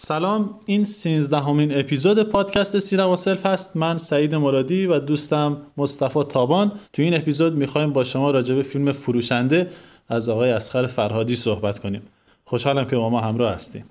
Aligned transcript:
سلام 0.00 0.54
این 0.66 0.84
سینزدهمین 0.84 1.78
اپیزود 1.78 2.22
پادکست 2.22 2.78
سینما 2.78 3.16
سلف 3.16 3.46
هست 3.46 3.76
من 3.76 3.98
سعید 3.98 4.34
مرادی 4.34 4.86
و 4.86 4.98
دوستم 4.98 5.56
مصطفی 5.76 6.22
تابان 6.22 6.72
تو 6.92 7.02
این 7.02 7.14
اپیزود 7.14 7.56
می‌خوایم 7.56 7.92
با 7.92 8.04
شما 8.04 8.30
راجع 8.30 8.54
به 8.54 8.62
فیلم 8.62 8.92
فروشنده 8.92 9.70
از 10.08 10.28
آقای 10.28 10.50
اسخر 10.50 10.86
فرهادی 10.86 11.36
صحبت 11.36 11.78
کنیم 11.78 12.02
خوشحالم 12.44 12.84
که 12.84 12.96
با 12.96 13.10
ما 13.10 13.20
همراه 13.20 13.54
هستیم 13.54 13.84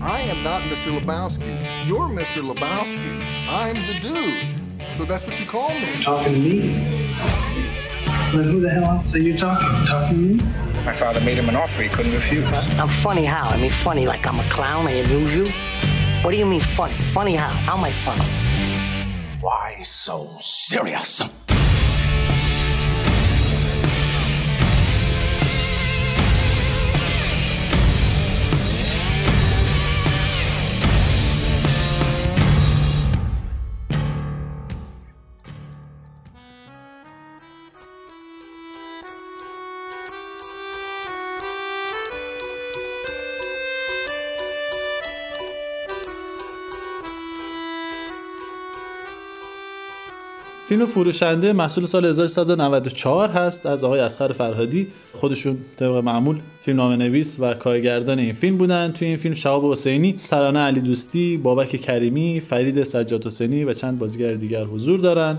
I 0.00 0.20
am 0.32 0.42
not 0.44 0.62
Mr. 0.70 0.90
Lebowski. 0.98 1.52
You're 1.88 2.10
Mr. 2.20 2.40
Lebowski. 2.50 3.10
I'm 3.62 3.78
the 3.88 3.96
dude. 4.06 4.96
So 4.96 5.04
that's 5.04 5.24
what 5.26 5.36
you 5.40 5.46
call 5.56 5.70
me. 5.82 5.90
Talking 6.02 6.34
to 6.34 6.40
me? 6.48 6.58
But 8.32 8.44
who 8.50 8.60
the 8.64 8.70
hell 8.76 8.86
else 8.94 9.14
are 9.16 9.24
you 9.28 9.34
talking 9.36 9.70
to? 9.76 9.86
Talking 9.92 10.36
to 10.36 10.44
me? 10.44 10.77
My 10.88 10.94
father 10.94 11.20
made 11.20 11.36
him 11.36 11.50
an 11.50 11.54
offer 11.54 11.82
he 11.82 11.88
couldn't 11.90 12.14
refuse. 12.14 12.48
I'm 12.50 12.88
funny 12.88 13.26
how? 13.26 13.44
I 13.44 13.60
mean, 13.60 13.70
funny 13.70 14.06
like 14.06 14.26
I'm 14.26 14.40
a 14.40 14.48
clown, 14.48 14.86
I 14.86 14.92
amuse 14.92 15.34
you? 15.36 15.52
What 16.22 16.30
do 16.30 16.38
you 16.38 16.46
mean 16.46 16.60
funny? 16.60 16.94
Funny 17.12 17.36
how? 17.36 17.50
How 17.50 17.76
am 17.76 17.84
I 17.84 17.92
funny? 17.92 18.24
Why 19.38 19.82
so 19.82 20.30
serious? 20.40 21.22
فیلم 50.68 50.86
فروشنده 50.86 51.52
محصول 51.52 51.86
سال 51.86 52.04
1394 52.04 53.28
هست 53.28 53.66
از 53.66 53.84
آقای 53.84 54.00
اسخر 54.00 54.32
فرهادی. 54.32 54.86
خودشون 55.12 55.58
طبق 55.76 55.94
معمول 55.94 56.38
فیلم 56.60 56.76
نام 56.76 56.92
نویس 56.92 57.36
و 57.40 57.54
کارگردان 57.54 58.18
این 58.18 58.32
فیلم 58.32 58.56
بودن. 58.56 58.92
توی 58.92 59.08
این 59.08 59.16
فیلم 59.16 59.34
شهاب 59.34 59.72
حسینی 59.72 60.16
ترانه 60.30 60.58
علی 60.58 60.80
دوستی 60.80 61.36
بابک 61.36 61.76
کریمی 61.76 62.40
فرید 62.40 62.82
سجاد 62.82 63.26
حسینی 63.26 63.64
و 63.64 63.72
چند 63.72 63.98
بازیگر 63.98 64.32
دیگر 64.32 64.64
حضور 64.64 65.00
دارن. 65.00 65.38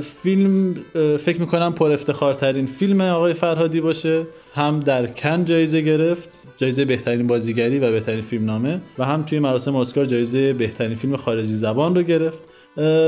فیلم 0.00 0.74
فکر 1.18 1.40
می‌کنم 1.40 1.72
پر 1.72 1.90
افتخارترین 1.90 2.66
فیلم 2.66 3.00
آقای 3.00 3.32
فرهادی 3.32 3.80
باشه. 3.80 4.26
هم 4.54 4.80
در 4.80 5.06
کن 5.06 5.44
جایزه 5.44 5.80
گرفت 5.80 6.40
جایزه 6.56 6.84
بهترین 6.84 7.26
بازیگری 7.26 7.78
و 7.78 7.92
بهترین 7.92 8.20
فیلم 8.20 8.44
نامه 8.44 8.80
و 8.98 9.04
هم 9.04 9.22
توی 9.22 9.38
مراسم 9.38 9.76
اسکار 9.76 10.04
جایزه 10.04 10.52
بهترین 10.52 10.96
فیلم 10.96 11.16
خارجی 11.16 11.46
زبان 11.46 11.94
رو 11.94 12.02
گرفت. 12.02 12.42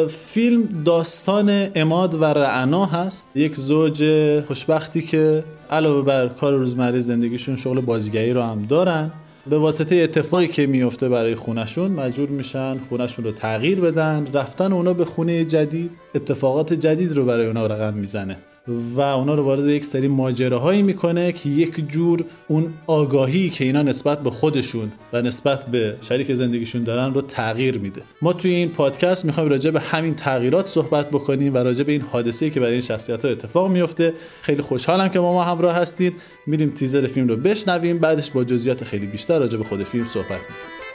فیلم 0.08 0.69
داستان 0.84 1.69
اماد 1.74 2.14
و 2.14 2.24
رعنا 2.24 2.86
هست. 2.86 3.36
یک 3.36 3.55
زوج 3.55 4.05
خوشبختی 4.47 5.02
که 5.02 5.44
علاوه 5.70 6.05
بر 6.05 6.28
کار 6.28 6.52
روزمره 6.52 7.00
زندگیشون 7.00 7.56
شغل 7.56 7.80
بازیگری 7.80 8.33
رو 8.33 8.42
هم 8.42 8.62
دارن 8.62 9.12
به 9.50 9.58
واسطه 9.58 9.96
اتفاقی 9.96 10.48
که 10.48 10.66
میفته 10.66 11.08
برای 11.08 11.34
خونشون 11.34 11.91
مجبور 11.91 12.28
میشن 12.28 12.78
خونشون 12.78 13.24
رو 13.24 13.30
تغییر 13.30 13.80
بدن 13.80 14.27
رفتن 14.34 14.72
اونا 14.72 14.92
به 14.92 15.05
خونه 15.05 15.44
جدید 15.44 15.91
اتفاقات 16.14 16.72
جدید 16.72 17.12
رو 17.12 17.24
برای 17.24 17.46
اونا 17.46 17.66
رقم 17.66 17.94
می‌زنه. 17.94 18.36
و 18.69 19.00
اونا 19.00 19.34
رو 19.34 19.42
وارد 19.42 19.69
یک 19.69 19.84
سری 19.84 20.08
ماجراهایی 20.08 20.83
می‌کنه 20.83 21.33
که 21.33 21.48
یک 21.48 21.88
جور 21.88 22.24
اون 22.48 22.74
آگاهی 22.86 23.50
که 23.50 23.64
اینا 23.64 23.83
نسبت 23.83 24.22
به 24.22 24.30
خودشون 24.30 24.92
و 25.12 25.22
نسبت 25.22 25.66
به 25.66 25.97
شریک 26.00 26.34
زندگیشون 26.34 26.84
دارن 26.84 27.14
رو 27.14 27.20
تغییر 27.20 27.78
میده. 27.78 28.02
ما 28.22 28.33
توی 28.33 28.50
این 28.50 28.69
پادکست 28.69 29.24
می‌خوایم 29.24 29.50
راجع 29.50 29.70
به 29.70 29.80
همین 29.80 30.14
تغییرات 30.14 30.66
صحبت 30.66 31.11
بکنیم 31.11 31.55
و 31.55 31.58
راجع 31.58 31.84
به 31.84 31.92
این 31.92 32.00
حادثه 32.00 32.50
که 32.50 32.61
برای 32.61 32.73
این 32.73 32.80
شخصیت 32.80 33.24
ها 33.24 33.30
اتفاق 33.30 33.70
میفته 33.70 34.12
خیلی 34.42 34.62
خوشحالم 34.62 35.08
که 35.08 35.20
با 35.20 35.33
ما 35.33 35.45
همراه 35.45 35.77
هستین. 35.77 36.12
میریم 36.46 36.70
تیزر 36.70 37.06
فیلم 37.06 37.29
رو 37.29 37.36
بشنویم. 37.36 37.98
بعدش 37.98 38.30
با 38.30 38.45
جزئیات 38.45 38.85
خیلی 38.85 39.06
بیشتر 39.06 39.39
راجع 39.39 39.58
به 39.58 39.64
خود 39.64 39.83
فیلم 39.83 40.05
صحبت 40.05 40.29
می‌کنیم. 40.29 40.87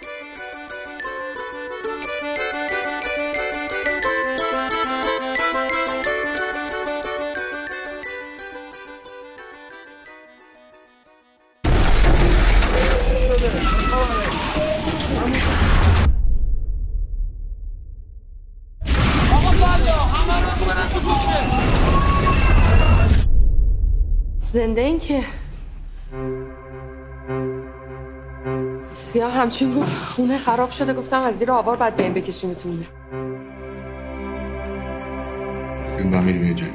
همچین 29.54 29.80
گفت 29.80 30.06
خونه 30.06 30.38
خراب 30.38 30.72
شده. 30.72 30.94
گفتم 30.94 31.22
از 31.22 31.40
زیر 31.40 31.52
آوار 31.52 31.78
بعد 31.78 31.96
به 31.96 32.04
این 32.04 32.14
بکشیمتون 32.14 32.86
این 35.98 36.12
با 36.12 36.22
میریم 36.22 36.48
یه 36.48 36.54
جایی. 36.54 36.74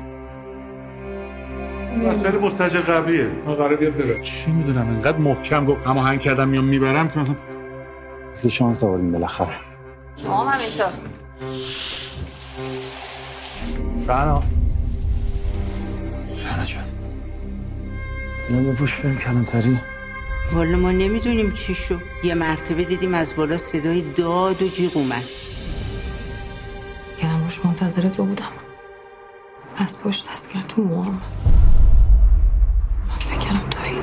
مسئله 2.07 2.39
مستجر 2.39 2.81
قبلیه. 2.81 3.27
ما 3.47 3.55
قرار 3.55 3.77
بیاد 3.77 3.97
بره 3.97 4.23
چی 4.23 4.51
می‌دونم؟ 4.51 4.89
اینقدر 4.89 5.17
محکم 5.19 5.67
گفت 5.67 5.87
هماهنگ 5.87 6.21
کردم 6.21 6.49
میام 6.49 6.65
می‌برم 6.65 7.09
که 7.09 7.19
مثلا 7.19 7.35
که 8.43 8.49
شانس 8.49 8.83
آوردیم 8.83 9.13
بالاخره. 9.13 9.55
شما 10.17 10.45
هم 10.45 10.61
همینطور 10.61 10.87
رانا 14.07 14.43
رانا 16.45 16.65
جان. 16.65 16.85
اینو 18.49 18.73
بپوش 18.73 18.95
بریم 18.97 19.17
کلانتری. 19.17 19.79
والا 20.53 20.79
ما 20.79 20.91
نمی‌دونیم 20.91 21.53
چی 21.53 21.75
شو 21.75 21.99
یه 22.25 22.35
مرتبه 22.35 22.85
دیدیم 22.85 23.15
از 23.15 23.37
بالا 23.37 23.57
صدای 23.57 24.03
داد 24.17 24.63
و 24.63 24.69
جیغ 24.69 24.97
اومد. 24.97 25.25
کنم 27.23 27.45
روش 27.45 27.65
منتظر 27.65 28.09
تو 28.09 28.25
بودم. 28.25 28.45
از 29.77 29.99
پشت 29.99 30.33
دست 30.33 30.51
کرد 30.51 30.67
تو 30.67 30.83
موام 30.83 31.21
من 33.09 33.19
فکرم 33.19 33.61
تویی 33.71 33.99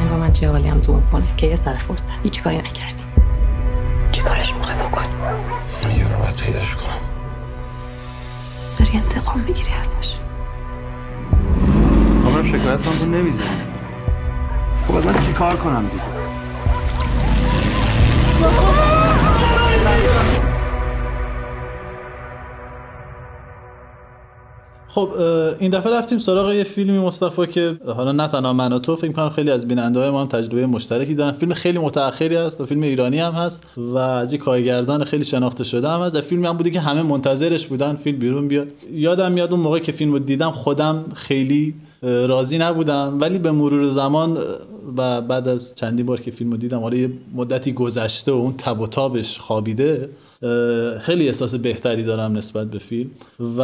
انگار 0.00 0.18
من 0.18 0.32
چه 0.32 0.50
حالی 0.50 0.68
هم 0.68 0.80
تو 0.80 0.92
اون 0.92 1.02
خونه 1.10 1.26
که 1.36 1.46
یه 1.46 1.56
سر 1.56 1.74
فرصت. 1.74 2.12
هیچ 2.22 2.42
کاری 2.42 2.58
نکردی. 2.58 3.04
چی 4.12 4.22
کارش 4.22 4.54
می‌خوای 4.54 4.76
بکنی؟ 4.76 5.08
من 5.84 5.96
یه 5.98 6.08
رو 6.08 6.18
باید 6.18 6.36
پیداش 6.36 6.76
کنم. 6.76 7.00
داری 8.78 8.90
انتقام 8.94 9.40
می‌گیری 9.40 9.72
ازش. 9.72 10.18
آمرم 12.26 12.44
شکایت 12.44 12.82
کنم 12.82 12.98
تو 12.98 13.06
نمی‌زنی. 13.06 13.69
خب 14.90 14.96
از 14.96 15.06
من 15.06 15.26
چی 15.26 15.32
کار 15.32 15.56
کنم 15.56 15.88
دیگه؟ 15.92 16.02
خب 24.88 25.10
این 25.60 25.70
دفعه 25.70 25.92
رفتیم 25.92 26.18
سراغ 26.18 26.52
یه 26.52 26.64
فیلمی 26.64 26.98
مصطفی 26.98 27.46
که 27.46 27.78
حالا 27.96 28.12
نه 28.12 28.28
تنها 28.28 28.52
من 28.52 28.72
و 28.72 28.78
تو 28.78 28.96
فکر 28.96 29.12
کنم 29.12 29.30
خیلی 29.30 29.50
از 29.50 29.68
بیننده 29.68 30.00
های 30.00 30.10
ما 30.10 30.20
هم 30.20 30.26
تجربه 30.26 30.66
مشترکی 30.66 31.14
دارن. 31.14 31.32
فیلم 31.32 31.54
خیلی 31.54 31.78
متأخری 31.78 32.36
است 32.36 32.60
و 32.60 32.66
فیلم 32.66 32.82
ایرانی 32.82 33.18
هم 33.18 33.32
هست 33.32 33.68
و 33.76 33.96
از 33.96 34.32
این 34.32 34.42
کارگردان 34.42 35.04
خیلی 35.04 35.24
شناخته 35.24 35.64
شده 35.64 35.88
هم 35.88 36.00
هست. 36.00 36.20
فیلمی 36.20 36.46
هم 36.46 36.56
بوده 36.56 36.70
که 36.70 36.80
همه 36.80 37.02
منتظرش 37.02 37.66
بودن 37.66 37.94
فیلم 37.94 38.18
بیرون 38.18 38.48
بیاد. 38.48 38.68
یادم 38.92 39.32
میاد 39.32 39.52
اون 39.52 39.60
موقع 39.60 39.78
که 39.78 39.92
فیلم 39.92 40.12
رو 40.12 40.18
دیدم 40.18 40.50
خودم 40.50 41.04
خیلی 41.14 41.74
راضی 42.02 42.58
نبودم 42.58 43.18
ولی 43.20 43.38
به 43.38 43.52
مرور 43.52 43.88
زمان 43.88 44.38
و 44.96 45.20
بعد 45.20 45.48
از 45.48 45.74
چندین 45.74 46.06
بار 46.06 46.20
که 46.20 46.30
فیلم 46.30 46.50
رو 46.50 46.56
دیدم 46.56 46.80
حالا 46.80 46.96
یه 46.96 47.12
مدتی 47.34 47.72
گذشته 47.72 48.32
و 48.32 48.34
اون 48.34 48.52
تب 48.52 48.80
و 48.80 48.86
تابش 48.86 49.38
خوابیده 49.38 50.10
خیلی 51.00 51.26
احساس 51.26 51.54
بهتری 51.54 52.02
دارم 52.02 52.36
نسبت 52.36 52.70
به 52.70 52.78
فیلم. 52.78 53.10
و 53.58 53.62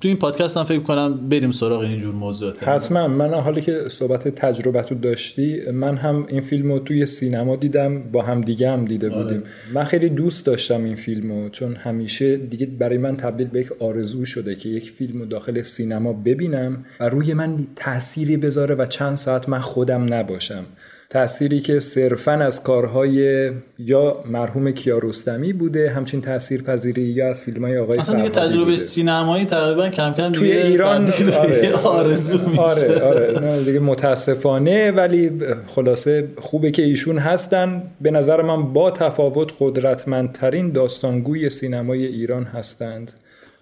تو 0.00 0.08
این 0.08 0.16
پادکست 0.16 0.56
هم 0.56 0.64
فکر 0.64 0.80
کنم 0.80 1.28
بریم 1.28 1.52
سراغ 1.52 1.80
اینجور 1.80 2.14
موضوعات 2.14 2.68
حتما. 2.68 3.08
من 3.08 3.34
حالی 3.34 3.60
که 3.60 3.84
صحبت 3.88 4.28
تجربه 4.28 4.82
تو 4.82 4.94
داشتی 4.94 5.70
من 5.70 5.96
هم 5.96 6.26
این 6.28 6.40
فیلم 6.40 6.72
رو 6.72 6.78
توی 6.78 7.06
سینما 7.06 7.56
دیدم 7.56 8.02
با 8.02 8.22
هم 8.22 8.40
دیگه 8.40 8.70
هم 8.70 8.84
دیده 8.84 9.08
بودیم. 9.08 9.42
من 9.74 9.84
خیلی 9.84 10.08
دوست 10.08 10.46
داشتم 10.46 10.84
این 10.84 10.96
فیلم 10.96 11.32
رو 11.32 11.48
چون 11.48 11.76
همیشه 11.76 12.36
دیگه 12.36 12.66
برای 12.66 12.98
من 12.98 13.16
تبدیل 13.16 13.46
به 13.46 13.60
یک 13.60 13.72
آرزو 13.82 14.24
شده 14.24 14.54
که 14.54 14.68
یک 14.68 14.90
فیلم 14.90 15.18
رو 15.18 15.26
داخل 15.26 15.62
سینما 15.62 16.12
ببینم 16.12 16.84
و 17.00 17.08
روی 17.08 17.34
من 17.34 17.66
تأثیری 17.76 18.36
بذاره 18.36 18.74
و 18.74 18.86
چند 18.86 19.16
ساعت 19.16 19.48
من 19.48 19.60
خودم 19.60 20.14
نباشم. 20.14 20.30
باشم 20.30 20.64
تأثیری 21.10 21.60
که 21.60 21.80
صرفا 21.80 22.32
از 22.32 22.62
کارهای 22.62 23.50
یا 23.78 24.24
مرحوم 24.30 24.70
کیارستمی 24.70 25.52
بوده 25.52 25.90
همچین 25.90 26.20
تاثیر 26.20 26.62
پذیری 26.62 27.02
یا 27.02 27.30
از 27.30 27.40
فیلم 27.40 27.64
های 27.64 27.78
آقای 27.78 27.98
اصلا 27.98 28.14
دیگه 28.14 28.28
تجربه 28.28 28.64
بوده. 28.64 28.76
سینمایی 28.76 29.44
تقریبا 29.44 29.88
کم 29.88 30.12
کم 30.12 30.32
توی 30.32 30.52
ایران 30.52 31.08
آره. 31.38 31.72
آرزو 31.84 32.48
میشه. 32.48 32.60
آره 32.60 33.00
آره. 33.02 33.64
دیگه 33.64 33.80
متاسفانه 33.80 34.90
ولی 34.90 35.30
خلاصه 35.66 36.28
خوبه 36.38 36.70
که 36.70 36.82
ایشون 36.82 37.18
هستن. 37.18 37.82
به 38.00 38.10
نظر 38.10 38.42
من 38.42 38.72
با 38.72 38.90
تفاوت 38.90 39.52
قدرتمندترین 39.60 40.72
داستانگوی 40.72 41.50
سینمای 41.50 42.06
ایران 42.06 42.44
هستند. 42.44 43.12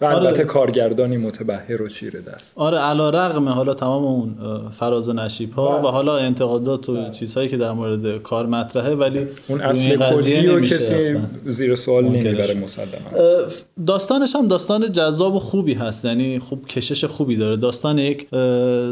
و 0.00 0.05
البته 0.05 0.29
آره. 0.29 0.45
کارگردانی 0.45 1.17
متبهر 1.17 1.83
و 1.83 1.89
چیره 1.89 2.21
دست. 2.21 2.59
آره 2.59 2.79
علا 2.79 3.11
رقم 3.11 3.49
حالا 3.49 3.75
تمام 3.75 4.05
اون 4.05 4.35
فراز 4.71 5.09
و 5.09 5.12
نشیب 5.12 5.53
ها 5.53 5.79
بله. 5.79 5.89
و 5.89 5.91
حالا 5.91 6.17
انتقادات 6.17 6.89
و 6.89 6.95
بله. 6.95 7.11
چیزهایی 7.11 7.49
که 7.49 7.56
در 7.56 7.73
مورد 7.73 8.23
کار 8.23 8.47
مطرحه 8.47 8.95
ولی 8.95 9.27
اون 9.49 9.61
اصل 9.61 9.97
کلی 9.97 10.47
و 10.47 10.61
کسی 10.61 11.17
زیر 11.47 11.77
سوال 11.77 12.05
نمی‌بره 12.05 12.55
مسلما. 12.55 12.89
داستانش 13.87 14.37
هم 14.37 14.49
داستان 14.49 14.93
جذاب 14.93 15.35
و 15.35 15.39
خوبی 15.39 15.75
هست. 15.75 16.05
یعنی 16.05 16.39
خوب 16.39 16.67
کشش 16.67 17.05
خوبی 17.05 17.37
داره. 17.37 17.56
داستان 17.56 17.99
یک 17.99 18.27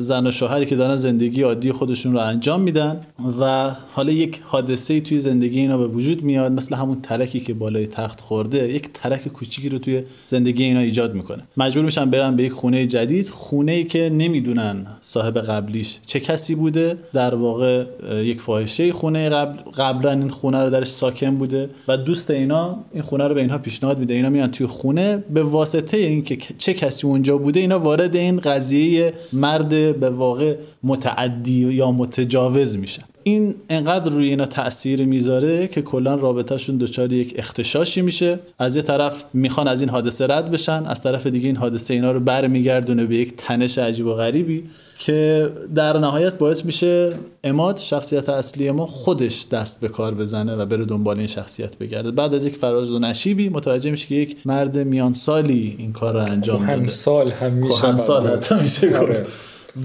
زن 0.01 0.27
و 0.27 0.31
شوهری 0.31 0.67
که 0.67 0.77
دارن 0.77 0.97
زندگی 0.97 1.43
عادی 1.43 1.73
خودشون 1.73 2.13
رو 2.13 2.19
انجام 2.19 2.61
میدن 2.61 3.01
و 3.41 3.71
حالا 3.93 4.13
یک 4.13 4.41
حادثه 4.45 5.01
توی 5.01 5.19
زندگی 5.19 5.61
اینا 5.61 5.79
به 5.79 5.87
وجود 5.87 6.23
میاد. 6.23 6.53
مثل 6.53 6.75
همون 6.75 7.01
ترکی 7.03 7.41
که 7.41 7.55
بالای 7.55 7.87
تخت 7.87 8.21
خورده. 8.21 8.69
یک 8.69 8.89
ترک 8.95 9.29
کوچیکی 9.29 9.69
رو 9.69 9.79
توی 9.79 10.03
زندگی 10.27 10.65
اینا 10.65 10.96
ایجاد 10.97 11.15
می‌کنه. 11.15 11.43
مجبور 11.57 11.85
میشن 11.85 12.11
برن 12.11 12.37
به 12.37 12.43
یک 12.43 12.53
خونه 12.53 12.87
جدید 12.87 13.29
خونه 13.29 13.73
ای 13.73 13.85
که 13.85 14.11
نمی‌دونن 14.11 14.87
صاحب 15.01 15.39
قبلیش 15.39 15.99
چه 16.07 16.21
کسی 16.21 16.55
بوده. 16.55 16.97
در 17.13 17.35
واقع 17.35 17.85
یک 18.13 18.41
فاحشه 18.41 18.93
خونه 18.93 19.29
قبل 19.29 19.59
قبلا 19.71 20.11
این 20.11 20.29
خونه 20.29 20.63
رو 20.63 20.71
درش 20.71 20.87
ساکن 20.87 21.37
بوده 21.37 21.71
و 21.89 21.97
دوست 21.97 22.31
اینا 22.31 22.85
این 22.93 23.03
خونه 23.03 23.29
رو 23.29 23.35
به 23.35 23.41
اینها 23.41 23.59
پیشنهاد 23.59 23.99
میده. 23.99 24.15
اینا 24.15 24.31
میان 24.31 24.51
توی 24.51 24.67
خونه. 24.67 25.25
به 25.31 25.43
واسطه 25.43 25.97
اینکه 25.97 26.37
چه 26.59 26.75
کسی 26.75 27.07
اونجا 27.07 27.39
بوده 27.39 27.61
اینا 27.61 27.79
وارد 27.79 28.17
این 28.17 28.41
قضیه 28.41 29.13
مرد 29.33 30.01
به 30.01 30.11
واقع 30.11 30.57
متعدی 30.83 31.73
یا 31.73 31.91
متجاوز 31.93 32.79
میشن. 32.79 33.03
این 33.29 33.55
انقدر 33.69 34.11
روی 34.11 34.29
اینا 34.29 34.47
تاثیر 34.47 35.05
می‌ذاره 35.05 35.69
که 35.69 35.83
کلا 35.83 36.15
رابطهشون 36.15 36.77
دچار 36.77 37.13
یک 37.13 37.35
اختشاشی 37.37 38.03
میشه. 38.03 38.39
از 38.59 38.77
یه 38.77 38.83
طرف 38.83 39.25
می‌خوان 39.35 39.69
از 39.69 39.81
این 39.81 39.91
حادثه 39.91 40.27
رد 40.27 40.51
بشن 40.51 40.85
از 40.87 41.03
طرف 41.03 41.27
دیگه 41.27 41.47
این 41.47 41.57
حادثه 41.57 41.95
اینا 41.95 42.13
رو 42.13 42.21
برمیگردونه 42.21 43.05
به 43.05 43.17
یک 43.17 43.37
تنش 43.37 43.79
عجیب 43.79 44.07
و 44.07 44.15
غریبی 44.15 44.65
که 44.99 45.49
در 45.75 45.99
نهایت 45.99 46.39
باعث 46.39 46.65
میشه 46.65 47.13
اماد 47.45 47.77
شخصیت 47.77 48.29
اصلی 48.29 48.71
ما 48.71 48.87
خودش 48.87 49.47
دست 49.49 49.81
به 49.81 49.89
کار 49.89 50.15
بزنه 50.15 50.55
و 50.55 50.67
بره 50.67 50.85
دنبال 50.85 51.19
این 51.19 51.27
شخصیت 51.27 51.79
بگرده. 51.79 52.11
بعد 52.11 52.35
از 52.35 52.45
یک 52.45 52.57
فراز 52.57 52.91
و 52.91 52.99
نشیبی 52.99 53.49
متوجه 53.49 53.91
میشه 53.91 54.07
که 54.07 54.15
یک 54.15 54.37
مرد 54.45 54.79
میان 54.79 55.13
سالی 55.13 55.77
این 55.79 55.93
کار 55.93 56.15
رو 56.15 56.21
انجام 56.21 56.67
داده. 56.67 56.89
سال 56.89 57.31
هم 57.31 57.53
میشه 57.53 57.97
سال 57.97 58.27
حتی 58.27 58.55
میشه 58.55 58.99
آره. 58.99 59.27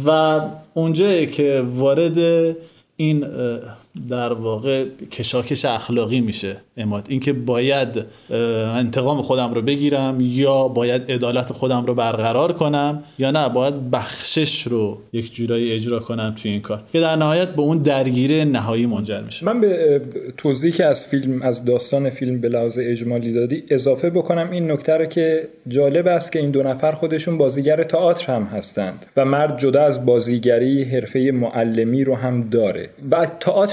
و 0.06 0.42
اونجایی 0.74 1.28
که 1.28 1.64
وارد 1.76 2.18
این 3.02 3.26
در 4.10 4.34
واقع 4.34 4.86
کشاکش 5.12 5.66
اخلاقی 5.66 6.22
میشه 6.22 6.58
اماد. 6.78 7.06
اینکه 7.10 7.34
باید 7.34 8.06
انتقام 8.76 9.22
خودم 9.22 9.54
رو 9.54 9.62
بگیرم 9.62 10.18
یا 10.22 10.68
باید 10.68 11.12
عدالت 11.12 11.54
خودم 11.54 11.86
رو 11.86 11.94
برقرار 11.94 12.54
کنم 12.54 13.04
یا 13.20 13.32
نه. 13.32 13.50
باید 13.50 13.92
بخشش 13.92 14.62
رو 14.62 14.98
یک 15.14 15.34
جورایی 15.34 15.72
اجرا 15.72 16.00
کنم 16.00 16.36
توی 16.42 16.52
این 16.52 16.62
کار 16.62 16.84
که 16.94 17.00
در 17.00 17.16
نهایت 17.16 17.50
به 17.50 17.62
اون 17.62 17.78
درگیره 17.78 18.46
نهایی 18.46 18.86
منجر 18.86 19.22
میشه. 19.22 19.46
من 19.46 19.60
به 19.60 20.02
توضیحی 20.38 20.74
که 20.74 20.86
از 20.86 21.08
فیلم 21.08 21.42
از 21.42 21.66
داستان 21.66 22.10
فیلم 22.10 22.42
به 22.42 22.50
لحاظ 22.50 22.80
اجمالی 22.82 23.34
دادی 23.34 23.64
اضافه 23.70 24.10
بکنم 24.10 24.52
این 24.52 24.72
نکته 24.72 24.94
رو 24.94 25.06
که 25.06 25.48
جالب 25.68 26.08
است 26.08 26.32
که 26.32 26.40
این 26.40 26.52
دو 26.52 26.64
نفر 26.64 26.92
خودشون 26.92 27.38
بازیگر 27.38 27.84
تئاتر 27.84 28.36
هم 28.36 28.44
هستند 28.44 29.06
و 29.18 29.26
مرد 29.26 29.60
جدا 29.60 29.82
از 29.84 30.06
بازیگری 30.06 30.84
حرفه 30.84 31.32
معلمی 31.34 32.04
رو 32.04 32.16
هم 32.16 32.50
داره. 32.50 32.90
و 33.12 33.28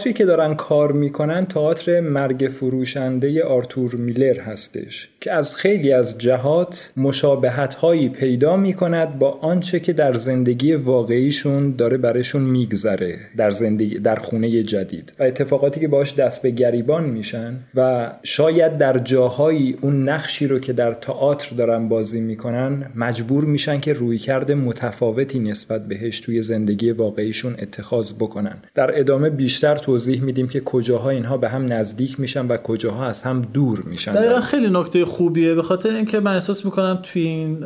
تئاتری 0.08 0.18
که 0.18 0.24
دارن 0.24 0.54
کار 0.54 0.92
می‌کنن 0.92 1.44
تئاتر 1.44 2.00
مرگ 2.00 2.50
فروشنده 2.54 3.44
آرتور 3.44 3.94
میلر 3.94 4.40
هستش. 4.40 5.08
که 5.20 5.32
از 5.32 5.54
خیلی 5.54 5.92
از 5.92 6.18
جهات 6.18 6.92
مشابهت 6.96 7.74
هایی 7.74 8.08
پیدا 8.08 8.56
می‌کند 8.56 9.18
با 9.18 9.30
آنچه 9.30 9.80
که 9.80 9.92
در 9.92 10.12
زندگی 10.12 10.74
واقعیشون 10.74 11.76
داره 11.76 11.96
برشون 11.96 12.42
میگذره 12.42 13.18
در 13.36 13.50
زندگی 13.50 13.98
در 13.98 14.16
خونه 14.16 14.62
جدید. 14.62 15.12
و 15.18 15.22
اتفاقاتی 15.22 15.80
که 15.80 15.88
باش 15.88 16.14
دست 16.14 16.42
به 16.42 16.50
گریبان 16.50 17.04
میشن 17.04 17.56
و 17.74 18.10
شاید 18.22 18.78
در 18.78 18.98
جاهایی 18.98 19.76
اون 19.80 20.08
نقشی 20.08 20.46
رو 20.46 20.58
که 20.58 20.72
در 20.72 20.92
تئاتر 20.92 21.56
دارن 21.56 21.88
بازی 21.88 22.20
می‌کنن 22.20 22.90
مجبور 22.94 23.44
میشن 23.44 23.80
که 23.80 23.92
رویکرد 23.92 24.52
متفاوتی 24.52 25.38
نسبت 25.38 25.88
بهش 25.88 26.20
توی 26.20 26.42
زندگی 26.42 26.90
واقعیشون 26.90 27.56
اتخاذ 27.58 28.12
بکنن. 28.12 28.58
در 28.74 28.98
ادامه 28.98 29.30
بیشتر 29.30 29.76
توضیح 29.76 30.22
میدیم 30.22 30.48
که 30.48 30.60
کجاها 30.60 31.10
اینها 31.10 31.36
به 31.36 31.48
هم 31.48 31.72
نزدیک 31.72 32.20
میشن 32.20 32.46
و 32.46 32.56
کجاها 32.56 33.06
از 33.06 33.22
هم 33.22 33.42
دور 33.42 33.82
میشن. 33.86 34.12
دقیقا 34.12 34.40
خیلی 34.40 34.68
نکته 34.70 35.04
خوبیه. 35.08 35.54
به 35.54 35.62
خاطر 35.62 35.90
اینکه 35.90 36.20
من 36.20 36.34
احساس 36.34 36.64
می‌کنم 36.64 36.98
توی 37.02 37.22
این 37.22 37.58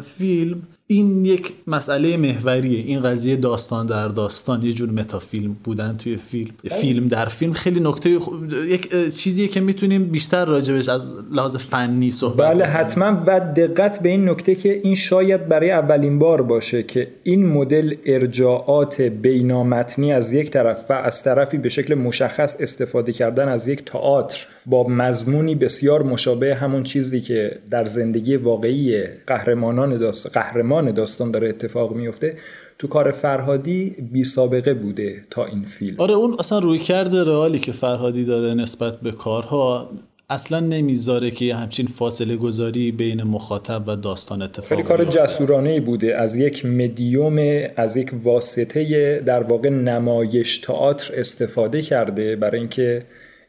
فیلم 0.00 0.62
این 0.86 1.24
یک 1.24 1.52
مسئله 1.66 2.16
محوریه. 2.16 2.84
این 2.86 3.00
قضیه 3.00 3.36
داستان 3.36 3.86
در 3.86 4.08
داستان 4.08 4.62
یه 4.62 4.72
جور 4.72 4.90
متافیلم 4.90 5.56
بودن 5.64 5.96
توی 5.96 6.16
فیلم. 6.16 6.50
فیلم 6.70 7.06
در 7.06 7.24
فیلم 7.24 7.52
خیلی 7.52 7.80
نکته 7.80 8.18
یک 8.66 9.14
چیزیه 9.16 9.48
که 9.48 9.60
می‌تونیم 9.60 10.04
بیشتر 10.04 10.44
راجبش 10.44 10.88
از 10.88 11.14
لحاظ 11.32 11.56
فنی 11.56 12.10
صحبت 12.10 12.54
بله 12.54 12.64
حتما. 12.64 13.22
و 13.26 13.40
دقت 13.40 14.02
به 14.02 14.08
این 14.08 14.28
نکته 14.28 14.54
که 14.54 14.80
این 14.82 14.94
شاید 14.94 15.48
برای 15.48 15.70
اولین 15.70 16.18
بار 16.18 16.42
باشه 16.42 16.82
که 16.82 17.08
این 17.22 17.46
مدل 17.46 17.94
ارجاعات 18.06 19.02
بینامتنی 19.02 20.12
از 20.12 20.32
یک 20.32 20.50
طرف 20.50 20.84
و 20.90 20.92
از 20.92 21.22
طرفی 21.22 21.58
به 21.58 21.68
شکل 21.68 21.94
مشخص 21.94 22.56
استفاده 22.60 23.12
کردن 23.12 23.48
از 23.48 23.68
یک 23.68 23.84
تئاتر 23.84 24.46
با 24.66 24.88
مضمونی 24.88 25.54
بسیار 25.54 26.02
مشابه 26.02 26.54
همون 26.54 26.82
چیزی 26.82 27.20
که 27.20 27.58
در 27.70 27.84
زندگی 27.84 28.36
واقعی 28.36 29.04
قهرمانان 29.26 29.98
داستان 29.98 30.32
قهرمان 30.32 30.92
داستان 30.92 31.30
داره 31.30 31.48
اتفاق 31.48 31.94
میفته 31.94 32.36
تو 32.78 32.88
کار 32.88 33.10
فرهادی 33.10 33.96
بی 34.12 34.24
سابقه 34.24 34.74
بوده 34.74 35.24
تا 35.30 35.44
این 35.46 35.62
فیلم. 35.64 35.96
آره 35.98 36.14
اون 36.14 36.36
اصلا 36.38 36.58
روی 36.58 36.78
کرده 36.78 37.24
رئالی 37.24 37.58
که 37.58 37.72
فرهادی 37.72 38.24
داره 38.24 38.54
نسبت 38.54 39.00
به 39.00 39.12
کارها 39.12 39.90
اصلا 40.30 40.60
نمی‌ذاره 40.60 41.30
که 41.30 41.54
همچین 41.54 41.86
فاصله 41.86 42.36
گذاری 42.36 42.92
بین 42.92 43.22
مخاطب 43.22 43.82
و 43.86 43.96
داستان 43.96 44.42
اتفاق 44.42 44.68
خیلی 44.68 44.82
کار 44.82 45.04
جسورانه 45.04 45.80
بوده. 45.80 46.16
از 46.16 46.36
یک 46.36 46.66
مدیوم 46.66 47.66
از 47.76 47.96
یک 47.96 48.10
واسطه 48.22 49.20
در 49.26 49.42
واقع 49.42 49.68
نمایش 49.68 50.58
تئاتر 50.58 51.14
استفاده 51.14 51.82
کرده 51.82 52.36
برای 52.36 52.58
اینکه 52.58 53.02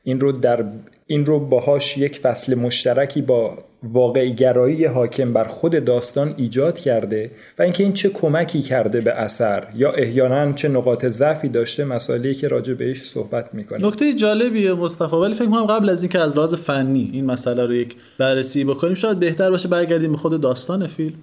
این 0.03 0.19
رو 0.19 0.31
در 0.31 0.65
این 1.11 1.25
رو 1.25 1.39
باهاش 1.39 1.97
یک 1.97 2.19
فصل 2.19 2.55
مشترکی 2.55 3.21
با 3.21 3.57
واقع 3.83 4.29
گرایی 4.29 4.85
حاکم 4.85 5.33
بر 5.33 5.43
خود 5.43 5.85
داستان 5.85 6.33
ایجاد 6.37 6.79
کرده 6.79 7.31
و 7.59 7.61
اینکه 7.61 7.83
این 7.83 7.93
چه 7.93 8.09
کمکی 8.09 8.61
کرده 8.61 9.01
به 9.01 9.11
اثر 9.11 9.67
یا 9.75 9.91
احیانا 9.91 10.53
چه 10.53 10.67
نقاط 10.67 11.05
ضعفی 11.05 11.49
داشته 11.49 11.83
مسائلی 11.85 12.33
که 12.33 12.47
راجع 12.47 12.73
بهش 12.73 13.01
صحبت 13.01 13.53
می‌کنه 13.53 13.87
نکته 13.87 14.13
جالبیه 14.13 14.73
مصطفی 14.73 15.15
ولی 15.15 15.33
فکر 15.33 15.45
کنم 15.45 15.65
قبل 15.65 15.89
از 15.89 16.03
اینکه 16.03 16.19
از 16.19 16.37
لحاظ 16.37 16.53
فنی 16.53 17.09
این 17.13 17.25
مسئله 17.25 17.65
رو 17.65 17.73
یک 17.73 17.95
بررسی 18.17 18.63
بکنیم 18.63 18.95
شاید 18.95 19.19
بهتر 19.19 19.49
باشه 19.49 19.67
برگردیم 19.67 20.11
به 20.11 20.17
خود 20.17 20.41
داستان 20.41 20.87
فیلم 20.87 21.15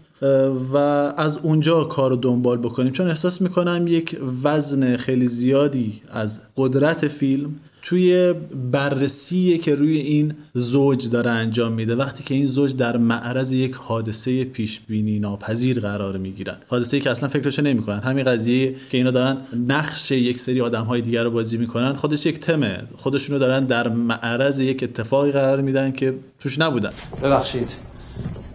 و 0.73 0.77
از 1.17 1.39
اونجا 1.43 1.85
کار 1.85 2.11
رو 2.11 2.17
دنبال 2.17 2.59
بکنیم. 2.59 2.93
چون 2.93 3.07
احساس 3.07 3.41
می‌کنم 3.41 3.85
یک 3.87 4.17
وزن 4.45 4.97
خیلی 4.97 5.27
زیادی 5.27 6.03
از 6.13 6.41
قدرت 6.57 7.09
فیلم 7.09 7.55
توی 7.89 8.35
بررسی 8.73 9.59
که 9.59 9.75
روی 9.75 9.99
این 9.99 10.35
زوج 10.55 11.11
داره 11.11 11.31
انجام 11.31 11.73
میده. 11.73 11.97
وقتی 11.97 12.23
که 12.23 12.35
این 12.35 12.47
زوج 12.47 12.77
در 12.77 12.97
معرض 12.97 13.53
یک 13.53 13.75
حادثه 13.75 14.45
پیش 14.45 14.81
بینی 14.81 15.19
ناپذیر 15.19 15.81
قرار 15.81 16.19
می‌گیرن. 16.19 16.57
حادثه 16.67 17.01
که 17.01 17.11
اصلا 17.11 17.29
فکرشو 17.29 17.63
نمی‌کنن. 17.63 17.99
همین 17.99 18.25
قضیه 18.25 18.75
که 18.91 18.99
اینا 18.99 19.11
دارن 19.11 19.37
نقش 19.69 20.11
یک 20.11 20.41
سری 20.41 20.61
آدم 20.61 20.85
های 20.85 21.01
دیگر 21.01 21.25
رو 21.25 21.31
بازی 21.31 21.57
می‌کنن 21.57 21.93
خودش 21.93 22.27
یک 22.27 22.41
تمه. 22.41 22.79
خودشونو 22.97 23.39
دارن 23.39 23.65
در 23.65 23.89
معرض 23.89 24.61
یک 24.61 24.83
اتفاقی 24.83 25.33
قرار 25.33 25.61
میدن 25.61 25.93
که 25.93 26.15
توش 26.41 26.59
نبودن. 26.59 26.93
ببخشید. 27.23 27.75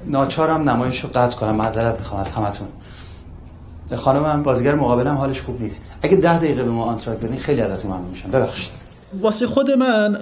ناچارم 0.07 0.69
نمایش 0.69 0.99
رو 0.99 1.09
قطع 1.09 1.37
کنم. 1.37 1.55
معذرت 1.55 1.99
می‌خوام 1.99 2.21
از 2.21 2.31
همتون. 2.31 2.67
خانم 3.95 4.43
بازیگر 4.43 4.75
مقابلم 4.75 5.15
حالش 5.15 5.41
خوب 5.41 5.61
نیست. 5.61 5.83
اگه 6.01 6.15
ده 6.15 6.37
دقیقه 6.37 6.63
به 6.63 6.71
ما 6.71 6.83
آنتراک 6.83 7.19
بدین 7.19 7.37
خیلی 7.37 7.61
ازتون 7.61 7.91
ممنون 7.91 8.09
میشم. 8.09 8.31
ببخشید. 8.31 8.82
واسه 9.21 9.47
خود 9.47 9.71
من 9.71 10.17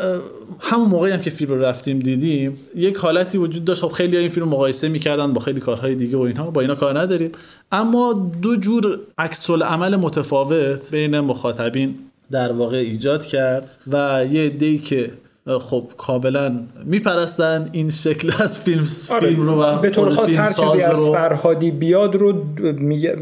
همون 0.60 0.90
موقعی 0.90 1.12
هم 1.12 1.22
که 1.22 1.30
فیلم 1.30 1.52
رو 1.52 1.62
رفتیم 1.62 2.00
دیدیم 2.00 2.58
یک 2.76 2.98
حالتی 2.98 3.38
وجود 3.38 3.66
داشت. 3.66 3.82
خب 3.82 3.88
خیلی 3.88 4.18
این 4.18 4.30
فیلم 4.30 4.48
مقایسه 4.48 4.90
می‌کردن 4.90 5.34
با 5.34 5.42
خیلی 5.42 5.60
کارهای 5.60 5.96
دیگه 5.96 6.18
و 6.18 6.22
اینها 6.22 6.52
با 6.52 6.62
اینا 6.62 6.76
کار 6.76 7.00
نداریم. 7.00 7.32
اما 7.72 8.32
دو 8.42 8.56
جور 8.56 9.00
عکس 9.18 9.50
عمل 9.50 9.96
متفاوت 9.96 10.92
بین 10.92 11.20
مخاطبین 11.20 11.96
در 12.32 12.52
واقع 12.52 12.78
ایجاد 12.78 13.26
کرد 13.26 13.70
و 13.92 14.26
یه 14.32 14.50
دی 14.50 14.80
که 14.80 15.12
خب 15.46 15.92
کاملا 15.98 16.60
میپرستن 16.86 17.66
این 17.72 17.90
شکل 17.90 18.32
از 18.44 18.60
فیلم 18.60 18.86
آره 19.10 19.28
فیلم 19.28 19.42
رو 19.42 19.62
و 19.62 19.80
به 19.80 19.90
طور 19.90 20.10
خاص 20.10 20.30
هر 20.30 20.46
چیزی 20.46 20.84
از 20.84 21.00
فرهادی 21.00 21.72
بیاد 21.72 22.16
رو 22.16 22.44
میگه 22.78 23.18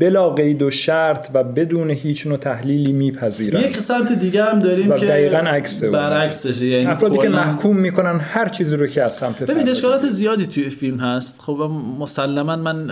بلا 0.00 0.30
قید 0.30 0.62
و 0.62 0.70
شرط 0.70 1.30
و 1.34 1.44
بدون 1.44 1.90
هیچ 1.90 2.26
نوع 2.26 2.36
تحلیلی 2.36 2.92
میپذیرن 2.92 3.60
یک 3.60 3.78
سمت 3.78 4.12
دیگه 4.12 4.44
هم 4.44 4.58
داریم 4.58 4.90
و 4.90 4.94
که 4.94 5.06
دقیقاً 5.06 5.38
عکسه 5.38 5.86
اون. 5.86 5.92
برعکسشه 5.92 6.66
یعنی 6.66 6.86
افرادی 6.86 7.18
که 7.18 7.28
محکوم 7.28 7.76
می‌کنن 7.76 8.18
هر 8.20 8.48
چیزی 8.48 8.76
رو 8.76 8.86
که 8.86 9.02
از 9.02 9.14
سمت 9.16 9.42
ببین 9.42 9.68
اشکالات 9.68 10.08
زیادی 10.08 10.46
توی 10.46 10.70
فیلم 10.70 10.98
هست. 10.98 11.40
خب 11.40 11.70
مسلما 12.00 12.56
من 12.56 12.90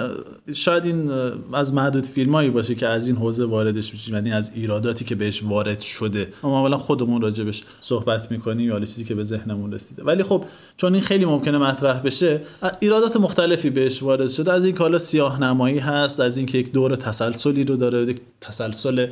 شاید 0.54 0.84
این 0.84 1.10
از 1.54 1.74
محدود 1.74 2.06
فیلمایی 2.06 2.50
باشه 2.50 2.74
که 2.74 2.86
از 2.86 3.06
این 3.06 3.16
حوزه 3.16 3.44
واردش 3.44 3.92
میشیم 3.92 4.14
یعنی 4.14 4.32
از 4.32 4.50
ایراداتی 4.54 5.04
که 5.04 5.14
بهش 5.14 5.42
وارد 5.42 5.80
شده. 5.80 6.28
ما 6.42 6.50
معمولا 6.50 6.78
خودمون 6.78 7.22
راجبش 7.22 7.62
صحبت 7.80 8.30
می‌کنیم 8.30 8.68
یا 8.68 8.80
چیزی 8.80 9.04
که 9.04 9.14
به 9.14 9.22
ذهنمون 9.22 9.72
رسیده. 9.72 10.02
ولی 10.02 10.22
خب 10.22 10.44
چون 10.76 10.94
این 10.94 11.02
خیلی 11.02 11.24
ممکنه 11.24 11.58
مطرح 11.58 12.00
بشه 12.00 12.40
ایرادات 12.80 13.16
مختلفی 13.16 13.70
بهش 13.70 14.02
وارد 14.02 14.28
شده. 14.28 14.52
از 14.52 14.64
این 14.64 14.74
که 14.74 14.80
حالا 14.80 14.98
سیاه 14.98 15.42
نمایی 15.42 15.78
هست 15.78 16.20
از 16.20 16.36
اینکه 16.36 16.58
یک 16.58 16.72
دور 16.72 16.91
تسلسلی 16.96 17.64
رو 17.64 17.76
داره 17.76 18.14
تسلسل 18.40 19.06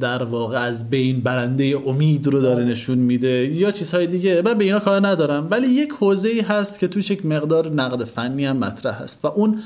در 0.00 0.22
واقع 0.22 0.58
از 0.58 0.90
بین 0.90 1.20
برنده 1.20 1.82
امید 1.86 2.26
رو 2.26 2.40
داره 2.40 2.64
نشون 2.64 2.98
میده 2.98 3.28
یا 3.28 3.70
چیزهای 3.70 4.06
دیگه. 4.06 4.42
من 4.44 4.54
به 4.54 4.64
اینا 4.64 4.78
کار 4.78 5.06
ندارم 5.06 5.48
ولی 5.50 5.66
یک 5.66 5.90
حوزه 6.00 6.28
ای 6.28 6.40
هست 6.40 6.78
که 6.78 6.88
توش 6.88 7.10
یک 7.10 7.26
مقدار 7.26 7.74
نقد 7.74 8.04
فنی 8.04 8.46
هم 8.46 8.56
مطرح 8.56 9.02
هست 9.02 9.24
و 9.24 9.26
اون 9.26 9.60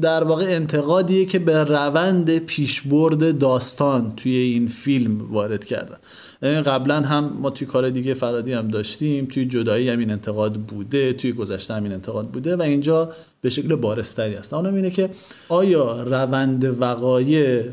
در 0.00 0.24
واقع 0.24 0.44
انتقادیه 0.48 1.24
که 1.24 1.38
به 1.38 1.64
روند 1.64 2.38
پیشبرد 2.38 3.38
داستان 3.38 4.12
توی 4.16 4.36
این 4.36 4.68
فیلم 4.68 5.32
وارد 5.32 5.64
کردن. 5.64 5.96
یعنی 6.42 6.62
قبلا 6.62 7.00
هم 7.00 7.36
ما 7.40 7.50
توی 7.50 7.66
کار 7.66 7.90
دیگه 7.90 8.14
فرادی 8.14 8.52
هم 8.52 8.68
داشتیم 8.68 9.26
توی 9.26 9.46
جدایی 9.46 9.88
هم 9.88 9.98
این 9.98 10.10
انتقاد 10.10 10.54
بوده 10.54 11.12
توی 11.12 11.32
گذشته 11.32 11.74
هم 11.74 11.82
این 11.82 11.92
انتقاد 11.92 12.28
بوده 12.28 12.56
و 12.56 12.62
اینجا 12.62 13.12
به 13.40 13.50
شکل 13.50 13.74
بارستری 13.74 14.34
هست 14.34 14.54
اونم 14.54 14.74
اینه 14.74 14.90
که 14.90 15.10
آیا 15.48 16.02
روند 16.02 16.80
وقایع 16.80 17.64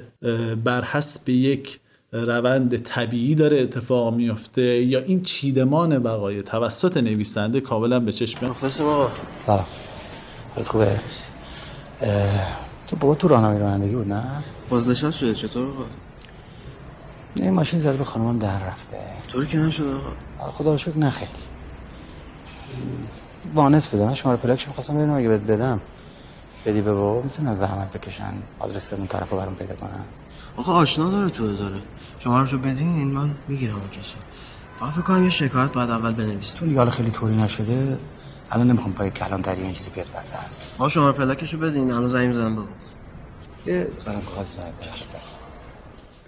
بر 0.64 0.84
حسب 0.84 1.30
یک 1.30 1.80
روند 2.12 2.78
طبیعی 2.78 3.36
داره 3.36 3.58
اتفاق 3.60 4.14
میفته 4.14 4.62
یا 4.62 5.00
این 5.00 5.22
چیدمان 5.22 5.98
وقایع 5.98 6.42
توسط 6.42 6.98
نویسنده 6.98 7.62
کاملا 7.62 8.00
به 8.00 8.12
چشم 8.12 8.38
میاد 8.42 8.56
مخلصم 8.56 8.84
آقا 8.84 9.12
سلام 9.42 9.66
خوبه؟ 10.66 11.00
تو 12.88 12.96
بابا 13.00 13.16
تو 13.16 13.28
راهنمایی 13.28 13.60
رانندگی 13.60 13.96
بود 13.96 14.14
نه؟ 14.14 14.24
بازنشست 14.70 15.18
شده 15.18 15.36
چطور 15.36 15.68
آقا؟ 15.68 15.84
نه 17.40 17.52
ماشین 17.52 17.80
زده 17.80 17.98
به 17.98 18.04
خانمم 18.04 18.40
در 18.40 18.60
رفته. 18.60 18.98
طوری 19.28 19.48
که 19.48 19.58
نشده 19.58 19.94
آقا. 19.94 20.10
آره، 20.40 20.52
خدا 20.52 20.72
رو 20.72 20.78
شکر 20.78 20.98
نه 20.98 21.10
خیلی. 21.10 21.32
وانت 23.54 23.96
بدم 23.96 24.14
شماره 24.14 24.38
پلاکش 24.38 24.68
می‌خواستم 24.68 24.94
ببینم 24.94 25.14
اگه 25.14 25.28
بهت 25.30 25.42
بدم 25.42 25.82
بدی 26.66 26.82
به 26.82 26.94
بابا 26.94 27.22
می‌تونن 27.22 27.54
زحمت 27.54 27.98
بکشن 27.98 28.34
آدرس 28.60 28.94
اون 28.94 29.08
طرف 29.08 29.30
رو 29.30 29.38
برام 29.38 29.56
پیدا 29.56 29.76
کنن. 29.76 30.06
آقا 30.58 30.74
آشنا 30.74 31.10
داره 31.10 31.30
تو 31.30 31.56
داره. 31.56 31.78
شما 32.20 32.42
رو 32.42 32.58
بدین 32.58 33.08
من 33.08 33.36
می‌گیرم 33.48 33.76
اون 33.76 33.90
کسا 33.90 34.18
فقط 34.80 34.92
فکر 34.92 35.02
کنم 35.02 35.24
یه 35.24 35.30
شکایت 35.30 35.72
باید 35.72 35.90
اول 35.90 36.14
بنویسید 36.14 36.56
تو 36.56 36.66
دیگه 36.66 36.78
حالا 36.78 36.92
خیلی 36.92 37.12
طوری 37.12 37.36
نشده 37.36 37.98
الان 38.52 38.68
نمی‌خوام 38.68 38.94
پای 38.94 39.12
کلانتری 39.12 39.62
این 39.62 39.74
چیزی 39.74 39.90
بیاد 39.90 40.12
وسط 40.16 40.36
آقا 40.78 40.90
شما 40.90 41.12
پلاکشو 41.12 41.58
بدین 41.58 41.92
الان 41.92 42.08
زنگ 42.08 42.28
می‌زنم 42.28 42.56
بابا. 42.56 42.68
یه 43.66 43.88
برام 44.06 44.22
کاغذ 44.22 44.50
بس 44.50 45.34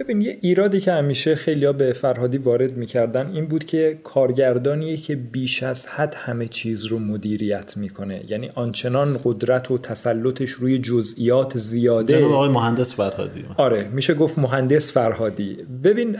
ببین 0.01 0.21
یه 0.21 0.37
ایرادی 0.41 0.79
که 0.79 0.91
همیشه 0.91 1.35
خیلیا 1.35 1.73
به 1.73 1.93
فرهادی 1.93 2.37
وارد 2.37 2.77
می‌کردن 2.77 3.31
این 3.33 3.45
بود 3.45 3.65
که 3.65 3.99
کارگردانیه 4.03 4.97
که 4.97 5.15
بیش 5.15 5.63
از 5.63 5.87
حد 5.87 6.13
همه 6.15 6.47
چیز 6.47 6.85
رو 6.85 6.99
مدیریت 6.99 7.77
می‌کنه. 7.77 8.21
یعنی 8.27 8.49
آنچنان 8.55 9.17
قدرت 9.23 9.71
و 9.71 9.77
تسلطش 9.77 10.49
روی 10.49 10.79
جزئیات 10.79 11.57
زیاده. 11.57 12.17
جناب 12.17 12.31
آقای 12.31 12.49
مهندس 12.49 12.95
فرهادی. 12.95 13.43
آره 13.57 13.87
میشه 13.93 14.13
گفت 14.13 14.39
مهندس 14.39 14.91
فرهادی. 14.91 15.57
ببین 15.83 16.17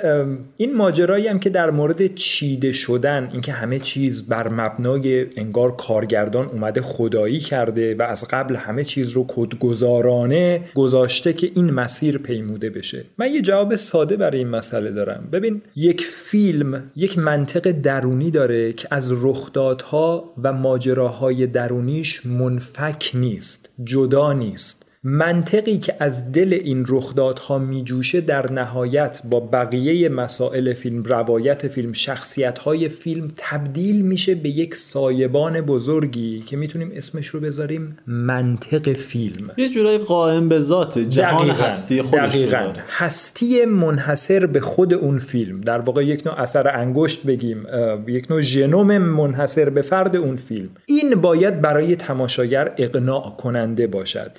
این 0.57 0.75
ماجرایی 0.75 1.27
هم 1.27 1.39
که 1.39 1.49
در 1.49 1.69
مورد 1.69 2.15
چیده 2.15 2.71
شدن 2.71 3.29
اینکه 3.31 3.51
همه 3.51 3.79
چیز 3.79 4.27
بر 4.27 4.47
مبنای 4.47 5.25
انگار 5.37 5.75
کارگردان 5.75 6.45
اومده 6.45 6.81
خدایی 6.81 7.39
کرده 7.39 7.95
و 7.95 8.01
از 8.01 8.27
قبل 8.29 8.55
همه 8.55 8.83
چیز 8.83 9.09
رو 9.09 9.25
کدگذارانه 9.27 10.61
گذاشته 10.75 11.33
که 11.33 11.51
این 11.55 11.71
مسیر 11.71 12.17
پیموده 12.17 12.69
بشه. 12.69 13.03
من 13.17 13.33
یه 13.33 13.41
جواب 13.41 13.70
ساده 13.75 14.17
برای 14.17 14.37
این 14.37 14.47
مسئله 14.47 14.91
دارم. 14.91 15.29
ببین 15.31 15.61
یک 15.75 16.01
فیلم 16.05 16.91
یک 16.95 17.17
منطق 17.17 17.71
درونی 17.71 18.31
داره 18.31 18.73
که 18.73 18.87
از 18.91 19.11
رخدادها 19.23 20.33
و 20.43 20.53
ماجراهای 20.53 21.47
درونیش 21.47 22.25
منفک 22.25 23.11
نیست 23.13 23.69
جدا 23.83 24.33
نیست. 24.33 24.90
منطقی 25.03 25.77
که 25.77 25.95
از 25.99 26.31
دل 26.31 26.59
این 26.63 26.85
رخدادها 26.87 27.59
میجوشه 27.59 28.21
در 28.21 28.51
نهایت 28.51 29.21
با 29.29 29.39
بقیه 29.39 30.09
مسائل 30.09 30.73
فیلم 30.73 31.03
روایت 31.03 31.67
فیلم 31.67 31.93
شخصیتهای 31.93 32.89
فیلم 32.89 33.31
تبدیل 33.37 34.01
میشه 34.01 34.35
به 34.35 34.49
یک 34.49 34.75
سایبان 34.75 35.61
بزرگی 35.61 36.39
که 36.39 36.57
می‌تونیم 36.57 36.91
اسمش 36.95 37.27
رو 37.27 37.39
بذاریم 37.39 37.97
منطق 38.07 38.93
فیلم. 38.93 39.51
یه 39.57 39.69
جورایی 39.69 39.97
قائم 39.97 40.49
به 40.49 40.59
ذات 40.59 40.99
جهان 40.99 41.47
دقیقاً، 41.47 41.63
هستی 41.63 42.01
خودش 42.01 42.35
دقیقاً. 42.35 42.73
هستی 42.89 43.65
منحصر 43.65 44.45
به 44.45 44.59
خود 44.59 44.93
اون 44.93 45.19
فیلم. 45.19 45.61
در 45.61 45.79
واقع 45.79 46.05
یک 46.05 46.27
نوع 46.27 46.41
اثر 46.41 46.77
انگشت 46.77 47.25
بگیم 47.25 47.65
یک 48.07 48.31
نوع 48.31 48.41
ژنوم 48.41 48.97
منحصر 48.97 49.69
به 49.69 49.81
فرد 49.81 50.15
اون 50.15 50.35
فیلم. 50.35 50.69
این 50.85 51.15
باید 51.15 51.61
برای 51.61 51.95
تماشاگر 51.95 52.73
اقناع 52.77 53.35
کننده 53.37 53.87
باشد. 53.87 54.31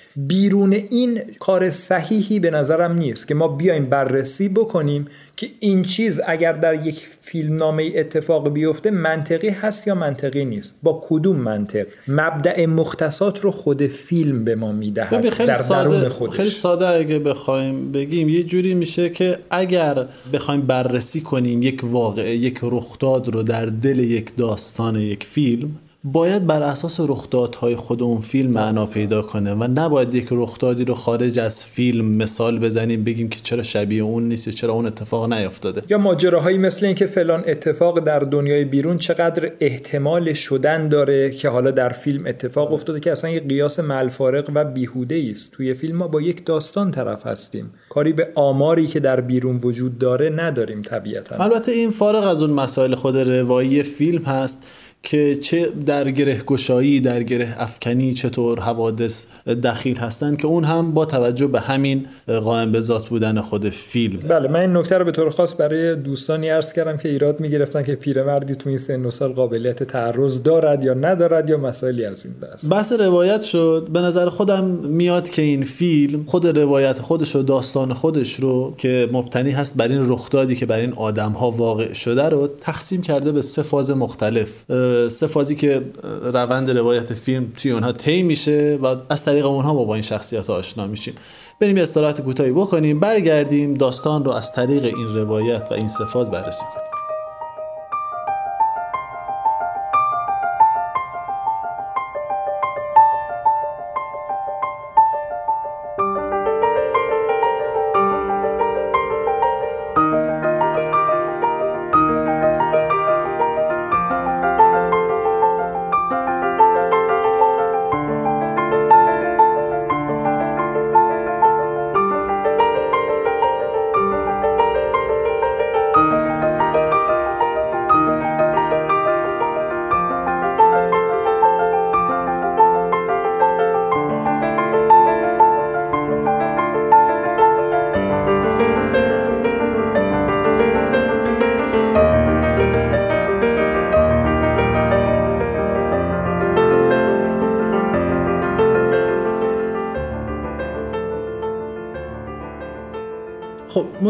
بیرون 0.52 0.72
این 0.72 1.20
کار 1.38 1.70
صحیحی 1.70 2.40
به 2.40 2.50
نظرم 2.50 2.92
نیست 2.92 3.28
که 3.28 3.34
ما 3.34 3.48
بیایم 3.48 3.86
بررسی 3.86 4.48
بکنیم 4.48 5.06
که 5.36 5.48
این 5.60 5.82
چیز 5.82 6.20
اگر 6.26 6.52
در 6.52 6.86
یک 6.86 7.08
فیلم 7.20 7.56
نامه 7.56 7.92
اتفاق 7.96 8.48
بیفته 8.48 8.90
منطقی 8.90 9.48
هست 9.48 9.86
یا 9.86 9.94
منطقی 9.94 10.44
نیست. 10.44 10.74
با 10.82 11.04
کدوم 11.08 11.36
منطق؟ 11.36 11.86
مبدع 12.08 12.66
مختصات 12.66 13.40
رو 13.40 13.50
خود 13.50 13.86
فیلم 13.86 14.44
به 14.44 14.54
ما 14.54 14.72
می‌دهد 14.72 15.18
ببین 15.18 15.30
خیلی 15.30 15.48
در 15.48 15.54
ساده 15.54 16.08
خودش. 16.08 16.36
خیلی 16.36 16.50
ساده 16.50 16.88
اگه 16.88 17.18
بخوایم 17.18 17.92
بگیم 17.92 18.28
یه 18.28 18.42
جوری 18.42 18.74
میشه 18.74 19.10
که 19.10 19.36
اگر 19.50 20.06
بخوایم 20.32 20.60
بررسی 20.60 21.20
کنیم 21.20 21.62
یک 21.62 21.80
واقعه 21.84 22.36
یک 22.36 22.58
رخداد 22.62 23.28
رو 23.28 23.42
در 23.42 23.66
دل 23.66 23.98
یک 23.98 24.36
داستان 24.36 24.96
یک 24.96 25.24
فیلم 25.24 25.70
باید 26.04 26.46
بر 26.46 26.62
اساس 26.62 27.00
رخدادهای 27.00 27.76
خود 27.76 28.02
اون 28.02 28.20
فیلم 28.20 28.50
معنا 28.50 28.86
پیدا 28.86 29.22
کنه 29.22 29.54
و 29.54 29.68
نباید 29.74 30.14
یک 30.14 30.28
رخدادی 30.30 30.84
رو 30.84 30.94
خارج 30.94 31.38
از 31.38 31.64
فیلم 31.64 32.04
مثال 32.04 32.58
بزنیم 32.58 33.04
بگیم 33.04 33.28
که 33.28 33.40
چرا 33.42 33.62
شبیه 33.62 34.02
اون 34.02 34.28
نیست 34.28 34.46
یا 34.46 34.52
چرا 34.52 34.72
اون 34.72 34.86
اتفاق 34.86 35.32
نیفتاده. 35.32 35.82
یا 35.88 35.98
ماجراهایی 35.98 36.58
مثل 36.58 36.86
اینکه 36.86 37.06
فلان 37.06 37.44
اتفاق 37.46 38.00
در 38.00 38.18
دنیای 38.18 38.64
بیرون 38.64 38.98
چقدر 38.98 39.52
احتمال 39.60 40.32
شدن 40.32 40.88
داره 40.88 41.30
که 41.30 41.48
حالا 41.48 41.70
در 41.70 41.88
فیلم 41.88 42.26
اتفاق 42.26 42.72
افتاده 42.72 43.00
که 43.00 43.12
اصلا 43.12 43.30
یه 43.30 43.40
قیاس 43.40 43.80
ملفارق 43.80 44.50
و 44.54 44.64
بیهوده 44.64 45.28
است. 45.30 45.50
توی 45.52 45.74
فیلم 45.74 45.96
ما 45.96 46.08
با 46.08 46.20
یک 46.20 46.44
داستان 46.44 46.90
طرف 46.90 47.26
هستیم. 47.26 47.70
کاری 47.88 48.12
به 48.12 48.28
آماری 48.34 48.86
که 48.86 49.00
در 49.00 49.20
بیرون 49.20 49.56
وجود 49.56 49.98
داره 49.98 50.30
نداریم 50.30 50.82
طبیعتا. 50.82 51.36
البته 51.36 51.72
این 51.72 51.90
فارغ 51.90 52.26
از 52.26 52.42
اون 52.42 52.50
مسائل 52.50 52.94
خود 52.94 53.16
روایی 53.16 53.82
فیلم 53.82 54.22
هست. 54.22 54.66
که 55.02 55.36
چه 55.36 55.68
در 55.86 56.10
گره 56.10 56.38
گشایی 56.46 57.00
در 57.00 57.22
گره 57.22 57.54
افکنی 57.58 58.14
چطور 58.14 58.60
حوادث 58.60 59.26
دخیل 59.62 59.98
هستند 59.98 60.36
که 60.36 60.46
اون 60.46 60.64
هم 60.64 60.92
با 60.92 61.04
توجه 61.04 61.46
به 61.46 61.60
همین 61.60 62.06
قائم 62.26 62.72
به 62.72 62.80
ذات 62.80 63.08
بودن 63.08 63.40
خود 63.40 63.68
فیلم. 63.68 64.28
بله 64.28 64.48
من 64.48 64.60
این 64.60 64.76
نکته 64.76 64.98
رو 64.98 65.04
به 65.04 65.12
طور 65.12 65.30
خاص 65.30 65.54
برای 65.58 65.96
دوستانی 65.96 66.48
عرض 66.48 66.72
کردم 66.72 66.96
که 66.96 67.08
ایراد 67.08 67.40
می‌گرفتن 67.40 67.82
که 67.82 67.94
پیرمردی 67.94 68.54
تو 68.54 68.68
این 68.68 68.78
سن 68.78 69.04
و 69.04 69.10
سال 69.10 69.32
قابلیت 69.32 69.82
تعرض 69.82 70.42
دارد 70.42 70.84
یا 70.84 70.94
ندارد 70.94 71.50
یا 71.50 71.58
مسائلی 71.58 72.04
از 72.04 72.24
این 72.24 72.34
دست 72.42 72.68
بحث 72.70 72.92
روایت 72.92 73.40
شد. 73.40 73.88
به 73.92 74.00
نظر 74.00 74.28
خودم 74.28 74.64
میاد 74.64 75.30
که 75.30 75.42
این 75.42 75.64
فیلم 75.64 76.24
خود 76.26 76.58
روایت 76.58 76.98
خودش 76.98 77.36
و 77.36 77.42
داستان 77.42 77.92
خودش 77.92 78.34
رو 78.34 78.74
که 78.78 79.08
مبتنی 79.12 79.50
هست 79.50 79.76
بر 79.76 79.88
این 79.88 80.10
رخدادی 80.10 80.56
که 80.56 80.66
بر 80.66 80.78
این 80.78 80.92
آدم 80.92 81.32
ها 81.32 81.50
واقع 81.50 81.92
شده 81.92 82.28
رو 82.28 82.48
تقسیم 82.60 83.02
کرده 83.02 83.32
به 83.32 83.42
سه 83.42 83.62
فاز 83.62 83.90
مختلف. 83.90 84.64
سه 85.08 85.26
فازی 85.26 85.56
که 85.56 85.82
روند 86.22 86.70
روایت 86.70 87.14
فیلم 87.14 87.52
توی 87.56 87.72
اونها 87.72 87.92
طی 87.92 88.22
میشه 88.22 88.78
و 88.82 88.96
از 89.08 89.24
طریق 89.24 89.46
اونها 89.46 89.74
ما 89.74 89.84
با 89.84 89.94
این 89.94 90.02
شخصیت 90.02 90.46
ها 90.46 90.54
آشنا 90.54 90.86
میشیم. 90.86 91.14
بریم 91.60 91.76
یه 91.76 91.82
استراحت 91.82 92.20
کوتاهی 92.20 92.52
بکنیم 92.52 93.00
برگردیم 93.00 93.74
داستان 93.74 94.24
رو 94.24 94.32
از 94.32 94.52
طریق 94.52 94.84
این 94.84 95.14
روایت 95.14 95.68
و 95.70 95.74
این 95.74 95.88
سه 95.88 96.04
فاز 96.04 96.30
بررسی 96.30 96.64
کنیم. 96.74 96.91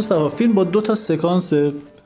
مصطفی 0.02 0.36
فیلم 0.36 0.52
با 0.52 0.64
دو 0.64 0.80
تا 0.80 0.94
سکانس 0.94 1.52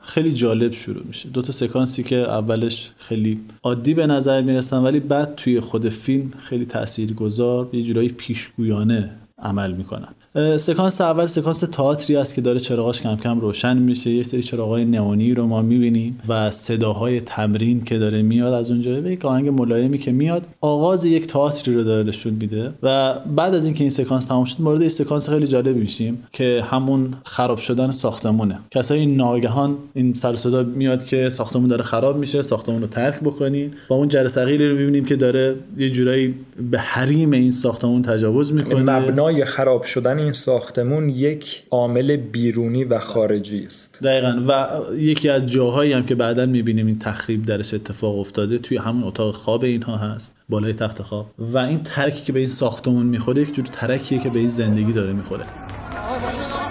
خیلی 0.01 0.33
جالب 0.33 0.73
شروع 0.73 1.03
میشه. 1.03 1.29
دو 1.29 1.41
تا 1.41 1.51
سکانسی 1.51 2.03
که 2.03 2.15
اولش 2.15 2.91
خیلی 2.97 3.41
عادی 3.63 3.93
به 3.93 4.07
نظر 4.07 4.41
می‌رسن 4.41 4.77
ولی 4.77 4.99
بعد 4.99 5.35
توی 5.35 5.59
خود 5.59 5.89
فیلم 5.89 6.31
خیلی 6.37 6.65
تاثیرگذار 6.65 7.69
یه 7.73 7.83
جورایی 7.83 8.09
پیشگویانه 8.09 9.15
عمل 9.39 9.71
می‌کنن. 9.71 10.13
سکانس 10.57 11.01
اول 11.01 11.25
سکانس 11.25 11.59
تئاتری 11.59 12.15
است 12.15 12.33
که 12.33 12.41
داره 12.41 12.59
چراغاش 12.59 13.01
کم 13.01 13.15
کم 13.15 13.39
روشن 13.39 13.77
میشه. 13.77 14.09
یه 14.09 14.23
سری 14.23 14.43
چراغای 14.43 14.85
نئونی 14.85 15.33
رو 15.33 15.45
ما 15.45 15.61
می‌بینیم 15.61 16.19
و 16.27 16.51
صداهای 16.51 17.21
تمرین 17.21 17.83
که 17.83 17.97
داره 17.97 18.21
میاد 18.21 18.53
از 18.53 18.71
اونجا. 18.71 19.01
به 19.01 19.11
یک 19.11 19.25
آهنگ 19.25 19.49
ملایمی 19.49 19.97
که 19.97 20.11
میاد 20.11 20.45
آغاز 20.61 21.05
یک 21.05 21.27
تئاتری 21.27 21.75
رو 21.75 21.83
داره 21.83 22.07
نشون 22.07 22.33
میده 22.33 22.73
و 22.83 23.13
بعد 23.35 23.55
از 23.55 23.65
اینکه 23.65 23.83
این 23.83 23.89
سکانس 23.89 24.25
تمام 24.25 24.45
شد 24.45 24.61
وارد 24.61 24.87
سکانس 24.87 25.29
خیلی 25.29 25.47
جالب 25.47 25.75
میشیم 25.75 26.23
که 26.33 26.63
همون 26.71 27.13
خراب 27.23 27.57
شدن 27.57 27.91
ساختمونه. 27.91 28.59
کسایی 28.71 29.05
ناگهان 29.05 29.75
این 29.93 30.13
سر 30.13 30.35
صدا 30.35 30.63
میاد 30.63 31.05
که 31.05 31.29
ساختمون 31.29 31.67
داره 31.67 31.83
خراب 31.83 32.17
میشه 32.17 32.41
ساختمون 32.41 32.81
رو 32.81 32.87
ترک 32.87 33.19
بکنین 33.19 33.71
با 33.89 33.95
اون 33.95 34.07
جرثقیلی 34.07 34.69
رو 34.69 34.77
می‌بینیم 34.77 35.05
که 35.05 35.15
داره 35.15 35.55
یه 35.77 35.89
جورایی 35.89 36.35
به 36.71 36.79
حریم 36.79 37.31
این 37.31 37.51
ساختمون 37.51 38.01
تجاوز 38.01 38.53
می‌کنه. 38.53 38.81
مبنای 38.81 39.45
خراب 39.45 39.83
شدن 39.83 40.26
این 40.27 40.33
ساختمون 40.33 41.09
یک 41.09 41.63
عامل 41.71 42.15
بیرونی 42.17 42.83
و 42.83 42.99
خارجی 42.99 43.63
است. 43.63 44.03
دقیقا. 44.03 44.43
و 44.47 44.67
یکی 44.95 45.29
از 45.29 45.45
جاهایی 45.45 45.93
هم 45.93 46.05
که 46.05 46.15
بعدا 46.15 46.45
می‌بینیم 46.45 46.87
این 46.87 46.99
تخریب 46.99 47.45
درش 47.45 47.73
اتفاق 47.73 48.19
افتاده 48.19 48.57
توی 48.57 48.77
همون 48.77 49.03
اتاق 49.03 49.35
خواب 49.35 49.63
اینها 49.63 49.97
هست 49.97 50.35
بالای 50.49 50.73
تخت 50.73 51.01
خواب. 51.01 51.25
و 51.39 51.57
این 51.57 51.83
ترکی 51.83 52.23
که 52.23 52.33
به 52.33 52.39
این 52.39 52.47
ساختمون 52.47 53.05
می‌خوره 53.05 53.41
یک 53.41 53.53
جور 53.53 53.65
ترکیه 53.65 54.19
که 54.19 54.29
به 54.29 54.39
این 54.39 54.47
زندگی 54.47 54.93
داره 54.93 55.13
می‌خوره. 55.13 55.45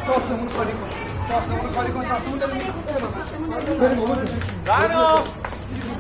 ساختمون 0.07 0.49
خالی 0.49 0.73
کن. 0.73 1.21
ساختمون 1.29 1.69
خالی 1.75 1.93
کن. 1.93 2.05
ساختمون 2.05 2.39
داره 2.39 2.55
بریم 3.81 3.97
بابا. 3.97 4.15
جون 4.15 4.25
رنا 4.67 5.25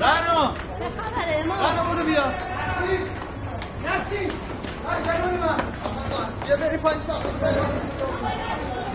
رنا 0.00 0.54
چه 0.78 0.84
خبره 0.96 1.46
ما 1.46 1.54
رنا 1.54 1.84
بودو 1.84 2.04
بیا. 2.04 2.26
نسیم. 3.84 4.30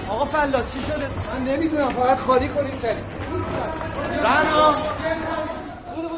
آقا 0.09 0.25
فلات 0.25 0.73
چی 0.73 0.79
شده؟ 0.79 1.09
من 1.33 1.43
نمی‌دونم 1.53 1.89
فقط 1.89 2.19
خالی 2.19 2.47
کنی 2.47 2.73
سری. 2.73 3.01
رنا 4.23 4.75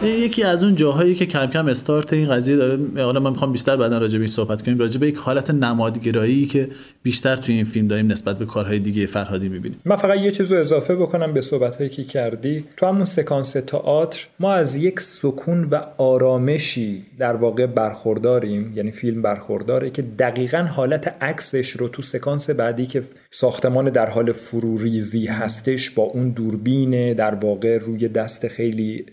یکی 0.04 0.44
از 0.44 0.64
اون 0.64 0.76
جاهایی 0.76 1.16
که 1.16 1.26
کم 1.26 1.46
کم 1.46 1.68
استارت 1.68 2.14
این 2.14 2.30
قضیه 2.30 2.56
داره 2.56 2.80
حالا 2.98 3.20
من 3.20 3.30
می‌خوام 3.30 3.52
بیشتر 3.52 3.76
بعدا 3.76 3.98
راجع 3.98 4.20
به 4.20 4.28
صحبت 4.28 4.62
کنیم 4.62 4.78
راجع 4.78 5.00
به 5.00 5.08
یک 5.08 5.18
حالت 5.18 5.50
نمادگرایی 5.50 6.46
که 6.46 6.70
بیشتر 7.04 7.36
توی 7.36 7.56
این 7.56 7.66
فیلم 7.66 7.88
داریم 7.88 8.12
نسبت 8.12 8.38
به 8.38 8.46
کارهای 8.46 8.80
دیگه 8.80 9.06
فرهادی 9.06 9.50
می‌بینیم. 9.50 9.80
من 9.86 9.96
فقط 9.96 10.20
یه 10.20 10.32
چیز 10.32 10.54
اضافه 10.54 10.96
بکنم 10.96 11.34
به 11.34 11.42
صحبت 11.42 11.92
که 11.92 12.04
کردی. 12.04 12.66
تو 12.78 12.86
همون 12.86 13.06
سکانس 13.06 13.52
تئاتر 13.52 14.28
ما 14.40 14.54
از 14.54 14.76
یک 14.76 15.00
سکون 15.00 15.64
و 15.64 15.82
آرامشی 15.98 17.06
در 17.20 17.36
واقع 17.36 17.66
برخورداریم 17.66 18.74
یعنی 18.76 18.92
فیلم 18.92 19.22
برخورداره 19.22 19.90
که 19.90 20.02
دقیقا 20.02 20.58
حالت 20.58 21.16
عکسش 21.22 21.70
رو 21.70 21.88
تو 21.88 22.02
سکانس 22.02 22.50
بعدی 22.50 22.86
که 22.86 23.04
ساختمان 23.36 23.90
در 23.90 24.10
حال 24.10 24.32
فروریزی 24.32 25.26
هستش 25.26 25.90
با 25.90 26.04
اون 26.04 26.30
دوربین 26.30 27.14
در 27.14 27.36
واقع 27.36 27.78
روی 27.78 28.08
دست 28.08 28.48
خیلی 28.48 29.06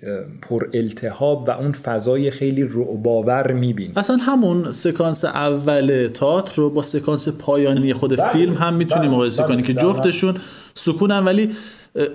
پر 0.43 0.69
التهاب 0.75 1.49
و 1.49 1.51
اون 1.51 1.73
فضای 1.73 2.31
خیلی 2.31 2.63
رعباور 2.63 3.53
می‌بینی 3.53 3.93
اصلا 3.97 4.17
همون 4.17 4.73
سکانس 4.73 5.25
اول 5.25 6.09
تئاتر 6.15 6.57
رو 6.57 6.71
با 6.71 6.83
سکانس 6.83 7.29
پایانی 7.29 7.93
خود 7.93 8.17
بله. 8.17 8.31
فیلم 8.31 8.55
هم 8.55 8.75
می‌تونیم 8.75 9.11
مقایسه 9.11 9.43
کنیم 9.43 9.63
که 9.63 9.75
جفتشون 9.75 10.37
سکونن 10.75 11.25
ولی 11.25 11.51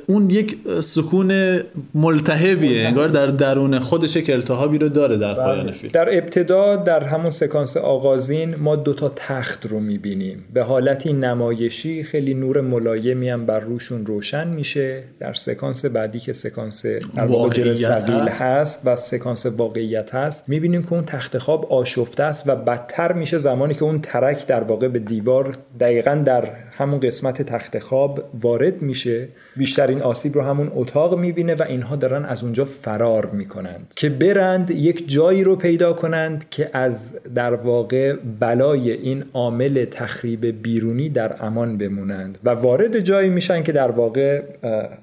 اون 0.07 0.29
یک 0.29 0.57
سکون 0.81 1.59
ملتهبیه 1.93 2.87
انگار 2.87 3.07
در 3.07 3.27
درون 3.27 3.79
خودش 3.79 4.15
یک 4.15 4.29
التهابی 4.29 4.77
رو 4.77 4.89
داره 4.89 5.17
در 5.17 5.33
پایان 5.33 5.71
فیلم. 5.71 5.91
در 5.91 6.17
ابتدا 6.17 6.75
در 6.75 7.03
همون 7.03 7.31
سکانس 7.31 7.77
آغازین 7.77 8.55
ما 8.55 8.75
دوتا 8.75 9.13
تخت 9.15 9.65
رو 9.65 9.79
می‌بینیم. 9.79 10.45
به 10.53 10.63
حالتی 10.63 11.13
نمایشی 11.13 12.03
خیلی 12.03 12.33
نور 12.33 12.61
ملایمی 12.61 13.29
هم 13.29 13.45
بر 13.45 13.59
روشون 13.59 14.05
روشن 14.05 14.47
میشه. 14.47 15.03
در 15.19 15.33
سکانس 15.33 15.85
بعدی 15.85 16.19
که 16.19 16.33
سکانس 16.33 16.85
واقعیت 17.27 18.09
هست. 18.09 18.41
هست 18.41 18.81
و 18.85 18.95
سکانس 18.95 19.45
واقعیت 19.45 20.15
هست 20.15 20.49
می‌بینیم 20.49 20.83
که 20.83 20.93
اون 20.93 21.05
تخت 21.05 21.37
خواب 21.37 21.73
آشفته 21.73 22.23
است 22.23 22.49
و 22.49 22.55
بدتر 22.55 23.13
میشه 23.13 23.37
زمانی 23.37 23.73
که 23.73 23.83
اون 23.83 24.01
ترک 24.01 24.47
در 24.47 24.63
واقع 24.63 24.87
به 24.87 24.99
دیوار 24.99 25.53
دقیقا 25.79 26.15
در 26.25 26.49
همون 26.77 26.99
قسمت 26.99 27.41
تخت 27.41 27.79
خواب 27.79 28.23
وارد 28.41 28.81
میشه. 28.81 29.27
بیشترین 29.57 30.01
آسیب 30.01 30.35
رو 30.35 30.41
همون 30.41 30.71
اتاق 30.75 31.19
می‌بینه 31.19 31.55
و 31.55 31.63
اینها 31.67 31.95
دارن 31.95 32.25
از 32.25 32.43
اونجا 32.43 32.65
فرار 32.65 33.25
می‌کنند 33.25 33.93
که 33.95 34.09
برند 34.09 34.71
یک 34.71 35.09
جایی 35.09 35.43
رو 35.43 35.55
پیدا 35.55 35.93
کنند 35.93 36.45
که 36.49 36.69
از 36.73 37.19
در 37.35 37.53
واقع 37.53 38.15
بلای 38.39 38.91
این 38.91 39.23
عامل 39.33 39.85
تخریب 39.85 40.45
بیرونی 40.63 41.09
در 41.09 41.45
امان 41.45 41.77
بمونند 41.77 42.37
و 42.43 42.49
وارد 42.49 42.99
جایی 42.99 43.29
میشن 43.29 43.63
که 43.63 43.71
در 43.71 43.91
واقع 43.91 44.43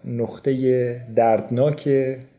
نقطه 0.04 1.00
دردناک 1.16 1.88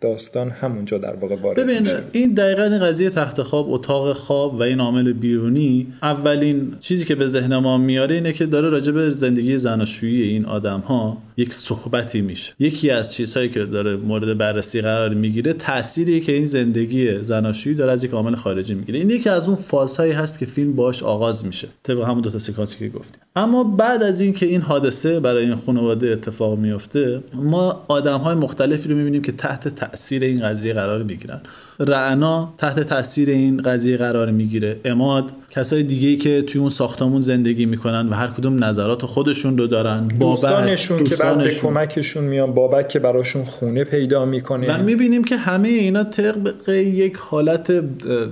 داستان 0.02 0.50
همونجا 0.50 0.98
در 0.98 1.16
واقع 1.16 1.36
وارد 1.36 1.60
ببین 1.60 1.88
این 2.12 2.34
دقیقا 2.34 2.64
این 2.64 2.80
قضیه 2.80 3.10
تخت 3.10 3.42
خواب 3.42 3.74
اتاق 3.74 4.14
خواب 4.14 4.54
و 4.56 4.62
این 4.62 4.80
عامل 4.80 5.14
بیرونی 5.14 5.88
اولین 6.02 6.76
چیزی 6.80 7.06
که 7.06 7.16
به 7.16 7.28
ذهن 7.28 7.58
ما 7.58 7.78
میاره 7.78 8.16
اینه 8.16 8.34
که 8.34 8.46
داره 8.46 8.70
راجع 8.70 8.92
به 8.92 9.10
زندگی 9.24 9.58
زناشویی 9.58 10.24
این 10.24 10.46
آدم 10.46 10.80
ها 10.80 11.18
یک 11.38 11.54
صحبتی 11.54 12.22
میشه. 12.22 12.54
یکی 12.60 12.90
از 12.90 13.14
چیزهایی 13.14 13.50
که 13.50 13.66
داره 13.66 13.96
مورد 13.96 14.38
بررسی 14.38 14.82
قرار 14.82 15.14
می‌گیره 15.14 15.54
تأثیری 15.54 16.22
که 16.22 16.32
این 16.32 16.46
زندگی 16.46 17.24
زناشویی 17.24 17.76
داره 17.76 17.92
از 17.92 18.04
یک 18.04 18.12
عامل 18.12 18.36
خارجی 18.36 18.74
می‌گیره. 18.74 19.00
این 19.00 19.10
یکی 19.10 19.30
از 19.30 19.48
اون 19.48 19.56
فازهایی 19.56 20.12
هست 20.12 20.40
که 20.40 20.46
فیلم 20.46 20.74
باش 20.76 21.04
آغاز 21.04 21.46
میشه. 21.46 21.68
طبق 21.84 22.04
همون 22.04 22.22
دو 22.22 22.30
تا 22.30 22.40
سکانسی 22.40 22.80
که 22.80 22.90
گفتیم. 22.90 23.22
اما 23.36 23.64
بعد 23.64 24.04
از 24.04 24.22
اینکه 24.22 24.46
این 24.46 24.62
حادثه 24.62 25.20
برای 25.20 25.44
این 25.44 25.56
خانواده 25.56 26.08
اتفاق 26.08 26.60
میفته 26.60 27.24
ما 27.34 27.86
آدم 27.88 28.20
های 28.20 28.36
مختلفی 28.36 28.90
رو 28.90 28.96
می‌بینیم 28.96 29.22
که 29.22 29.32
تحت 29.32 29.68
تاثیر 29.68 30.24
این 30.24 30.44
قضیه 30.44 30.74
قرار 30.74 31.04
می‌گیرن. 31.04 31.42
رعنا 31.80 32.54
تحت 32.58 32.80
تاثیر 32.80 33.30
این 33.30 33.62
قضیه 33.62 33.98
قرار 33.98 34.32
می‌گیره. 34.32 34.80
اماد 34.86 35.32
کسای 35.52 35.84
دیگه 35.84 36.16
که 36.16 36.42
توی 36.42 36.62
اون 36.62 36.70
ساختمون 36.70 37.22
زندگی 37.22 37.66
می‌کنن 37.66 38.10
و 38.10 38.14
هر 38.14 38.28
کدوم 38.28 38.64
نظرات 38.64 39.06
خودشون 39.06 39.58
رو 39.58 39.68
دارن 39.68 40.08
دوستانشون, 40.08 40.98
دوستانشون 40.98 41.04
که 41.04 41.16
بعد 41.16 41.38
به 41.38 41.50
کمکشون 41.50 42.24
میان 42.24 42.54
بابک 42.54 42.90
که 42.90 43.00
براشون 43.00 43.44
خونه 43.44 43.84
پیدا 43.84 44.26
می‌کنه. 44.26 44.76
و 44.76 44.84
می‌بینیم 44.84 45.24
که 45.24 45.38
همه 45.38 45.68
اینا 45.68 46.04
طبق 46.04 46.70
یک 46.70 47.16
حالت 47.16 47.72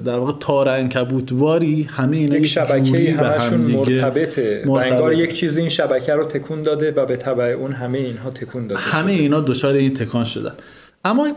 در 0.03 0.17
واقع 0.17 0.33
تار 0.39 0.69
انکبوتواری 0.69 1.87
همه 1.91 2.17
اینا 2.17 2.37
یک 2.37 2.47
شبکه 2.47 3.13
همشون 3.13 3.59
مرتبطه. 3.59 4.63
و 4.65 4.71
انگار 4.71 5.13
یک 5.13 5.33
چیزی 5.33 5.59
این 5.59 5.69
شبکه 5.69 6.13
رو 6.13 6.23
تکون 6.23 6.63
داده 6.63 6.91
و 6.91 7.05
به 7.05 7.17
تبع 7.17 7.43
اون 7.43 7.73
همه 7.73 7.97
اینها 7.97 8.29
تکون 8.29 8.67
داده 8.67 8.81
همه 8.81 9.11
اینا 9.11 9.39
دچار 9.39 9.73
این 9.73 9.93
تکان 9.93 10.23
شدن. 10.23 10.53
اما 11.05 11.27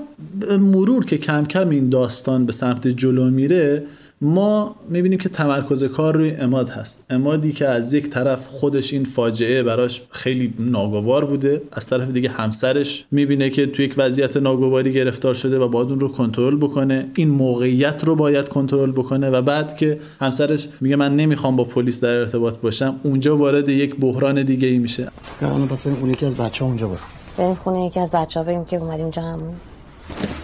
مرور 0.60 1.04
که 1.04 1.18
کم 1.18 1.44
کم 1.44 1.68
این 1.68 1.88
داستان 1.88 2.46
به 2.46 2.52
سمت 2.52 2.88
جلو 2.88 3.30
میره 3.30 3.82
ما 4.20 4.76
می‌بینیم 4.88 5.18
که 5.18 5.28
تمرکز 5.28 5.84
کار 5.84 6.16
روی 6.16 6.30
اماد 6.30 6.68
هست. 6.68 7.06
امادی 7.10 7.52
که 7.52 7.68
از 7.68 7.94
یک 7.94 8.08
طرف 8.08 8.46
خودش 8.46 8.92
این 8.92 9.04
فاجعه 9.04 9.62
براش 9.62 10.02
خیلی 10.10 10.54
ناگوار 10.58 11.24
بوده 11.24 11.62
از 11.72 11.86
طرف 11.86 12.10
دیگه 12.10 12.28
همسرش 12.28 13.04
می‌بینه 13.10 13.50
که 13.50 13.66
توی 13.66 13.84
یک 13.84 13.94
وضعیت 13.96 14.36
ناگواری 14.36 14.92
گرفتار 14.92 15.34
شده 15.34 15.58
و 15.58 15.68
باید 15.68 15.88
اون 15.88 16.00
رو 16.00 16.08
کنترل 16.08 16.56
بکنه. 16.56 17.06
این 17.14 17.28
موقعیت 17.28 18.04
رو 18.04 18.16
باید 18.16 18.48
کنترل 18.48 18.92
بکنه 18.92 19.30
و 19.30 19.42
بعد 19.42 19.76
که 19.76 19.98
همسرش 20.20 20.68
میگه 20.80 20.96
من 20.96 21.16
نمی‌خوام 21.16 21.56
با 21.56 21.64
پلیس 21.64 22.00
در 22.00 22.18
ارتباط 22.18 22.58
باشم 22.58 22.94
اونجا 23.02 23.36
وارد 23.36 23.68
یک 23.68 23.96
بحران 23.96 24.42
دیگه 24.42 24.68
ای 24.68 24.78
میشه 24.78 25.08
الان 25.40 25.68
پس 25.68 25.82
بریم 25.82 26.10
یکی 26.10 26.26
از 26.26 26.34
بچه‌ها 26.34 26.70
اونجا 26.70 26.88
برو 26.88 26.98
بریم 27.36 27.54
خونه 27.54 27.86
یکی 27.86 28.00
از 28.00 28.10
بچه‌ها 28.10 28.44
بگیم 28.44 28.64
که 28.64 28.76
اومدیم 28.76 29.00
اینجا 29.00 29.22
همون 29.22 29.54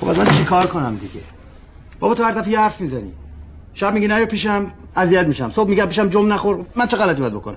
خب 0.01 0.07
من 0.19 0.27
چیکار 0.27 0.67
کنم 0.67 0.97
دیگه؟ 0.97 1.21
بابا 2.01 2.15
تو 2.15 2.25
هر 2.25 2.33
دفعه 2.33 2.59
حرف 2.59 2.81
می‌زنی. 2.81 3.13
شب 3.75 3.95
میگی 3.95 4.09
نه 4.09 4.27
پیشم 4.27 4.67
اذیت 4.97 5.27
میشم. 5.27 5.51
صبح 5.51 5.69
میگه 5.69 5.87
پیشم 5.87 6.09
جم 6.09 6.33
نخور. 6.33 6.65
من 6.77 6.87
چه 6.87 6.97
غلطی 6.97 7.21
باید 7.21 7.33
بکنم؟ 7.33 7.57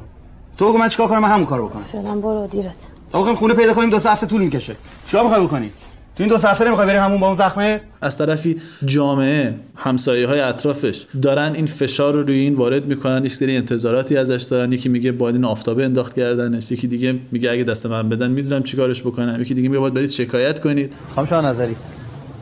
تو 0.58 0.69
بگو 0.69 0.78
من 0.78 0.89
چیکار 0.89 1.08
کنم 1.08 1.19
من 1.19 1.30
همون 1.30 1.46
کارو 1.46 1.67
بکنم. 1.67 1.84
فعلا 1.84 2.15
برو 2.15 2.48
دیرت. 2.48 2.76
تا 3.12 3.36
خونه 3.36 3.54
پیدا 3.54 3.74
کنیم 3.74 3.89
دو 3.89 4.00
سه 4.00 4.12
هفته 4.12 4.28
طول 4.28 4.41
می‌کشه. 4.41 4.76
چیکار 5.08 5.24
می‌خوای 5.24 5.46
بکنی؟ 5.46 5.72
تو 6.15 6.23
این 6.23 6.30
دو 6.30 6.38
هفته 6.38 6.65
نمی‌خوای 6.65 6.88
بریم 6.88 7.02
همون 7.02 7.19
با 7.19 7.28
اون 7.28 7.36
زخمه؟ 7.36 7.82
از 8.02 8.17
طرفی 8.17 8.62
جامعه 8.86 9.56
همسایه 9.76 10.28
های 10.28 10.39
اطرافش 10.39 11.06
دارن 11.21 11.52
این 11.56 11.65
فشار 11.65 12.13
رو 12.13 12.21
روی 12.21 12.36
این 12.36 12.56
وارد 12.56 12.88
می‌کنن 12.88 13.26
یک 13.26 13.32
سری 13.32 13.58
انتظاراتی 13.58 14.17
ازش 14.17 14.43
دارن. 14.43 14.71
یکی 14.71 14.89
میگه 14.89 15.12
باید 15.12 15.36
این 15.36 15.45
آفتابه 15.45 15.86
انداخت 15.86 16.15
کردنش 16.15 16.71
یکی 16.71 16.88
دیگه 16.88 17.15
میگه 17.32 17.52
اگه 17.52 17.63
دست 17.63 17.86
من 17.86 18.10
بدن 18.10 18.32
می‌دونم 18.32 18.63
چیکارش 18.63 19.02
بکنم. 19.02 19.41
یکی 19.41 19.54
دیگه 19.54 19.69
میگه 19.69 19.80
باید 19.80 19.93
برید 19.93 20.10
شکایت 20.10 20.60
کنید. 20.60 20.93
خانم 21.15 21.28
شما 21.28 21.41
نظری 21.41 21.76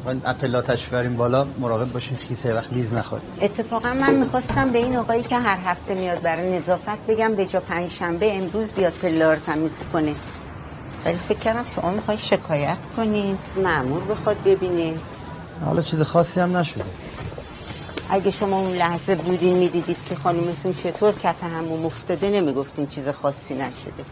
من 0.06 0.22
اپلا 0.26 0.64
بریم 0.92 1.16
بالا 1.16 1.48
مراقب 1.60 1.92
باشین 1.92 2.18
خیسه 2.18 2.54
وقت 2.54 2.74
لیز 2.74 2.94
نخواد. 2.94 3.22
اتفاقا 3.42 3.94
من 3.94 4.16
می‌خواستم 4.16 4.70
به 4.70 4.78
این 4.78 4.96
آقایی 4.96 5.24
که 5.24 5.36
هر 5.36 5.58
هفته 5.66 5.94
میاد 5.94 6.22
برای 6.22 6.58
نظافت 6.58 7.08
بگم 7.08 7.36
به 7.36 7.46
جا 7.46 7.60
پنج 7.60 7.92
شنبه 7.92 8.38
امروز 8.38 8.72
بیاد 8.72 8.94
پلا 8.94 9.34
رو 9.34 9.40
تمیز 9.46 9.86
کنه. 9.94 10.14
ولی 11.06 11.18
فکر 11.18 11.40
کردم 11.40 11.66
شما 11.76 11.92
می‌خوای 11.92 12.18
شکایت 12.18 12.78
کنین 12.98 13.38
معمور 13.64 14.04
بخواد 14.04 14.38
ببینین 14.46 14.98
حالا 15.66 15.82
چیز 15.82 16.02
خاصی 16.02 16.40
هم 16.40 16.58
نشده. 16.58 16.84
اگه 18.10 18.32
شما 18.32 18.60
اون 18.60 18.76
لحظه 18.76 19.16
بودین 19.16 19.58
می‌دیدید 19.58 19.98
که 20.10 20.16
خانومتون 20.16 20.74
چطور 20.74 21.14
کف 21.14 21.44
همون 21.44 21.86
افتاده 21.86 22.30
نمی‌گفتین 22.30 22.88
چیز 22.88 23.10
خاصی 23.10 23.54
نشده. 23.54 24.04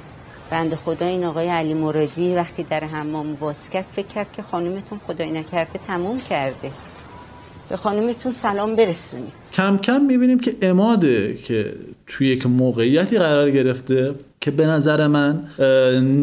بند 0.50 0.76
خدا 0.76 1.06
این 1.06 1.24
آقای 1.24 1.48
علی 1.48 1.74
مرادی 1.74 2.36
وقتی 2.36 2.64
در 2.64 2.84
حمام 2.84 3.36
باز 3.36 3.70
کرد 3.70 3.86
فکر 3.96 4.08
کرد 4.08 4.32
که 4.32 4.42
خانومتون 4.42 5.00
خدای 5.08 5.32
نکرده 5.32 5.80
تموم 5.88 6.20
کرده. 6.20 6.72
به 7.70 7.78
خانومتون 7.78 8.34
سلام 8.34 8.76
برسونید 8.76 9.32
کم 9.54 9.78
کم 9.78 10.02
می‌بینیم 10.02 10.40
که 10.40 10.56
اماده 10.62 11.36
که 11.36 11.74
توی 12.08 12.28
یک 12.28 12.46
موقعیتی 12.46 13.18
قرار 13.18 13.52
گرفته. 13.52 14.16
که 14.42 14.52
به 14.52 14.68
نظر 14.68 15.08
من 15.08 15.44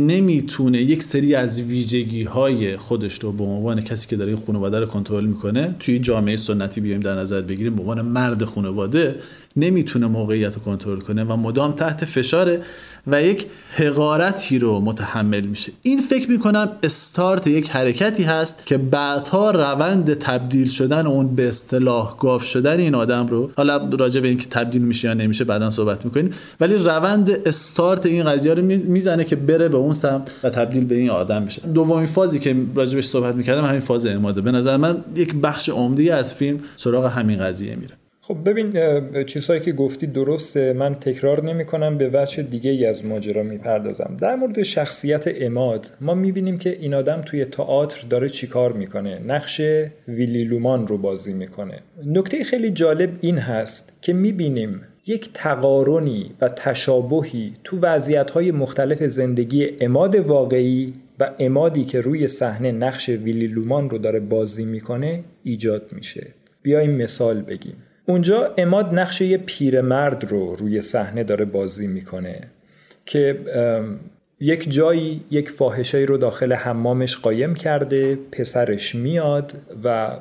نمی‌تونه 0.06 0.78
یک 0.78 1.02
سری 1.02 1.34
از 1.34 1.60
ویژگی 1.60 2.22
های 2.22 2.76
خودش 2.76 3.18
رو 3.18 3.32
به 3.32 3.44
عنوان 3.44 3.80
کسی 3.80 4.08
که 4.08 4.16
داره 4.16 4.32
این 4.32 4.42
خانواده 4.46 4.80
رو 4.80 4.86
کنترل 4.86 5.24
می‌کنه 5.24 5.76
توی 5.80 5.98
جامعه 5.98 6.36
سنتی 6.36 6.80
بیایم 6.80 7.00
در 7.00 7.14
نظر 7.14 7.42
بگیریم 7.42 7.74
به 7.74 7.80
عنوان 7.80 8.02
مرد 8.02 8.44
خانواده 8.44 9.14
نمی‌تونه 9.56 10.06
موقعیت 10.06 10.54
رو 10.54 10.60
کنترل 10.60 11.00
کنه 11.00 11.24
و 11.24 11.36
مدام 11.36 11.72
تحت 11.72 12.04
فشاره 12.04 12.60
و 13.06 13.22
یک 13.22 13.46
حقارتی 13.72 14.58
رو 14.58 14.80
متحمل 14.80 15.46
میشه. 15.46 15.72
این 15.82 16.00
فکر 16.00 16.30
می‌کنم 16.30 16.70
استارت 16.82 17.46
یک 17.46 17.70
حرکتی 17.70 18.22
هست 18.22 18.66
که 18.66 18.78
بعدها 18.78 19.50
روند 19.50 20.14
تبدیل 20.14 20.68
شدن 20.68 21.06
اون 21.06 21.34
به 21.34 21.48
اصطلاح 21.48 22.16
گاف 22.18 22.44
شدن 22.44 22.80
این 22.80 22.94
آدم 22.94 23.26
رو 23.26 23.50
حالا 23.56 23.88
راجع 23.98 24.20
به 24.20 24.28
اینکه 24.28 24.46
تبدیل 24.46 24.82
میشه 24.82 25.08
یا 25.08 25.14
نمیشه 25.14 25.44
بعدا 25.44 25.70
صحبت 25.70 26.04
می‌کنیم 26.04 26.30
ولی 26.60 26.74
روند 26.74 27.30
استارت 27.46 28.06
این 28.06 28.24
قضیه 28.24 28.54
رو 28.54 28.62
می‌زنه 28.64 29.24
که 29.24 29.36
بره 29.36 29.68
به 29.68 29.76
اون 29.76 29.92
سمت 29.92 30.30
و 30.42 30.50
تبدیل 30.50 30.84
به 30.84 30.94
این 30.94 31.10
آدم 31.10 31.44
بشه. 31.44 31.62
دومین 31.62 32.06
فازی 32.06 32.38
که 32.38 32.56
راجبش 32.74 33.04
صحبت 33.04 33.34
می‌کردم 33.34 33.64
همین 33.64 33.80
فاز 33.80 34.06
اماده. 34.06 34.40
به 34.40 34.52
نظر 34.52 34.76
من 34.76 35.04
یک 35.16 35.34
بخش 35.34 35.68
عمده 35.68 36.14
از 36.14 36.34
فیلم 36.34 36.60
سراغ 36.76 37.06
همین 37.06 37.38
قضیه 37.38 37.76
میره. 37.76 37.94
خب 38.28 38.38
ببین 38.44 38.72
چیزهایی 39.24 39.60
که 39.60 39.72
گفتی 39.72 40.06
درسته. 40.06 40.72
من 40.72 40.94
تکرار 40.94 41.44
نمی 41.44 41.64
کنم 41.64 41.98
به 41.98 42.10
وجه 42.12 42.42
دیگه 42.42 42.70
ای 42.70 42.86
از 42.86 43.06
ماجرا 43.06 43.42
می‌پردازم. 43.42 44.16
در 44.20 44.36
مورد 44.36 44.62
شخصیت 44.62 45.24
اماد 45.40 45.92
ما 46.00 46.14
می‌بینیم 46.14 46.58
که 46.58 46.76
این 46.80 46.94
آدم 46.94 47.22
توی 47.26 47.44
تئاتر 47.44 48.06
داره 48.10 48.28
چیکار 48.28 48.72
می‌کنه. 48.72 49.18
نقش 49.26 49.60
ویلی 50.08 50.44
لومان 50.44 50.86
رو 50.86 50.98
بازی 50.98 51.32
می‌کنه. 51.32 51.78
نکته 52.06 52.44
خیلی 52.44 52.70
جالب 52.70 53.10
این 53.20 53.38
هست 53.38 53.92
که 54.02 54.12
می‌بینیم 54.12 54.80
یک 55.06 55.30
تقارنی 55.34 56.30
و 56.40 56.48
تشابهی 56.48 57.52
تو 57.64 57.78
وضعیت‌های 57.80 58.50
مختلف 58.50 59.02
زندگی 59.02 59.70
اماد 59.80 60.16
واقعی 60.16 60.92
و 61.20 61.30
امادی 61.38 61.84
که 61.84 62.00
روی 62.00 62.28
صحنه 62.28 62.72
نقش 62.72 63.08
ویلی 63.08 63.46
لومان 63.46 63.90
رو 63.90 63.98
داره 63.98 64.20
بازی 64.20 64.64
می‌کنه 64.64 65.24
ایجاد 65.42 65.82
میشه. 65.92 66.26
بیایم 66.62 66.90
مثال 66.90 67.42
بگیم. 67.42 67.76
اونجا 68.06 68.54
اماد 68.56 68.94
نقش 68.94 69.20
یه 69.20 69.38
پیرمرد 69.38 70.30
رو 70.30 70.54
روی 70.54 70.82
صحنه 70.82 71.24
داره 71.24 71.44
بازی 71.44 71.86
می‌کنه 71.86 72.50
که 73.06 73.44
یک 74.40 74.70
جایی 74.72 75.24
یک 75.30 75.50
فاحشه 75.50 75.98
رو 75.98 76.18
داخل 76.18 76.52
حمامش 76.52 77.16
قایم 77.16 77.54
کرده 77.54 78.16
پسرش 78.16 78.94
میاد 78.94 79.52
و 79.84 80.18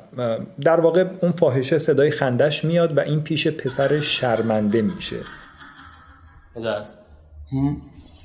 در 0.60 0.80
واقع 0.80 1.04
اون 1.22 1.32
فاحشه 1.32 1.78
صدای 1.78 2.10
خندش 2.10 2.64
میاد 2.64 2.96
و 2.96 3.00
این 3.00 3.22
پیش 3.22 3.48
پسرش 3.48 4.20
شرمنده 4.20 4.82
میشه. 4.82 5.20
پدر. 6.54 6.84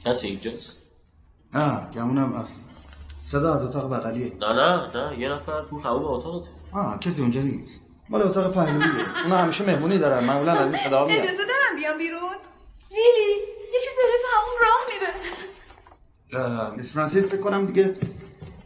کسی 0.06 0.28
اینجاست؟ 0.28 0.78
نه 1.54 1.89
گمونم 1.93 2.34
از 2.34 2.63
صدا 3.24 3.54
از 3.54 3.65
اتاق 3.65 3.93
بغلیه. 3.93 4.32
نه 4.39 4.54
نه 4.54 4.88
نه 4.95 5.19
یه 5.19 5.30
نفر 5.30 5.65
تو 5.69 5.80
خموم 5.80 6.04
اتاقته. 6.04 6.50
آه 6.71 7.00
کسی 7.00 7.21
اونجا 7.21 7.41
نیست. 7.41 7.82
مال 8.12 8.21
اتاق 8.21 8.54
پهلویه 8.54 9.24
اونا 9.24 9.38
همیشه 9.38 9.65
مهمونی 9.65 9.97
دارن. 9.97 10.24
معمولا 10.24 10.52
از 10.52 10.74
این 10.74 10.84
صدا 10.84 11.06
میاد. 11.06 11.19
اجازه 11.19 11.38
دارم 11.38 11.76
بیام 11.76 11.97
بیرون؟ 11.97 12.36
ویلی 12.91 13.30
یه 13.74 13.80
چیز 13.84 13.93
داره 14.04 14.13
تو 14.21 14.28
همون 14.38 14.58
راه 14.62 14.80
میره. 14.91 16.76
میس 16.76 16.93
فرانسیس 16.93 17.32
فکر 17.32 17.41
کنم 17.41 17.65
دیگه 17.65 17.93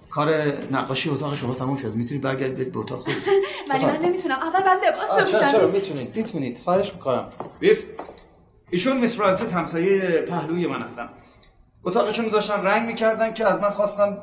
کار 0.10 0.34
نقاشی 0.72 1.10
اتاق 1.10 1.36
شما 1.36 1.54
تموم 1.54 1.76
شد. 1.76 1.94
می‌تونید 1.94 2.24
برگردید 2.24 2.72
به 2.72 2.80
اتاق 2.80 3.00
خود 3.00 3.14
ولی 3.70 3.86
من 3.86 3.98
نمی‌تونم. 3.98 4.40
اول 4.40 4.64
بعد 4.64 4.80
لباس 4.86 5.14
بپوشم. 5.14 5.52
چرا؟ 5.52 5.68
می‌تونید. 5.68 6.16
می‌تونید. 6.16 6.60
خواهش 6.64 6.94
می‌کنم. 6.94 7.28
بیف 7.60 7.84
ایشون 8.70 8.98
میس 8.98 9.18
فرانسیس 9.18 9.54
همسایه 9.54 10.00
پهلوی 10.22 10.68
من 10.68 10.82
هستن. 10.82 11.10
اتاقشون 11.84 12.28
داشتن 12.28 12.64
رنگ 12.64 12.88
می‌کردن 12.88 13.34
که 13.34 13.48
از 13.48 13.60
من 13.60 13.70
خواستم 13.70 14.18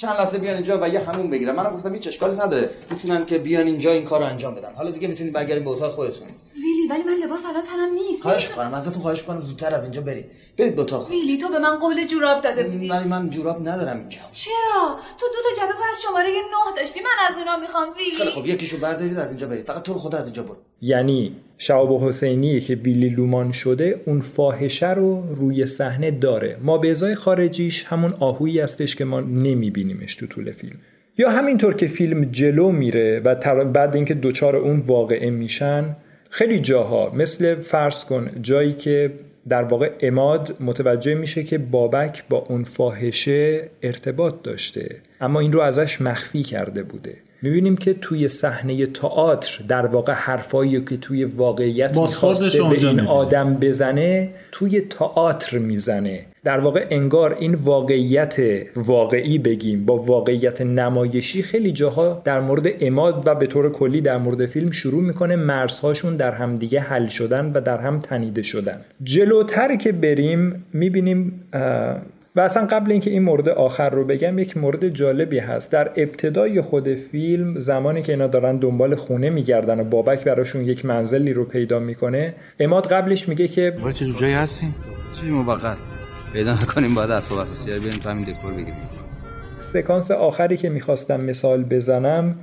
چند 0.00 0.10
لحظه 0.10 0.38
بیان 0.38 0.54
اینجا 0.54 0.78
و 0.82 0.88
یه 0.88 1.00
همون 1.00 1.30
بگیرم 1.30 1.56
منم 1.56 1.74
گفتم 1.74 1.94
هیچ 1.94 2.06
اشکالی 2.06 2.36
نداره. 2.36 2.70
می‌تونن 2.90 3.26
که 3.26 3.38
بیان 3.38 3.66
اینجا 3.66 3.92
این 3.92 4.04
کارو 4.04 4.24
انجام 4.24 4.54
بدن. 4.54 4.74
حالا 4.76 4.90
دیگه 4.90 5.08
می‌تونید 5.08 5.32
برگردین 5.32 5.64
به 5.64 5.70
اتاق 5.70 5.92
خودتون. 5.92 6.28
ویلی 6.54 6.88
ولی 6.90 7.02
من 7.02 7.12
لباس 7.12 7.44
الان 7.46 7.62
تنم 7.62 7.94
نیست. 7.94 8.22
خواهش 8.22 8.48
کنم 8.48 8.74
ازتون 8.74 9.02
خواهش 9.02 9.22
کنم 9.22 9.40
زودتر 9.40 9.74
از 9.74 9.84
اینجا 9.84 10.00
برید. 10.00 10.26
برید 10.58 10.76
به 10.76 10.82
اتاق 10.82 11.10
ویلی 11.10 11.38
تو 11.38 11.48
به 11.48 11.58
من 11.58 11.78
قول 11.78 12.06
جوراب 12.06 12.40
داده 12.40 12.64
بودی. 12.64 12.88
ولی 12.88 13.08
من 13.08 13.30
جوراب 13.30 13.68
ندارم 13.68 13.96
اینجا. 13.96 14.18
چرا؟ 14.32 14.98
تو 15.18 15.26
دو 15.26 15.42
تا 15.42 15.62
جبه 15.62 15.72
پر 15.72 15.88
از 15.92 16.02
شماره 16.02 16.28
9 16.28 16.76
داشتی. 16.76 17.00
من 17.00 17.26
از 17.28 17.38
اونا 17.38 17.56
می‌خوام 17.56 17.88
ویلی. 17.96 18.16
خیلی 18.16 18.30
خب 18.30 18.46
یکیشو 18.46 18.78
بردارید 18.78 19.18
از 19.18 19.28
اینجا 19.28 19.46
برید. 19.46 19.66
فقط 19.66 19.82
تو 19.82 19.94
خود 19.94 20.14
از 20.14 20.24
اینجا 20.24 20.42
برو. 20.42 20.56
یعنی 20.80 21.32
شعب 21.58 21.92
حسینی 21.92 22.60
که 22.60 22.74
ویلی 22.74 23.08
لومان 23.08 23.52
شده 23.52 24.00
اون 24.06 24.20
فاحشه 24.20 24.90
رو 24.90 25.34
روی 25.34 25.66
صحنه 25.66 26.10
داره. 26.10 26.56
ما 26.62 26.78
به 26.78 26.90
ازای 26.90 27.14
خارجیش 27.14 27.84
همون 27.84 28.12
آهویی 28.20 28.60
هستش 28.60 28.96
که 28.96 29.04
ما 29.04 29.20
نمیبینیمش 29.20 30.14
تو 30.14 30.26
طول 30.26 30.50
فیلم. 30.50 30.76
یا 31.18 31.30
همینطور 31.30 31.74
که 31.74 31.88
فیلم 31.88 32.24
جلو 32.24 32.72
میره 32.72 33.20
و 33.24 33.34
بعد 33.64 33.94
اینکه 33.94 34.14
دوچار 34.14 34.56
اون 34.56 34.80
واقعه 34.80 35.30
میشن 35.30 35.96
خیلی 36.30 36.58
جاها 36.58 37.12
مثل 37.14 37.54
فرض 37.54 38.04
کن 38.04 38.30
جایی 38.42 38.72
که 38.72 39.12
در 39.48 39.62
واقع 39.62 39.92
اماد 40.00 40.56
متوجه 40.60 41.14
میشه 41.14 41.44
که 41.44 41.58
بابک 41.58 42.24
با 42.28 42.38
اون 42.38 42.64
فاحشه 42.64 43.70
ارتباط 43.82 44.34
داشته 44.42 44.96
اما 45.20 45.40
این 45.40 45.52
رو 45.52 45.60
ازش 45.60 46.00
مخفی 46.00 46.42
کرده 46.42 46.82
بوده. 46.82 47.14
می‌بینیم 47.42 47.76
که 47.76 47.94
توی 47.94 48.28
صحنه 48.28 48.86
تئاتر 48.86 49.64
در 49.68 49.86
واقع 49.86 50.12
حرفایی 50.12 50.80
که 50.80 50.96
توی 50.96 51.24
واقعیت 51.24 51.98
می‌خواسته 51.98 52.62
به 52.62 52.86
این 52.86 53.00
آدم 53.00 53.54
بزنه 53.54 54.30
توی 54.52 54.80
تئاتر 54.80 55.58
می‌زنه. 55.58 56.24
در 56.44 56.60
واقع 56.60 56.86
انگار 56.90 57.36
این 57.40 57.54
واقعیت 57.54 58.36
واقعی 58.76 59.38
بگیم 59.38 59.84
با 59.84 59.96
واقعیت 59.96 60.60
نمایشی 60.62 61.42
خیلی 61.42 61.72
جاها 61.72 62.22
در 62.24 62.40
مورد 62.40 62.66
اماد 62.80 63.22
و 63.26 63.34
به 63.34 63.46
طور 63.46 63.72
کلی 63.72 64.00
در 64.00 64.18
مورد 64.18 64.46
فیلم 64.46 64.70
شروع 64.70 65.02
می‌کنه 65.02 65.36
مرزهاشون 65.36 66.16
در 66.16 66.32
همدیگه 66.32 66.80
حل 66.80 67.08
شدن 67.08 67.52
و 67.54 67.60
در 67.60 67.78
هم 67.78 68.00
تنیده 68.00 68.42
شدن. 68.42 68.80
جلوتر 69.02 69.76
که 69.76 69.92
بریم 69.92 70.64
می‌بینیم 70.72 71.40
و 72.38 72.40
اصلا 72.40 72.66
قبل 72.66 72.92
اینکه 72.92 73.10
این 73.10 73.22
مورد 73.22 73.48
آخر 73.48 73.90
رو 73.90 74.04
بگم 74.04 74.38
یک 74.38 74.56
مورد 74.56 74.88
جالبی 74.88 75.38
هست. 75.38 75.72
در 75.72 75.90
ابتدای 75.96 76.60
خود 76.60 76.94
فیلم 76.94 77.58
زمانی 77.58 78.02
که 78.02 78.12
اینا 78.12 78.26
دارن 78.26 78.56
دنبال 78.56 78.94
خونه 78.94 79.30
میگردن 79.30 79.80
و 79.80 79.84
بابک 79.84 80.24
براشون 80.24 80.64
یک 80.64 80.84
منزلی 80.84 81.32
رو 81.32 81.44
پیدا 81.44 81.78
می‌کنه 81.78 82.34
اماد 82.60 82.86
قبلش 82.86 83.28
میگه 83.28 83.48
که 83.48 83.74
ولی 83.84 83.92
چه 83.92 84.06
جایی 84.20 84.34
هستین 84.34 84.74
چی 85.20 85.26
موقت؟ 85.26 85.76
پیدا 86.32 86.54
نکنیم 86.54 86.94
باید 86.94 87.10
اسباب 87.10 87.38
اساسی 87.38 87.70
بریم 87.70 87.90
تو 87.90 88.08
همین 88.08 88.24
دکور 88.24 88.52
بگیریم. 88.52 88.74
سکانس 89.60 90.10
آخری 90.10 90.56
که 90.56 90.68
می‌خواستم 90.68 91.20
مثال 91.24 91.64
بزنم 91.64 92.34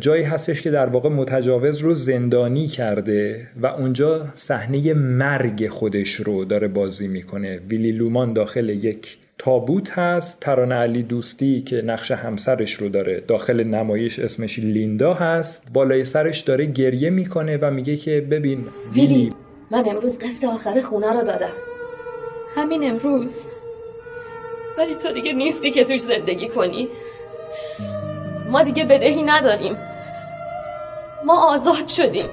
جایی 0.00 0.22
هستش 0.22 0.62
که 0.62 0.70
در 0.70 0.86
واقع 0.86 1.08
متجاوز 1.08 1.78
رو 1.78 1.94
زندانی 1.94 2.66
کرده 2.66 3.48
و 3.62 3.66
اونجا 3.66 4.26
صحنه 4.34 4.94
مرگ 4.94 5.68
خودش 5.68 6.14
رو 6.14 6.44
داره 6.44 6.68
بازی 6.68 7.08
می‌کنه. 7.08 7.60
ویلی 7.68 7.92
لومان 7.92 8.32
داخل 8.32 8.68
یک 8.68 9.18
تابوت 9.38 9.98
هست. 9.98 10.40
ترانه 10.40 10.74
علی 10.74 11.02
دوستی 11.02 11.60
که 11.60 11.82
نقش 11.82 12.10
همسرش 12.10 12.72
رو 12.72 12.88
داره 12.88 13.20
داخل 13.20 13.64
نمایش 13.64 14.18
اسمش 14.18 14.58
لیندا 14.58 15.14
هست. 15.14 15.62
بالای 15.72 16.04
سرش 16.04 16.40
داره 16.40 16.66
گریه 16.66 17.10
می‌کنه 17.10 17.56
و 17.56 17.70
میگه 17.70 17.96
که 17.96 18.20
ببین 18.20 18.66
ویلی 18.92 19.32
من 19.70 19.88
امروز 19.88 20.18
قسط 20.18 20.44
آخر 20.44 20.80
خونه 20.80 21.12
رو 21.12 21.22
دادم. 21.22 21.52
همین 22.54 22.90
امروز. 22.90 23.46
ولی 24.78 24.96
تو 24.96 25.12
دیگه 25.12 25.32
نیستی 25.32 25.70
که 25.70 25.84
توش 25.84 26.00
زندگی 26.00 26.48
کنی. 26.48 26.88
ما 28.50 28.62
دیگه 28.62 28.84
بدهی 28.84 29.22
نداریم. 29.22 29.76
ما 31.24 31.54
آزاد 31.54 31.88
شدیم. 31.88 32.28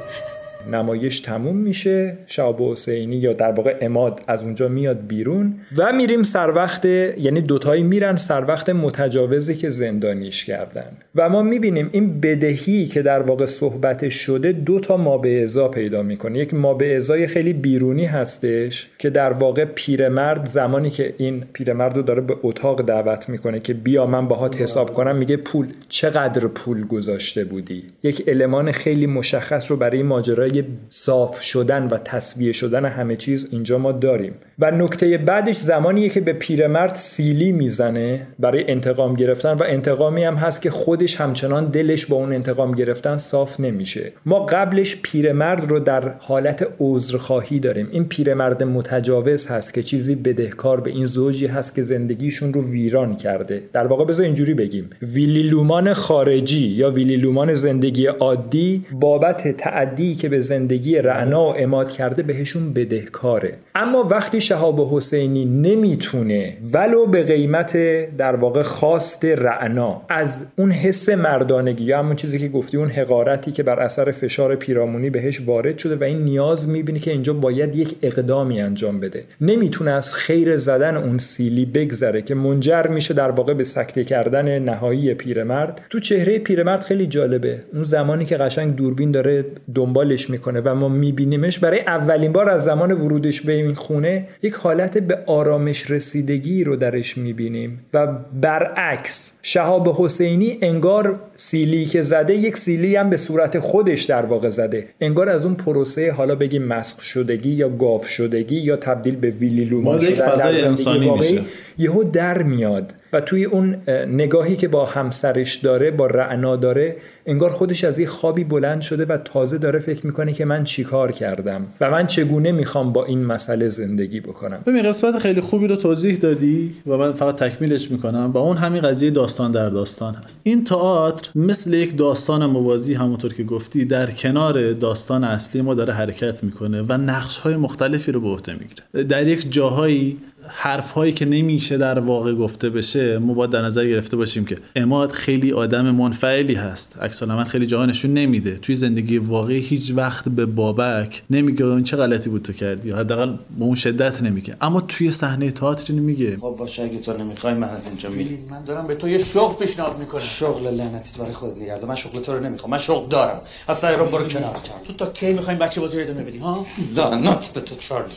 نمایش 0.72 1.20
تموم 1.20 1.58
میشه 1.58 2.18
شهاب 2.28 2.62
حسینی 2.62 3.16
یا 3.16 3.34
در 3.34 3.52
واقع 3.52 3.78
اماد 3.82 4.22
از 4.28 4.44
اونجا 4.44 4.68
میاد 4.68 5.08
بیرون 5.08 5.54
و 5.78 5.92
میریم 5.92 6.24
سر 6.24 6.52
وقت 6.52 6.86
یعنی 6.86 7.42
دوتایی 7.42 7.84
میرن 7.84 8.16
سر 8.16 8.46
وقت 8.46 8.70
متجاوزی 8.70 9.56
که 9.56 9.70
زندانیش 9.70 10.46
کردن. 10.46 10.92
و 11.16 11.30
ما 11.30 11.42
می‌بینیم 11.42 11.90
این 11.92 12.20
بدهی 12.22 12.86
که 12.86 13.02
در 13.02 13.22
واقع 13.22 13.46
صحبت 13.46 14.10
شده 14.10 14.52
دو 14.52 14.80
تا 14.80 14.98
ما 14.98 15.18
به 15.18 15.44
ازا 15.44 15.68
پیدا 15.68 16.04
می‌کنه. 16.04 16.40
یک 16.40 16.54
ما 16.54 16.74
به 16.74 16.96
ازای 16.96 17.28
خیلی 17.28 17.54
بیرونی 17.54 18.06
هستش 18.06 18.88
که 19.00 19.10
در 19.10 19.34
واقع 19.34 19.66
پیرمرد 19.66 20.46
زمانی 20.46 20.90
که 20.90 21.14
این 21.18 21.44
پیرمرد 21.54 21.96
رو 21.96 22.02
داره 22.02 22.22
به 22.22 22.36
اتاق 22.44 22.82
دعوت 22.82 23.30
می‌کنه 23.30 23.60
که 23.60 23.74
بیا 23.74 24.06
من 24.06 24.28
باهات 24.28 24.62
حساب 24.62 24.94
کنم 24.94 25.16
میگه 25.16 25.38
پول 25.38 25.68
چقدر 25.90 26.48
پول 26.48 26.88
گذاشته 26.88 27.44
بودی؟ 27.44 27.84
یک 28.04 28.24
المان 28.28 28.72
خیلی 28.72 29.08
مشخص 29.08 29.72
رو 29.72 29.78
برای 29.78 30.04
ماجرای 30.04 30.55
صاف 30.88 31.42
شدن 31.42 31.88
و 31.88 31.98
تصویه 31.98 32.52
شدن 32.52 32.86
همه 32.86 33.16
چیز 33.16 33.48
اینجا 33.52 33.78
ما 33.78 33.92
داریم. 33.92 34.34
و 34.60 34.72
نکته 34.72 35.18
بعدش 35.18 35.56
زمانیه 35.56 36.10
که 36.10 36.22
به 36.22 36.34
پیرمرد 36.34 36.96
سیلی 36.96 37.52
می‌زنه 37.52 38.28
برای 38.40 38.72
انتقام 38.72 39.14
گرفتن 39.14 39.54
و 39.54 39.64
انتقامی 39.68 40.24
هم 40.24 40.36
هست 40.36 40.62
که 40.62 40.70
خودش 40.70 41.16
همچنان 41.16 41.66
دلش 41.66 42.06
با 42.06 42.18
اون 42.18 42.34
انتقام 42.34 42.72
گرفتن 42.72 43.18
صاف 43.18 43.60
نمیشه. 43.60 44.12
ما 44.26 44.40
قبلش 44.40 44.98
پیرمرد 45.02 45.70
رو 45.70 45.80
در 45.80 46.14
حالت 46.20 46.68
عذرخواهی 46.80 47.60
داریم. 47.60 47.88
این 47.92 48.06
پیرمرد 48.06 48.64
متجاوز 48.64 49.48
هست 49.48 49.74
که 49.74 49.84
چیزی 49.84 50.16
بدهکار 50.16 50.82
به 50.82 50.90
این 50.90 51.06
زوجی 51.06 51.48
هست 51.48 51.76
که 51.76 51.82
زندگیشون 51.82 52.54
رو 52.54 52.70
ویران 52.70 53.16
کرده. 53.16 53.64
در 53.74 53.88
واقع 53.88 54.06
بذار 54.06 54.26
اینجوری 54.26 54.54
بگیم. 54.54 54.90
ویلی 55.02 55.44
لومان 55.44 55.94
خارجی 55.94 56.68
یا 56.68 56.92
ویلی 56.92 57.18
لومان 57.18 57.54
زندگی 57.54 58.06
عادی 58.06 58.86
بابت 58.92 59.58
تعدی 59.58 60.16
که 60.16 60.30
به 60.30 60.40
زندگی 60.40 60.98
رعنا 60.98 61.46
و 61.46 61.54
اماد 61.58 61.92
کرده 61.92 62.24
بهشون 62.24 62.74
بدهکاره. 62.74 63.54
اما 63.76 64.04
وقتی 64.04 64.42
شهاب 64.46 64.94
حسینی 64.94 65.46
نمی‌تونه 65.46 66.58
ولو 66.74 67.06
به 67.06 67.24
قیمت 67.24 67.78
در 68.18 68.36
واقع 68.36 68.62
خواست 68.62 69.26
رعنا. 69.26 70.02
از 70.10 70.46
اون 70.56 70.72
حس 70.72 71.10
مردانگی 71.10 71.84
یا 71.84 72.00
همون 72.00 72.16
چیزی 72.16 72.40
که 72.40 72.48
گفتی 72.48 72.78
اون 72.78 72.90
حقارتی 72.90 73.52
که 73.52 73.64
بر 73.64 73.80
اثر 73.80 74.12
فشار 74.12 74.56
پیرامونی 74.56 75.10
بهش 75.10 75.42
وارد 75.46 75.78
شده 75.78 75.96
و 75.96 76.04
این 76.04 76.18
نیاز 76.18 76.70
می‌بینی 76.70 77.00
که 77.00 77.12
اینجا 77.12 77.34
باید 77.34 77.76
یک 77.76 77.96
اقدامی 78.02 78.62
انجام 78.62 79.00
بده. 79.00 79.24
نمی‌تونه 79.42 79.92
از 79.92 80.14
خیر 80.14 80.58
زدن 80.58 80.98
اون 80.98 81.18
سیلی 81.18 81.66
بگذره 81.66 82.22
که 82.22 82.36
منجر 82.36 82.88
میشه 82.88 83.14
در 83.14 83.32
واقع 83.32 83.54
به 83.54 83.64
سکته 83.64 84.04
کردن 84.04 84.60
نهایی 84.60 85.14
پیرمرد. 85.14 85.82
تو 85.90 86.00
چهره 86.00 86.40
پیرمرد 86.40 86.82
خیلی 86.82 87.08
جالبه. 87.08 87.60
اون 87.74 87.84
زمانی 87.84 88.26
که 88.26 88.38
قشنگ 88.38 88.76
دوربین 88.76 89.12
داره 89.12 89.46
دنبالش 89.76 90.30
می‌کنه 90.30 90.62
و 90.62 90.76
ما 90.76 90.90
میبینیمش 90.90 91.60
برای 91.60 91.80
اولین 91.80 92.32
بار 92.32 92.50
از 92.50 92.64
زمان 92.64 92.92
ورودش 92.92 93.42
به 93.42 93.54
این 93.54 93.74
خونه 93.74 94.28
یک 94.42 94.54
حالت 94.54 94.98
به 94.98 95.20
آرامش 95.26 95.92
رسیدگی 95.92 96.64
رو 96.64 96.76
درش 96.76 97.18
می‌بینیم 97.18 97.86
و 97.94 98.08
برعکس 98.42 99.34
شهاب 99.42 99.96
حسینی 99.98 100.58
انگار 100.62 101.22
سیلی 101.36 101.86
که 101.86 102.02
زده 102.02 102.36
یک 102.36 102.58
سیلی 102.58 102.96
هم 102.96 103.10
به 103.10 103.18
صورت 103.18 103.60
خودش 103.60 104.04
در 104.04 104.26
واقع 104.26 104.50
زده. 104.50 104.88
انگار 105.02 105.30
از 105.30 105.46
اون 105.46 105.56
پروسه 105.56 106.12
حالا 106.12 106.36
بگیم 106.36 106.64
مسخ 106.64 107.02
شدگی 107.02 107.50
یا 107.50 107.70
گاف 107.70 108.08
شدگی 108.08 108.56
یا 108.56 108.76
تبدیل 108.76 109.16
به 109.16 109.30
ویلی 109.30 109.66
لومان 109.66 110.02
یک 110.02 110.16
فضای 110.16 110.62
انسانی 110.62 111.12
میشه. 111.12 111.42
یهو 111.78 112.04
در 112.04 112.44
میاد. 112.44 112.94
و 113.16 113.22
توی 113.22 113.46
اون 113.46 113.76
نگاهی 114.08 114.56
که 114.56 114.68
با 114.68 114.86
همسرش 114.86 115.56
داره 115.56 115.92
با 115.92 116.08
رعنا 116.08 116.56
داره 116.56 116.96
انگار 117.26 117.50
خودش 117.50 117.84
از 117.84 118.00
یه 118.00 118.08
خوابی 118.08 118.44
بلند 118.44 118.82
شده 118.82 119.06
و 119.06 119.18
تازه 119.18 119.58
داره 119.58 119.80
فکر 119.80 120.06
می‌کنه 120.06 120.34
که 120.34 120.46
من 120.46 120.64
چیکار 120.64 121.12
کردم 121.12 121.68
و 121.82 121.92
من 121.92 122.08
چگونه 122.08 122.52
می‌خوام 122.52 122.94
با 122.94 123.06
این 123.06 123.26
مسئله 123.26 123.70
زندگی 123.70 124.20
بکنم. 124.20 124.60
ببین 124.66 124.84
قسمت 124.84 125.18
خیلی 125.18 125.42
خوبی 125.42 125.68
رو 125.68 125.76
توضیح 125.76 126.16
دادی 126.16 126.76
و 126.88 126.98
من 126.98 127.14
فقط 127.14 127.36
تکمیلش 127.36 127.92
می‌کنم 127.92 128.32
و 128.34 128.38
اون 128.38 128.58
همین 128.58 128.82
قضیه 128.82 129.12
داستان 129.12 129.52
در 129.52 129.70
داستان 129.70 130.16
هست. 130.16 130.42
این 130.44 130.64
تئاتر 130.64 131.30
مثل 131.36 131.74
یک 131.74 131.98
داستان 131.98 132.46
موازی 132.46 132.94
همونطور 132.94 133.34
که 133.34 133.44
گفتی 133.44 133.86
در 133.86 134.12
کنار 134.12 134.74
داستان 134.74 135.24
اصلی 135.24 135.62
ما 135.62 135.74
داره 135.74 135.94
حرکت 135.94 136.44
می‌کنه 136.44 136.82
و 136.82 136.94
نقش 136.94 137.38
های 137.38 137.56
مختلفی 137.56 138.12
رو 138.12 138.22
به 138.22 138.28
عهده 138.28 138.54
می‌گیره. 138.54 139.04
در 139.04 139.28
یک 139.28 139.52
جاهایی 139.52 140.18
حرف 140.50 140.92
هایی 140.92 141.14
که 141.14 141.26
نمیشه 141.26 141.78
در 141.78 142.00
واقع 142.00 142.34
گفته 142.34 142.70
بشه 142.70 143.18
ما 143.18 143.34
باید 143.34 143.52
در 143.52 143.62
نظر 143.62 143.86
گرفته 143.86 144.18
باشیم 144.18 144.46
که 144.46 144.56
اماد 144.76 145.12
خیلی 145.12 145.52
آدم 145.52 145.92
منفعلی 145.92 146.56
هست. 146.56 147.00
عکس 147.02 147.24
خیلی 147.24 147.68
جاها 147.68 147.86
نشون 147.86 148.14
نمیده. 148.14 148.58
توی 148.58 148.76
زندگی 148.76 149.18
واقعی 149.18 149.60
هیچ 149.60 149.92
وقت 149.96 150.30
به 150.30 150.46
بابک 150.46 151.24
نمیگه 151.30 151.66
این 151.66 151.84
چه 151.84 151.98
غلطی 151.98 152.30
بود 152.30 152.42
تو 152.42 152.54
کردی. 152.54 152.92
حداقل 152.92 153.36
با 153.58 153.66
اون 153.66 153.76
شدت 153.76 154.24
نمیگه. 154.24 154.56
اما 154.62 154.82
توی 154.82 155.12
صحنه 155.12 155.52
تئاتر 155.52 155.94
میگه؟ 155.94 156.38
خب 156.38 156.56
باشه 156.60 156.84
اگه 156.84 157.00
تو 157.00 157.18
نمی‌خوای 157.18 157.54
من 157.54 157.70
از 157.70 157.88
اینجا 157.88 158.10
میرم. 158.10 158.30
من 158.50 158.64
دارم 158.64 158.88
به 158.88 158.96
تو 158.96 159.10
یه 159.10 159.18
شغل 159.18 159.66
پیشنهاد 159.66 160.00
می‌کنم. 160.00 160.22
شغل 160.22 160.68
لعنتی 160.68 161.14
تو 161.14 161.22
برای 161.22 161.34
خودت 161.34 161.58
نگرد 161.58 161.86
من 161.86 161.96
شغل 161.96 162.20
تو 162.20 162.34
رو 162.34 162.44
نمی‌خوام. 162.44 162.72
من 162.72 162.78
شغل 162.78 163.10
دارم. 163.10 163.42
اصلا 163.70 163.96
رو 163.96 164.06
برو 164.06 164.28
کنار. 164.28 164.56
تو 164.88 164.94
تا 164.94 165.06
کی 165.06 165.34
می‌خوایم 165.34 165.60
بچه 165.60 165.82
بازی 165.82 165.98
رو 165.98 166.04
ادامه 166.04 166.24
بدی 166.24 166.38
ها؟ 166.38 166.66
لعنت 166.96 167.54
به 167.54 167.62
تو 167.62 167.76
چارلی. 167.76 168.14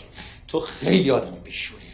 تو 0.49 0.61
خیلی 0.61 1.11
آدم 1.11 1.33
بیشوری. 1.45 1.88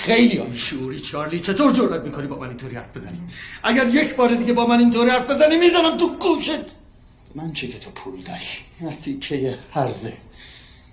خیلی 0.00 0.38
آن 0.38 0.56
شعوری 0.56 1.00
چارلی 1.00 1.40
چطور 1.40 1.72
جرأت 1.72 2.04
می‌کنی 2.04 2.26
با 2.26 2.38
من 2.38 2.48
اینطوری 2.48 2.76
حرف 2.76 2.96
بزنی؟ 2.96 3.20
اگر 3.62 3.86
یک 3.86 4.14
بار 4.14 4.34
دیگه 4.34 4.52
با 4.52 4.66
من 4.66 4.78
اینطوری 4.78 5.10
حرف 5.10 5.30
بزنی 5.30 5.56
می‌زنم 5.56 5.96
تو 5.96 6.16
گوشت. 6.16 6.76
من 7.34 7.52
چه 7.52 7.68
که 7.68 7.78
تو 7.78 7.90
پول 7.90 8.20
داری؟ 8.20 8.44
مرتی 8.80 9.18
که 9.18 9.58
هرزه 9.72 10.12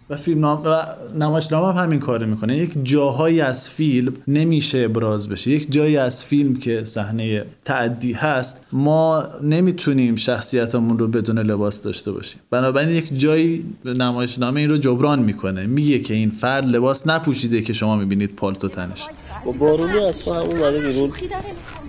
و 0.10 0.16
فیلم 0.16 0.40
نام 0.40 0.62
و 0.66 0.76
نمایشنامه 1.20 1.74
هم 1.74 1.84
همین 1.84 2.00
کارو 2.00 2.26
می‌کنه. 2.26 2.58
یک 2.58 2.72
جاهایی 2.84 3.42
از 3.42 3.70
فیلم 3.70 4.14
نمیشه 4.28 4.78
ابراز 4.78 5.30
بشه. 5.30 5.52
یک 5.52 5.72
جایی 5.72 5.98
از 5.98 6.26
فیلم 6.26 6.56
که 6.56 6.86
صحنه 6.86 7.46
تعدی 7.66 8.14
هست 8.14 8.66
ما 8.72 9.24
نمی‌تونیم 9.44 10.16
شخصیتمون 10.16 11.00
رو 11.00 11.08
بدون 11.08 11.40
لباس 11.40 11.82
داشته 11.82 12.12
باشیم. 12.12 12.42
بنابراین 12.50 12.90
یک 12.90 13.20
جایی 13.20 13.66
نمایشنامه 13.86 14.60
این 14.60 14.70
رو 14.70 14.78
جبران 14.78 15.20
می‌کنه. 15.20 15.66
میگه 15.66 16.00
که 16.00 16.14
این 16.14 16.30
فرد 16.30 16.66
لباس 16.66 17.08
نپوشیده 17.08 17.62
که 17.62 17.74
شما 17.74 17.96
می‌بینید 17.96 18.36
پالتو 18.36 18.68
تنش. 18.68 19.04
با 19.46 19.52
بارونی 19.52 20.00
از 20.00 20.20
تو 20.20 20.34
هم 20.34 20.42
اومده 20.42 20.80
بیرون. 20.80 21.12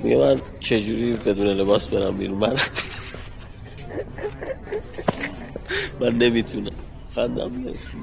میگه 0.03 0.17
من 0.17 0.41
چجوری 0.61 1.13
بدون 1.13 1.47
لباس 1.47 1.89
برم 1.89 2.17
بیرون؟ 2.17 2.39
من 2.39 2.53
من 6.01 6.19
نمی‌تونم. 6.19 6.71
خندم. 7.15 7.51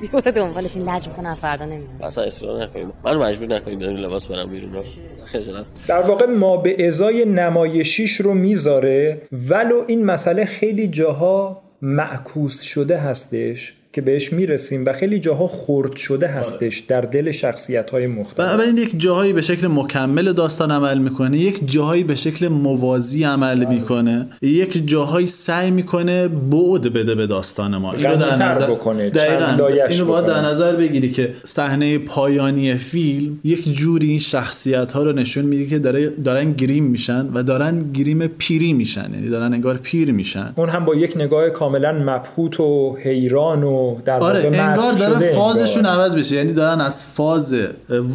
بیاره 0.02 0.32
دنبالش 0.32 0.76
این 0.76 0.89
لج 0.89 1.08
می‌کنن 1.08 1.34
فردا 1.34 1.65
نمیاد 1.65 2.02
اصلا 2.02 2.24
اصرار 2.24 2.63
نکنیم 2.63 2.91
من 3.04 3.18
مجبور 3.18 3.56
نکنیم 3.56 3.80
بدون 3.80 3.98
لباس 3.98 4.28
برم 4.28 4.50
بیرون. 4.50 4.74
رو 4.74 4.84
خجالت 5.26 5.65
در 5.88 6.02
واقع 6.02 6.26
ما 6.26 6.58
به 6.58 6.88
ازای 6.88 7.26
نمایشیش 7.26 8.22
رو 8.22 8.34
می‌ذاره 8.34 9.22
ولو 9.50 9.84
این 9.88 10.06
مسئله 10.06 10.46
خیلی 10.46 10.88
جاها 10.88 11.62
معکوس 11.82 12.62
شده 12.62 12.98
هستش. 12.98 13.74
که 13.96 14.02
بهش 14.02 14.34
می‌رسیم 14.34 14.86
و 14.86 14.94
خیلی 14.94 15.20
جاها 15.20 15.48
خرد 15.48 15.96
شده 15.96 16.28
هستش 16.28 16.80
در 16.80 17.02
دل 17.02 17.32
شخصیت 17.32 17.90
های 17.90 18.08
مختلف. 18.08 18.48
بنابراین 18.48 18.78
یک 18.78 19.00
جاهایی 19.00 19.34
به 19.34 19.42
شکل 19.42 19.68
مکمل 19.68 20.34
داستان 20.34 20.72
عمل 20.72 20.98
می‌کنه 20.98 21.38
یک 21.38 21.72
جاهایی 21.72 22.04
به 22.04 22.16
شکل 22.16 22.48
موازی 22.48 23.24
عمل 23.24 23.66
می‌کنه 23.66 24.28
یک 24.42 24.88
جاهایی 24.88 25.28
سعی 25.28 25.72
می‌کنه 25.72 26.28
بعد 26.28 26.94
بده 26.94 27.16
به 27.16 27.28
داستان 27.28 27.78
ما. 27.78 27.94
اینو 27.94 28.16
در 28.16 28.36
نظر 28.36 28.68
بکنه 28.68 29.10
دقیقاً. 29.10 29.68
اینو 29.90 30.06
باید 30.06 30.26
در 30.26 30.42
نظر 30.42 30.76
بگیری 30.76 31.12
که 31.12 31.34
صحنه 31.44 31.98
پایانی 31.98 32.74
فیلم 32.74 33.40
یک 33.44 33.74
جوری 33.74 34.10
این 34.10 34.20
شخصیت 34.20 34.92
ها 34.92 35.04
رو 35.04 35.12
نشون 35.12 35.46
میده 35.46 35.66
که 35.66 35.80
داره 35.80 36.10
دارن 36.10 36.52
گریم 36.52 36.84
میشن 36.84 37.28
و 37.34 37.44
دارن 37.44 37.92
گریم 37.94 38.28
پیری 38.28 38.74
میشن 38.74 39.10
یعنی 39.14 39.30
دارن 39.30 39.54
انگار 39.54 39.78
پیر 39.78 40.12
میشن. 40.12 40.54
اون 40.56 40.70
هم 40.70 40.86
با 40.86 40.96
یک 40.96 41.18
نگاه 41.18 41.50
کاملا 41.50 41.92
مبهوت 41.92 42.60
و 42.60 42.98
حیران 43.04 43.64
و 43.64 43.85
در 44.06 44.19
آره 44.19 44.52
انگار 44.54 44.93
داره 44.93 45.34
فازشون 45.34 45.86
عوض 45.86 46.15
بشه. 46.15 46.36
یعنی 46.36 46.54
دارن 46.54 46.82
از 46.82 47.06
فاز 47.06 47.56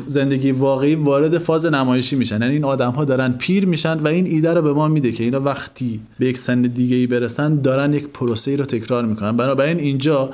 زندگی 0.07 0.51
واقعی 0.51 0.95
وارد 0.95 1.39
فاز 1.39 1.67
نمایشی 1.67 2.17
میشن. 2.17 2.41
یعنی 2.41 2.55
این 2.55 2.65
آدم 2.65 2.91
ها 2.91 3.05
دارن 3.05 3.33
پیر 3.33 3.67
میشن 3.67 3.99
و 3.99 4.09
این 4.09 4.27
ایده 4.27 4.55
رو 4.55 4.63
به 4.63 4.73
ما 4.73 4.89
میده 4.89 5.13
که 5.13 5.25
اینا 5.25 5.41
وقتی 5.41 6.01
به 6.19 6.27
یک 6.27 6.39
سن 6.39 6.63
دیگه 6.63 6.97
ای 6.97 7.07
برسن 7.07 7.61
دارن 7.61 7.95
یک 7.95 8.09
پروسه 8.09 8.57
رو 8.57 8.65
تکرار 8.65 9.05
می‌کنن. 9.05 9.37
بنابراین 9.37 9.79
اینجا 9.79 10.31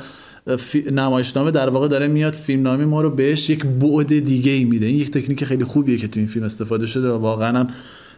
نمایشنامه 0.92 1.50
در 1.50 1.68
واقع 1.68 1.88
داره 1.88 2.08
میاد 2.08 2.32
فیلمنامه 2.32 2.84
ما 2.84 3.00
رو 3.00 3.10
بهش 3.10 3.50
یک 3.50 3.64
بعد 3.64 4.18
دیگه 4.18 4.52
ای 4.52 4.64
میده. 4.64 4.86
این 4.86 4.96
یک 4.96 5.10
تکنیک 5.10 5.44
خیلی 5.44 5.64
خوبیه 5.64 5.96
که 5.96 6.08
تو 6.08 6.20
این 6.20 6.28
فیلم 6.28 6.44
استفاده 6.44 6.86
شده 6.86 7.08
و 7.08 7.18
واقعا 7.18 7.58
هم 7.58 7.66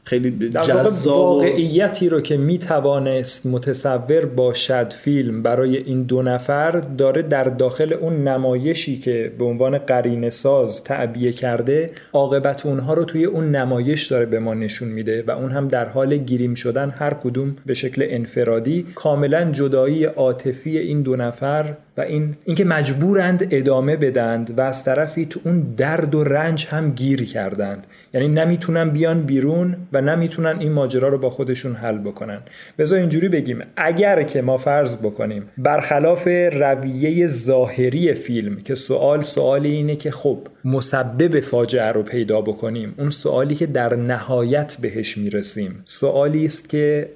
خیلی 0.09 0.51
جذاب 0.51 1.14
واقعیتی 1.16 2.09
رو 2.09 2.21
که 2.21 2.37
می‌توانست 2.37 3.47
متصور 3.47 4.25
باشد 4.25 4.92
فیلم 4.92 5.42
برای 5.42 5.77
این 5.77 6.03
دو 6.03 6.23
نفر 6.23 6.71
داره 6.71 7.23
در 7.23 7.44
داخل 7.44 7.94
اون 8.01 8.29
نمایشی 8.29 8.99
که 8.99 9.33
به 9.38 9.44
عنوان 9.44 9.79
قرین 9.79 10.31
ساز 10.31 10.85
تعبیه 10.85 11.33
کرده 11.33 11.90
عاقبت 12.12 12.66
اونها 12.66 12.94
رو 12.94 13.05
توی 13.05 13.25
اون 13.25 13.51
نمایش 13.51 14.07
داره 14.07 14.27
به 14.27 14.38
ما 14.38 14.55
نشون 14.55 14.88
میده 14.88 15.25
و 15.27 15.31
اون 15.31 15.51
هم 15.51 15.68
در 15.68 15.88
حال 15.88 16.16
گیریم 16.16 16.55
شدن 16.55 16.90
هر 16.99 17.14
کدوم 17.14 17.57
به 17.66 17.75
شکل 17.75 18.07
انفرادی. 18.09 18.87
کاملا 18.94 19.51
جدایی 19.53 20.05
عاطفی 20.05 20.79
این 20.79 21.03
دو 21.03 21.16
نفر 21.16 21.75
و 21.98 22.00
این 22.00 22.34
اینکه 22.44 22.64
مجبورند 22.64 23.46
ادامه 23.50 23.96
بدند 23.96 24.58
و 24.58 24.61
از 24.61 24.84
طرفی 24.84 25.26
تو 25.26 25.40
اون 25.44 25.61
درد 25.76 26.14
و 26.14 26.24
رنج 26.24 26.66
هم 26.66 26.90
گیر 26.90 27.24
کردند. 27.24 27.87
یعنی 28.14 28.28
نمی‌تونن 28.28 28.90
بیان 28.90 29.22
بیرون 29.22 29.76
و 29.92 30.00
نمی‌تونن 30.00 30.58
این 30.58 30.72
ماجرا 30.72 31.08
رو 31.08 31.18
با 31.18 31.30
خودشون 31.30 31.74
حل 31.74 31.98
بکنن. 31.98 32.40
بذار 32.78 32.98
اینجوری 32.98 33.28
بگیم 33.28 33.61
اگر 33.76 34.22
که 34.22 34.42
ما 34.42 34.56
فرض 34.56 34.96
بکنیم 34.96 35.42
برخلاف 35.58 36.28
رویه 36.52 37.26
ظاهری 37.26 38.14
فیلم 38.14 38.56
که 38.56 38.74
سوال 38.74 39.22
سوالی 39.22 39.70
اینه 39.70 39.96
که 39.96 40.11
خب 40.11 40.38
مسبب 40.64 41.40
فاجعه 41.40 41.92
رو 41.92 42.02
پیدا 42.02 42.40
بکنیم 42.40 42.94
اون 42.98 43.11
سوالی 43.11 43.54
که 43.54 43.66
در 43.66 43.96
نهایت 43.96 44.76
بهش 44.80 45.18
می‌رسیم 45.18 45.82
سوالی 45.84 46.44
است 46.44 46.68
که 46.68 47.08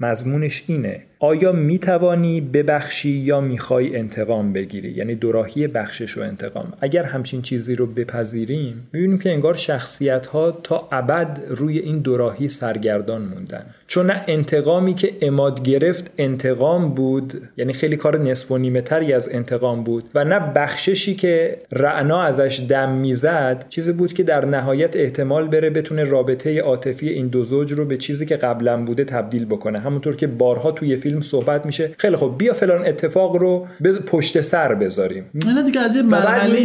مضمونش 0.00 0.64
اینه 0.66 1.02
آیا 1.22 1.52
می 1.52 1.78
توانی 1.78 2.40
ببخشی 2.40 3.10
یا 3.10 3.40
می‌خوای 3.40 3.96
انتقام 3.96 4.52
بگیری؟ 4.52 4.90
یعنی 4.90 5.14
دوراهی 5.14 5.66
بخشش 5.66 6.18
و 6.18 6.20
انتقام. 6.20 6.72
اگر 6.80 7.02
همچین 7.02 7.42
چیزی 7.42 7.76
رو 7.76 7.86
بپذیریم 7.86 8.88
می‌بینیم 8.92 9.18
که 9.18 9.30
انگار 9.30 9.54
شخصیت 9.54 10.26
ها 10.26 10.50
تا 10.50 10.88
ابد 10.92 11.40
روی 11.48 11.78
این 11.78 11.98
دوراهی 11.98 12.48
سرگردان 12.48 13.22
موندن. 13.22 13.66
چون 13.90 14.06
نه 14.06 14.22
انتقامی 14.26 14.94
که 14.94 15.12
اماد 15.22 15.62
گرفت 15.62 16.10
انتقام 16.18 16.94
بود 16.94 17.42
یعنی 17.56 17.72
خیلی 17.72 17.96
کار 17.96 18.18
نصف 18.18 18.50
و 18.50 18.58
نیمه 18.58 18.80
تری 18.80 19.12
از 19.12 19.28
انتقام 19.32 19.84
بود 19.84 20.04
و 20.14 20.24
نه 20.24 20.38
بخششی 20.38 21.14
که 21.14 21.58
رعنا 21.72 22.22
ازش 22.22 22.66
دم 22.68 22.90
می‌زد 22.92 23.64
چیزی 23.68 23.92
بود 23.92 24.12
که 24.12 24.22
در 24.22 24.44
نهایت 24.44 24.96
احتمال 24.96 25.48
بره 25.48 25.70
بتونه 25.70 26.04
رابطه 26.04 26.60
عاطفی 26.60 27.08
این 27.08 27.28
دو 27.28 27.44
زوج 27.44 27.72
رو 27.72 27.84
به 27.84 27.96
چیزی 27.96 28.26
که 28.26 28.36
قبلا 28.36 28.84
بوده 28.84 29.04
تبدیل 29.04 29.44
بکنه. 29.44 29.78
همونطور 29.78 30.16
که 30.16 30.26
بارها 30.26 30.70
توی 30.70 30.96
فیلم 30.96 31.20
صحبت 31.20 31.66
میشه 31.66 31.90
خیلی 31.98 32.16
خب 32.16 32.34
بیا 32.38 32.52
فلان 32.52 32.86
اتفاق 32.86 33.36
رو 33.36 33.66
بز... 33.84 33.98
پشت 33.98 34.40
سر 34.40 34.74
بذاریم. 34.74 35.24
اینا 35.46 35.62
دیگه 35.62 35.80
از 35.80 35.96
یه 35.96 36.02
مرحله 36.02 36.58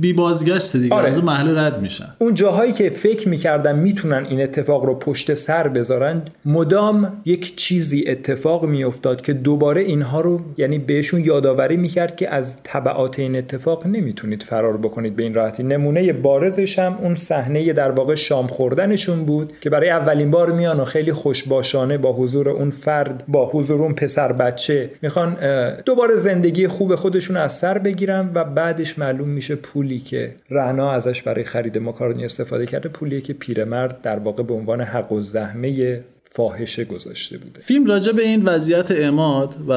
بی 0.00 0.12
بازگشت 0.12 0.76
دیگه 0.76 0.94
آره. 0.94 1.08
از 1.08 1.16
اون 1.16 1.26
مرحله 1.26 1.60
رد 1.60 1.80
میشن. 1.80 2.08
اون 2.18 2.34
جاهایی 2.34 2.72
که 2.72 2.90
فکر 2.90 3.28
می‌کردن 3.28 3.78
می‌تونن 3.78 4.26
این 4.30 4.40
اتفاق 4.40 4.84
رو 4.84 4.94
پشت 4.94 5.34
سر 5.34 5.68
بذارن 5.68 6.22
مدام 6.44 7.22
یک 7.24 7.56
چیزی 7.56 8.04
اتفاق 8.08 8.64
میافتاد 8.64 9.20
که 9.20 9.32
دوباره 9.32 9.80
اینها 9.80 10.20
رو 10.20 10.40
یعنی 10.56 10.78
بهشون 10.78 11.20
یادآوری 11.20 11.76
می‌کرد 11.76 12.16
که 12.16 12.30
از 12.30 12.56
تبعات 12.64 13.18
این 13.18 13.36
اتفاق 13.36 13.86
نمی‌تونید 13.86 14.42
فرار 14.42 14.76
بکنید 14.76 15.16
به 15.16 15.22
این 15.22 15.34
راحتی. 15.34 15.62
نمونه 15.62 16.12
بارزش 16.12 16.78
هم 16.78 16.98
اون 17.02 17.14
صحنه 17.14 17.72
در 17.72 17.90
واقع 17.90 18.14
شام 18.14 18.46
خوردنشون 18.46 19.24
بود 19.24 19.52
که 19.60 19.70
برای 19.70 19.90
اولین 19.90 20.30
بار 20.30 20.52
میان 20.52 20.80
و 20.80 20.84
خیلی 20.84 21.12
خوشباشانه 21.12 21.98
با 21.98 22.12
حضور 22.12 22.48
اون 22.48 22.70
فرد 22.70 23.24
با 23.28 23.46
حضور 23.46 23.82
اون 23.82 23.94
پسر 23.94 24.32
بچه 24.32 24.90
می‌خوان 25.02 25.36
دوباره 25.84 26.16
زندگی 26.16 26.66
خوب 26.66 26.94
خودشون 26.94 27.36
از 27.36 27.52
سر 27.52 27.78
بگیرن 27.78 28.30
و 28.34 28.44
بعدش 28.44 28.98
معلوم 28.98 29.28
میشه 29.28 29.56
پولی 29.56 29.98
که 29.98 30.34
رهنا 30.50 30.90
ازش 30.90 31.22
برای 31.22 31.44
خرید 31.44 31.78
ماکارونی 31.78 32.24
استفاده 32.24 32.66
کرده 32.66 32.88
پولی 32.88 33.20
که 33.20 33.32
پیرمرد 33.32 34.02
در 34.02 34.18
واقع 34.18 34.42
به 34.42 34.54
عنوان 34.54 34.80
حق 34.80 35.12
و 35.12 35.20
زحمه 35.20 36.00
فاحشه 36.36 36.84
گذاشته 36.84 37.38
بوده. 37.38 37.60
فیلم 37.60 37.86
راجع 37.86 38.12
به 38.12 38.22
این 38.22 38.44
وضعیت 38.44 38.92
اماد 38.96 39.54
و 39.68 39.72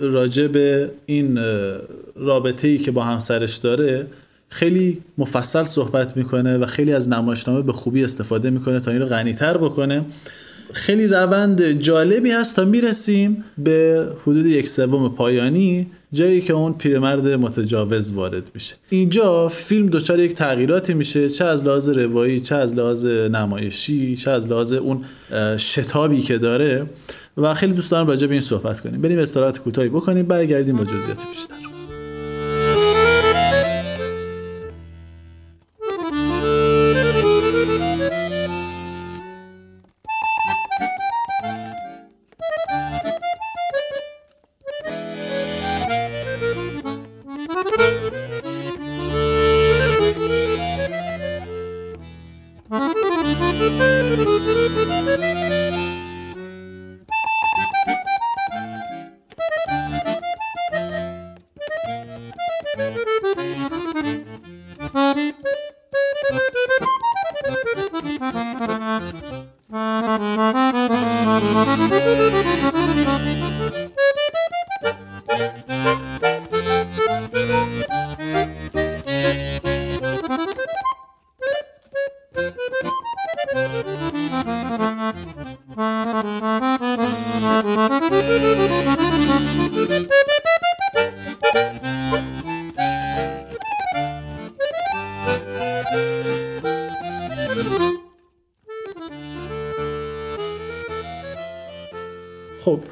راجع 0.00 0.46
به 0.46 0.90
این 1.06 1.38
رابطه 2.16 2.68
ای 2.68 2.78
که 2.78 2.90
با 2.90 3.02
همسرش 3.02 3.56
داره 3.56 4.06
خیلی 4.48 5.02
مفصل 5.18 5.64
صحبت 5.64 6.16
می‌کنه 6.16 6.58
و 6.58 6.66
خیلی 6.66 6.92
از 6.92 7.08
نمایشنامه 7.08 7.62
به 7.62 7.72
خوبی 7.72 8.04
استفاده 8.04 8.50
می‌کنه 8.50 8.80
تا 8.80 8.90
این 8.90 9.00
رو 9.00 9.06
غنیتر 9.06 9.56
بکنه. 9.56 10.04
خیلی 10.72 11.06
روند 11.06 11.62
جالبی 11.72 12.30
هست 12.30 12.56
تا 12.56 12.64
می‌رسیم 12.64 13.44
به 13.58 14.06
حدود 14.22 14.46
یک 14.46 14.68
سوم 14.68 15.08
پایانی 15.08 15.86
جایی 16.12 16.40
که 16.40 16.52
اون 16.52 16.72
پیرمرد 16.72 17.28
متجاوز 17.28 18.10
وارد 18.10 18.50
میشه. 18.54 18.74
اینجا 18.88 19.48
فیلم 19.48 19.86
دچار 19.86 20.18
یک 20.18 20.34
تغییراتی 20.34 20.94
میشه 20.94 21.28
چه 21.28 21.44
از 21.44 21.64
لحاظ 21.64 21.88
روایی 21.88 22.40
چه 22.40 22.54
از 22.54 22.74
لحاظ 22.74 23.06
نمایشی 23.06 24.16
چه 24.16 24.30
از 24.30 24.46
لحاظ 24.46 24.72
اون 24.72 25.04
شتابی 25.56 26.20
که 26.20 26.38
داره. 26.38 26.86
و 27.36 27.54
خیلی 27.54 27.72
دوست 27.72 27.90
دارم 27.90 28.06
راجع 28.06 28.26
به 28.26 28.32
این 28.32 28.40
صحبت 28.40 28.80
کنیم. 28.80 29.00
بریم 29.00 29.18
استراحت 29.18 29.58
کوتاهی 29.58 29.88
بکنیم 29.88 30.26
برگردیم 30.26 30.76
با 30.76 30.84
جزئیات 30.84 31.26
بیشتر. 31.26 31.69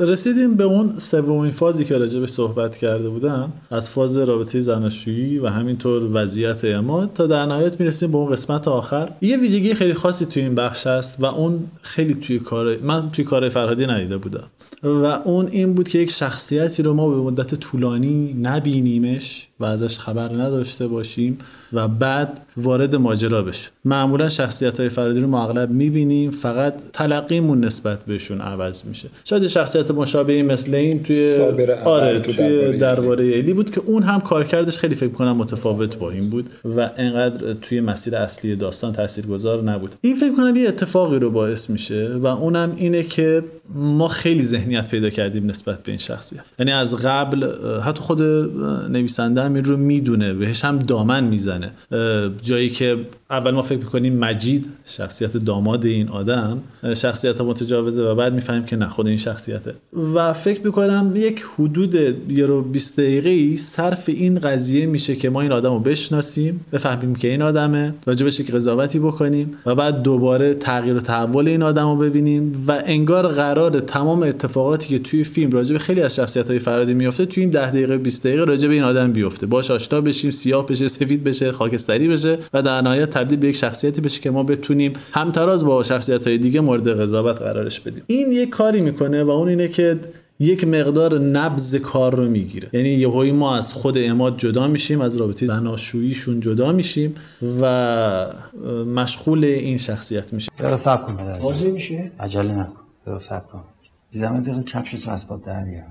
رسیدیم 0.00 0.54
به 0.54 0.64
اون 0.64 0.98
سومین 0.98 1.50
فازی 1.50 1.84
که 1.84 1.98
راجبش 1.98 2.28
صحبت 2.28 2.76
کرده 2.76 3.08
بودم 3.08 3.52
از 3.70 3.90
فاز 3.90 4.16
رابطه 4.16 4.60
زناشویی 4.60 5.38
و 5.38 5.46
همینطور 5.46 6.10
وضعیت 6.12 6.64
اماد 6.64 7.12
تا 7.12 7.26
در 7.26 7.46
نهایت 7.46 7.80
می‌رسیم 7.80 8.12
به 8.12 8.18
اون 8.18 8.32
قسمت 8.32 8.68
آخر. 8.68 9.10
یه 9.20 9.36
ویژگی 9.36 9.74
خیلی 9.74 9.94
خاصی 9.94 10.26
توی 10.26 10.42
این 10.42 10.54
بخش 10.54 10.86
هست 10.86 11.16
و 11.20 11.24
اون 11.24 11.66
خیلی 11.82 12.14
توی 12.14 12.38
کار 12.38 12.76
من 12.82 13.10
توی 13.10 13.24
کار 13.24 13.48
فرهادی 13.48 13.86
ندیده 13.86 14.16
بودم. 14.16 14.44
و 14.82 15.04
اون 15.04 15.46
این 15.46 15.74
بود 15.74 15.88
که 15.88 15.98
یک 15.98 16.10
شخصیتی 16.10 16.82
رو 16.82 16.94
ما 16.94 17.08
به 17.08 17.16
مدت 17.16 17.54
طولانی 17.54 18.36
نبینیمش 18.42 19.48
و 19.60 19.64
ازش 19.64 19.98
خبر 19.98 20.32
نداشته 20.32 20.86
باشیم 20.86 21.38
و 21.72 21.88
بعد 21.88 22.40
وارد 22.56 22.94
ماجرا 22.94 23.42
بشه. 23.42 23.68
معمولا 23.84 24.28
شخصیت 24.28 24.80
های 24.80 24.88
فرادی 24.88 25.20
رو 25.20 25.28
ما 25.28 25.44
اغلب 25.44 25.70
می‌بینیم 25.70 26.30
فقط 26.30 26.74
تلقیمون 26.92 27.64
نسبت 27.64 28.04
بهشون 28.04 28.40
عوض 28.40 28.84
میشه. 28.84 29.08
شاید 29.24 29.46
شخصیت 29.46 29.90
مشابهی 29.90 30.42
مثل 30.42 30.74
این 30.74 31.02
توی 31.02 31.36
آره 31.84 32.20
توی 32.20 32.78
درباره 32.78 33.24
ایلی 33.24 33.52
بود 33.52 33.70
که 33.70 33.80
اون 33.86 34.02
هم 34.02 34.20
کارکردش 34.20 34.78
خیلی 34.78 34.94
فکر 34.94 35.12
کنم 35.12 35.36
متفاوت 35.36 35.98
با 35.98 36.10
این 36.10 36.30
بود 36.30 36.50
و 36.76 36.90
انقدر 36.96 37.52
توی 37.52 37.80
مسیر 37.80 38.16
اصلی 38.16 38.56
داستان 38.56 38.92
تاثیرگذار 38.92 39.62
نبود. 39.62 39.94
این 40.00 40.16
فکر 40.16 40.36
کنم 40.36 40.56
یه 40.56 40.68
اتفاقی 40.68 41.18
رو 41.18 41.30
باعث 41.30 41.70
میشه 41.70 42.08
و 42.22 42.26
اونم 42.26 42.72
اینه 42.76 43.02
که 43.02 43.42
ما 43.74 44.08
خیلی 44.08 44.42
ذهنیت 44.68 44.90
پیدا 44.90 45.10
کردیم 45.10 45.46
نسبت 45.46 45.82
به 45.82 45.92
این 45.92 45.98
شخصیت. 45.98 46.40
یعنی 46.58 46.72
از 46.72 46.96
قبل 46.96 47.46
حتی 47.80 48.00
خود 48.00 48.22
نویسنده 48.90 49.42
هم 49.42 49.54
این 49.54 49.64
رو 49.64 49.76
می‌دونه 49.76 50.32
بهش 50.32 50.64
هم 50.64 50.78
دامن 50.78 51.24
می‌زنه. 51.24 51.70
جایی 52.42 52.70
که 52.70 52.96
اول 53.30 53.50
ما 53.50 53.62
فکر 53.62 53.78
می‌کنیم 53.78 54.18
مجید 54.18 54.66
شخصیت 54.84 55.36
داماد 55.36 55.84
این 55.84 56.08
آدم 56.08 56.58
شخصیت 56.96 57.40
متجاوزه 57.40 58.02
و 58.02 58.14
بعد 58.14 58.34
می‌فهمیم 58.34 58.64
که 58.64 58.76
نه 58.76 58.88
خود 58.88 59.06
این 59.06 59.16
شخصیته. 59.16 59.74
و 60.14 60.32
فکر 60.32 60.60
می‌کنم 60.64 61.12
یک 61.16 61.44
حدود 61.54 61.96
رو 62.38 62.62
20 62.62 63.00
دقیقه 63.00 63.56
صرف 63.56 64.08
این 64.08 64.38
قضیه 64.38 64.86
میشه 64.86 65.16
که 65.16 65.30
ما 65.30 65.40
این 65.40 65.52
آدم 65.52 65.72
رو 65.72 65.80
بشناسیم 65.80 66.60
بفهمیم 66.72 67.14
که 67.14 67.28
این 67.28 67.42
آدمه 67.42 67.94
راجبش 68.06 68.40
یک 68.40 68.50
قضاوتی 68.50 68.98
بکنیم 68.98 69.50
و 69.66 69.74
بعد 69.74 70.02
دوباره 70.02 70.54
تغییر 70.54 70.96
و 70.96 71.00
تحول 71.00 71.48
این 71.48 71.62
آدم 71.62 71.88
رو 71.88 71.96
ببینیم 71.96 72.52
و 72.68 72.82
انگار 72.84 73.28
قرار 73.28 73.80
تمام 73.80 74.32
اتفاقاتی 74.58 74.88
که 74.88 74.98
توی 74.98 75.24
فیلم 75.24 75.50
راجب 75.50 75.78
خیلی 75.78 76.00
از 76.00 76.16
شخصیت 76.16 76.48
های 76.48 76.58
فرادی 76.58 76.94
میفته 76.94 77.26
توی 77.26 77.42
این 77.42 77.50
10 77.50 77.70
دقیقه 77.70 77.98
20 77.98 78.26
دقیقه 78.26 78.44
راجب 78.44 78.70
این 78.70 78.82
آدم 78.82 79.12
بیفته. 79.12 79.46
باش 79.46 79.70
آشنا 79.70 80.00
بشیم 80.00 80.30
سیاه 80.30 80.66
بشه 80.66 80.88
سفید 80.88 81.24
بشه 81.24 81.52
خاکستری 81.52 82.08
بشه 82.08 82.38
و 82.54 82.62
در 82.62 82.80
نهایت 82.80 83.10
تبدیل 83.10 83.38
به 83.38 83.48
یک 83.48 83.56
شخصیتی 83.56 84.00
بشه 84.00 84.20
که 84.20 84.30
ما 84.30 84.42
بتونیم 84.42 84.92
همتراز 85.12 85.64
با 85.64 85.82
شخصیت 85.82 86.26
های 86.26 86.38
دیگه 86.38 86.60
مورد 86.60 87.00
قضاوت 87.00 87.42
قرارش 87.42 87.80
بدیم. 87.80 88.02
این 88.06 88.32
یک 88.32 88.50
کاری 88.50 88.80
می‌کنه 88.80 89.24
و 89.24 89.30
اون 89.30 89.48
اینه 89.48 89.68
که 89.68 89.96
یک 90.40 90.68
مقدار 90.68 91.18
نبز 91.18 91.76
کار 91.76 92.14
رو 92.14 92.28
می‌گیره. 92.28 92.68
یعنی 92.72 92.88
یهویی 92.88 93.32
ما 93.32 93.56
از 93.56 93.72
خود 93.72 93.98
اماد 93.98 94.38
جدا 94.38 94.68
میشیم 94.68 95.00
از 95.00 95.16
رابطه 95.16 95.46
زناشوییشون 95.46 96.40
جدا 96.40 96.72
میشیم 96.72 97.14
و 97.62 98.26
مشغول 98.94 99.44
این 99.44 99.76
شخصیت 99.76 100.32
میشیم. 100.32 100.54
برو 100.58 100.76
صبر 100.76 101.02
کن 101.02 101.16
پدر 101.16 101.70
میشه؟ 101.70 102.12
عجله 102.20 102.52
نکن. 102.52 102.72
برو 103.06 103.18
صبر 103.18 103.46
کن. 103.52 103.60
بی 104.10 104.18
زحمت 104.18 104.42
دقیقه 104.42 104.62
کفش 104.62 104.90
تو 104.90 105.10
اسباب 105.10 105.44
در 105.44 105.64
بیار 105.64 105.84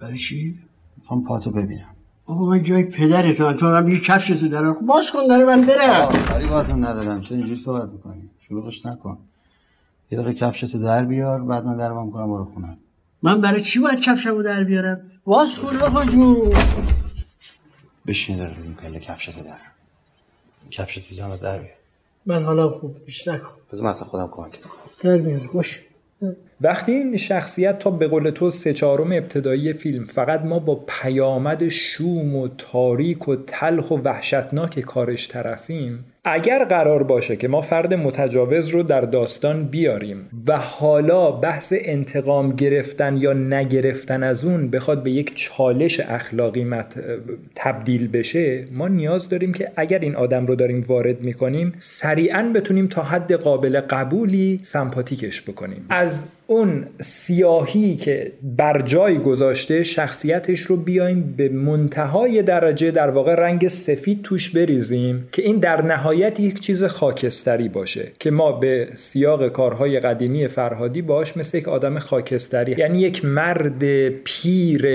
برای 0.00 0.18
چی؟ 0.18 0.58
می‌خوام 0.96 1.24
پاتو 1.24 1.50
ببینم. 1.50 1.94
آقا 2.26 2.44
من 2.44 2.62
جای 2.62 2.82
پدرتون 2.82 3.56
تو 3.56 3.66
هم 3.66 3.88
یه 3.88 4.00
کفش 4.00 4.28
تو 4.28 4.48
در 4.48 4.70
باز 4.70 5.12
کن 5.12 5.26
داره 5.28 5.44
من 5.44 5.66
برم. 5.66 6.08
کاری 6.28 6.48
باهاتون 6.48 6.84
ندارم. 6.84 7.20
چه 7.20 7.34
اینجوری 7.34 7.54
صحبت 7.54 7.88
می‌کنی؟ 7.88 8.30
شلوغش 8.40 8.86
نکن. 8.86 9.18
یه 10.10 10.18
دقیقه 10.18 10.34
کفش 10.34 10.60
تو 10.60 10.78
در 10.78 11.04
بیار 11.04 11.42
بعد 11.42 11.64
من 11.64 11.76
درم 11.76 12.06
می‌کنم 12.06 12.26
برو 12.26 12.44
خونه. 12.44 12.78
من 13.22 13.40
برای 13.40 13.60
چی 13.60 13.78
باید 13.78 14.00
کفشمو 14.00 14.42
در 14.42 14.64
بیارم؟ 14.64 15.00
باز 15.24 15.58
کن 15.58 15.76
آقا 15.76 16.04
جون. 16.04 16.36
بشین 18.06 18.36
داره 18.36 18.54
ببین 18.54 18.74
پله 18.74 19.00
کفش 19.00 19.26
تو 19.26 19.42
در. 19.42 19.58
کفش 20.70 20.94
تو 20.94 21.14
زحمت 21.14 21.40
در 21.40 21.58
بیار. 21.58 21.72
من 22.26 22.44
حالا 22.44 22.70
خوب 22.70 23.04
بیش 23.04 23.28
نکن 23.28 23.48
بذار 23.72 23.84
من 23.84 23.90
اصلا 23.90 24.08
خودم 24.08 24.28
کمکت 24.32 24.62
کنم. 24.66 24.80
در 25.02 25.18
بیارم 25.18 25.50
باش. 25.52 25.80
وقتی 26.64 26.92
این 26.92 27.16
شخصیت 27.16 27.78
تا 27.78 27.90
به 27.90 28.08
قول 28.08 28.30
تو 28.30 28.50
سه 28.50 28.72
چهارم 28.72 29.12
ابتدایی 29.12 29.72
فیلم 29.72 30.04
فقط 30.04 30.40
ما 30.40 30.58
با 30.58 30.84
پیامد 31.02 31.68
شوم 31.68 32.36
و 32.36 32.48
تاریک 32.58 33.28
و 33.28 33.36
تلخ 33.46 33.90
و 33.90 33.98
وحشتناک 34.04 34.80
کارش 34.80 35.28
طرفیم 35.28 36.04
اگر 36.24 36.64
قرار 36.64 37.02
باشه 37.02 37.36
که 37.36 37.48
ما 37.48 37.60
فرد 37.60 37.94
متجاوز 37.94 38.68
رو 38.68 38.82
در 38.82 39.00
داستان 39.00 39.64
بیاریم 39.64 40.28
و 40.46 40.58
حالا 40.58 41.30
بحث 41.30 41.74
انتقام 41.76 42.52
گرفتن 42.52 43.16
یا 43.16 43.32
نگرفتن 43.32 44.22
از 44.22 44.44
اون 44.44 44.70
بخواد 44.70 45.02
به 45.02 45.10
یک 45.10 45.32
چالش 45.34 46.00
اخلاقی 46.00 46.64
مت... 46.64 47.00
تبدیل 47.54 48.08
بشه 48.08 48.64
ما 48.74 48.88
نیاز 48.88 49.28
داریم 49.28 49.52
که 49.52 49.72
اگر 49.76 49.98
این 49.98 50.16
آدم 50.16 50.46
رو 50.46 50.54
داریم 50.54 50.84
وارد 50.88 51.20
می‌کنیم 51.20 51.72
سریعا 51.78 52.52
بتونیم 52.54 52.86
تا 52.86 53.02
حد 53.02 53.32
قابل 53.32 53.80
قبولی 53.80 54.60
سمپاتیکش 54.62 55.42
بکنیم. 55.42 55.86
از 55.88 56.24
اون 56.52 56.84
سیاهی 57.00 57.96
که 57.96 58.32
بر 58.42 58.82
جای 58.82 59.18
گذاشته 59.18 59.82
شخصیتش 59.82 60.60
رو 60.60 60.76
بیایم 60.76 61.34
به 61.36 61.48
منتهای 61.48 62.42
درجه 62.42 62.90
در 62.90 63.10
واقع 63.10 63.34
رنگ 63.34 63.68
سفید 63.68 64.22
توش 64.22 64.50
بریزیم 64.50 65.28
که 65.32 65.42
این 65.42 65.58
در 65.58 65.82
نهایت 65.82 66.40
یک 66.40 66.60
چیز 66.60 66.84
خاکستری 66.84 67.68
باشه 67.68 68.12
که 68.18 68.30
ما 68.30 68.52
به 68.52 68.88
سیاق 68.94 69.48
کارهای 69.48 70.00
قدیمی 70.00 70.48
فرهادی 70.48 71.02
باش 71.02 71.36
مثل 71.36 71.58
یک 71.58 71.68
آدم 71.68 71.98
خاکستری. 71.98 72.74
یعنی 72.78 73.00
یک 73.00 73.24
مرد 73.24 74.08
پیر 74.08 74.86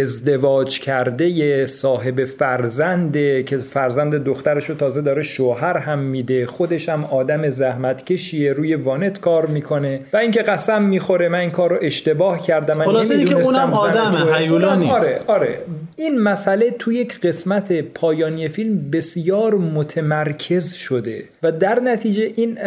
ازدواج 0.00 0.80
کرده 0.80 1.66
صاحب 1.66 2.24
فرزنده 2.24 3.42
که 3.42 3.58
فرزند 3.58 4.14
دخترش 4.14 4.64
رو 4.64 4.74
تازه 4.74 5.00
داره 5.00 5.22
شوهر 5.22 5.78
هم 5.78 5.98
میده 5.98 6.46
خودش 6.46 6.88
هم 6.88 7.04
آدم 7.04 7.50
زحمتکشیه 7.50 8.52
روی 8.52 8.74
وانت 8.74 9.20
کار 9.20 9.46
می‌کنه. 9.46 10.00
و 10.12 10.16
اینکه 10.16 10.42
قسم 10.42 10.82
می‌خوره 11.00 11.28
من 11.28 11.38
این 11.38 11.50
کار 11.50 11.70
رو 11.70 11.78
اشتباه 11.82 12.42
کردم 12.42 12.78
من 12.78 12.84
خلاصه 12.84 13.14
اینکه 13.14 13.34
اونم 13.34 13.72
آدمه 13.72 14.36
هیولا 14.36 14.74
نیست 14.74 15.24
آره 15.26 15.40
آره. 15.40 15.58
این 15.96 16.18
مسئله 16.18 16.70
تو 16.70 16.92
یک 16.92 17.20
قسمت 17.20 17.72
پایانی 17.72 18.48
فیلم 18.48 18.90
بسیار 18.90 19.54
متمرکز 19.54 20.72
شده 20.72 21.24
و 21.42 21.52
در 21.52 21.80
نتیجه 21.80 22.32
این 22.36 22.58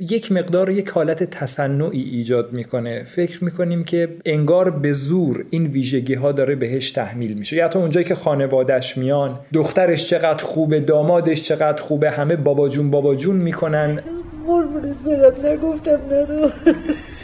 یک 0.00 0.32
مقدار 0.32 0.70
یک 0.70 0.88
حالت 0.88 1.24
تصنعی 1.24 2.02
ایجاد 2.02 2.52
می‌کنه. 2.52 3.04
فکر 3.04 3.44
می‌کنیم 3.44 3.84
که 3.84 4.08
انگار 4.24 4.70
به 4.70 4.92
زور 4.92 5.44
این 5.50 5.66
ویژگی 5.66 6.14
ها 6.14 6.32
داره 6.32 6.54
بهش 6.54 6.90
تحمیل 6.90 7.34
میشه. 7.38 7.56
یا 7.56 7.68
تا 7.68 7.78
اونجایی 7.78 8.06
که 8.06 8.14
خانوادش 8.14 8.98
میان 8.98 9.38
دخترش 9.52 10.06
چقدر 10.06 10.44
خوبه 10.44 10.80
دامادش 10.80 11.42
چقدر 11.42 11.82
خوبه 11.82 12.10
همه 12.10 12.36
بابا 12.36 12.68
جون 12.68 12.90
بابا 12.90 13.14
جون 13.14 13.36
می‌کنن. 13.36 14.00
قربونت 14.46 14.96
برم 15.06 15.46
نگفتم 15.46 16.00
نرو. 16.10 16.50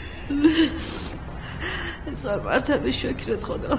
هزار 2.06 2.42
مرتبه 2.42 2.90
شکرت 2.90 3.44
خدا. 3.44 3.78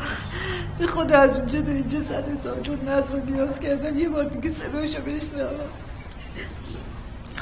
به 0.79 0.87
خدا 0.87 1.17
از 1.17 1.37
اونجا 1.37 1.61
تو 1.61 1.71
اینجا 1.71 1.99
صد 1.99 2.35
سال 2.35 2.61
چون 2.61 2.89
نظر 2.89 3.13
رو 3.13 3.25
نیاز 3.25 3.59
کردم. 3.59 3.99
یه 3.99 4.09
بار 4.09 4.23
دیگه 4.23 4.49
صداشو 4.49 4.99
بشنوم. 5.01 5.69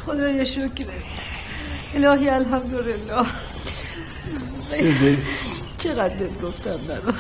خدایا 0.05 0.45
شکرت. 0.45 0.87
الهی 1.93 2.29
الحمدلله. 2.29 3.25
چقدر 5.77 6.15
دل 6.15 6.47
گفتم 6.47 6.77
برا 6.87 7.13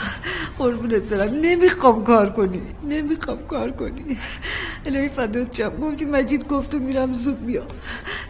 قربونت 0.57 1.01
برم. 1.01 1.33
نمی‌خوام 1.33 2.03
کار 2.03 2.29
کنی. 2.29 2.61
نمی‌خوام 2.89 3.47
کار 3.47 3.71
کنی. 3.71 4.17
الهی 4.85 5.09
فدات 5.09 5.55
شم. 5.55 5.69
گفتی 5.69 6.05
مجید 6.05 6.47
گفتم 6.47 6.77
میرم 6.77 7.13
زود 7.13 7.41
میام. 7.41 7.67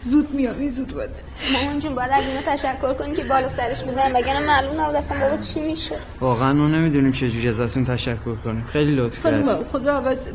زود 0.00 0.34
میام. 0.34 0.58
این 0.58 0.70
زود 0.70 0.94
بده 0.94 1.14
مامان 1.52 1.78
جون 1.78 1.94
باید 1.94 2.10
از 2.10 2.24
اینا 2.24 2.42
تشکر 2.42 2.94
کنی 2.94 3.14
که 3.14 3.24
بالا 3.24 3.48
سرش 3.48 3.82
بودن. 3.82 4.16
وگرنه 4.16 4.46
معلوم 4.46 4.80
نبود 4.80 4.96
اصلا 4.96 5.20
بابا 5.20 5.42
چی 5.42 5.60
میشه. 5.60 5.98
واقعا 6.20 6.52
ما 6.52 6.68
نمی‌دونیم 6.68 7.12
چجوری 7.12 7.48
ازتون 7.48 7.84
تشکر 7.84 8.34
کنیم. 8.44 8.64
خیلی 8.64 8.94
لطف 8.94 9.22
کردید. 9.24 9.46
خانم 9.46 9.64
خدا 9.72 9.96
عوض 9.96 10.28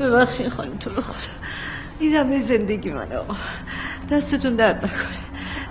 ببخشید 0.00 0.48
خانم 0.48 0.76
تو 0.76 0.90
رو 0.90 1.02
خدا. 1.02 1.32
این 1.98 2.14
همه 2.16 2.40
زندگی 2.40 2.90
من 2.90 3.12
آقا. 3.12 3.36
دستتون 4.10 4.56
درد 4.56 4.76
نکنه. 4.76 5.22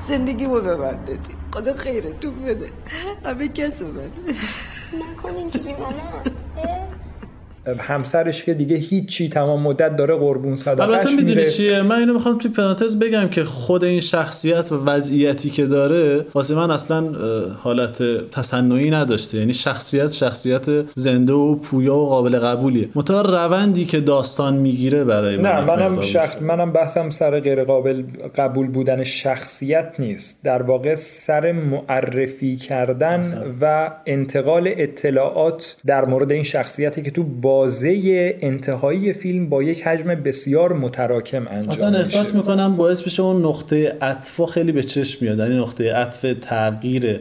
زندگی 0.01 0.45
رو 0.45 0.61
به 0.61 0.75
من 0.75 1.05
دادی 1.05 1.35
خدا 1.53 1.73
خیرتون 1.77 2.35
بده. 2.45 2.69
همه 3.25 3.47
کس 3.47 3.81
بده 3.81 4.11
نکن 4.93 5.35
اینجوری 5.35 5.73
مامان 5.73 5.95
همسرش 7.79 8.43
که 8.43 8.53
دیگه 8.53 8.77
هیچی 8.77 9.29
تمام 9.29 9.61
مدت 9.61 9.95
داره 9.95 10.15
قربون 10.15 10.55
صدقش 10.55 10.81
البته 10.81 11.15
می‌دونی 11.15 11.49
چیه؟ 11.49 11.81
من 11.81 11.95
اینو 11.95 12.13
می‌خوام 12.13 12.37
توی 12.37 12.51
پرانتز 12.51 12.99
بگم 12.99 13.27
که 13.27 13.43
خود 13.43 13.83
این 13.83 13.99
شخصیت 13.99 14.71
و 14.71 14.85
وضعیتی 14.85 15.49
که 15.49 15.65
داره 15.65 16.25
واسه 16.33 16.55
من 16.55 16.71
اصلا 16.71 17.03
حالت 17.57 18.03
تصنعی 18.31 18.89
نداشته. 18.89 19.37
یعنی 19.37 19.53
شخصیت 19.53 20.11
شخصیت 20.11 20.65
زنده 20.95 21.33
و 21.33 21.55
پویا 21.55 21.95
و 21.95 22.09
قابل 22.09 22.39
قبولیه. 22.39 22.89
متأ 22.95 23.21
روندی 23.21 23.85
که 23.85 23.99
داستان 23.99 24.53
می‌گیره 24.53 25.03
برای 25.03 25.37
من 25.37 25.49
نه 25.49 25.61
منم 25.65 26.01
شخص 26.01 26.41
منم 26.41 26.71
بحثم 26.71 27.09
سر 27.09 27.39
غیر 27.39 27.63
قابل 27.63 28.03
قبول 28.35 28.67
بودن 28.67 29.03
شخصیت 29.03 29.93
نیست. 29.99 30.39
در 30.43 30.61
واقع 30.61 30.95
سر 30.95 31.51
معرفی 31.51 32.55
کردن 32.55 33.53
و 33.61 33.91
انتقال 34.05 34.73
اطلاعات 34.77 35.75
در 35.85 36.05
مورد 36.05 36.31
این 36.31 36.43
شخصیتی 36.43 37.01
که 37.01 37.11
تو 37.11 37.23
بازه 37.51 38.35
انتهایی 38.41 39.13
فیلم 39.13 39.49
با 39.49 39.63
یک 39.63 39.87
حجم 39.87 40.15
بسیار 40.15 40.73
متراکم 40.73 41.47
انجام 41.47 41.71
اصلا 41.71 41.97
احساس 41.97 42.35
می‌کنم 42.35 42.75
باعث 42.75 43.01
بشه 43.01 43.23
اون 43.23 43.45
نقطه 43.45 43.97
عطف 44.01 44.45
خیلی 44.45 44.71
به 44.71 44.83
چشم 44.83 45.25
میاد 45.25 45.39
یعنی 45.39 45.57
نقطه 45.57 45.93
عطف 45.93 46.25
تغییر 46.41 47.19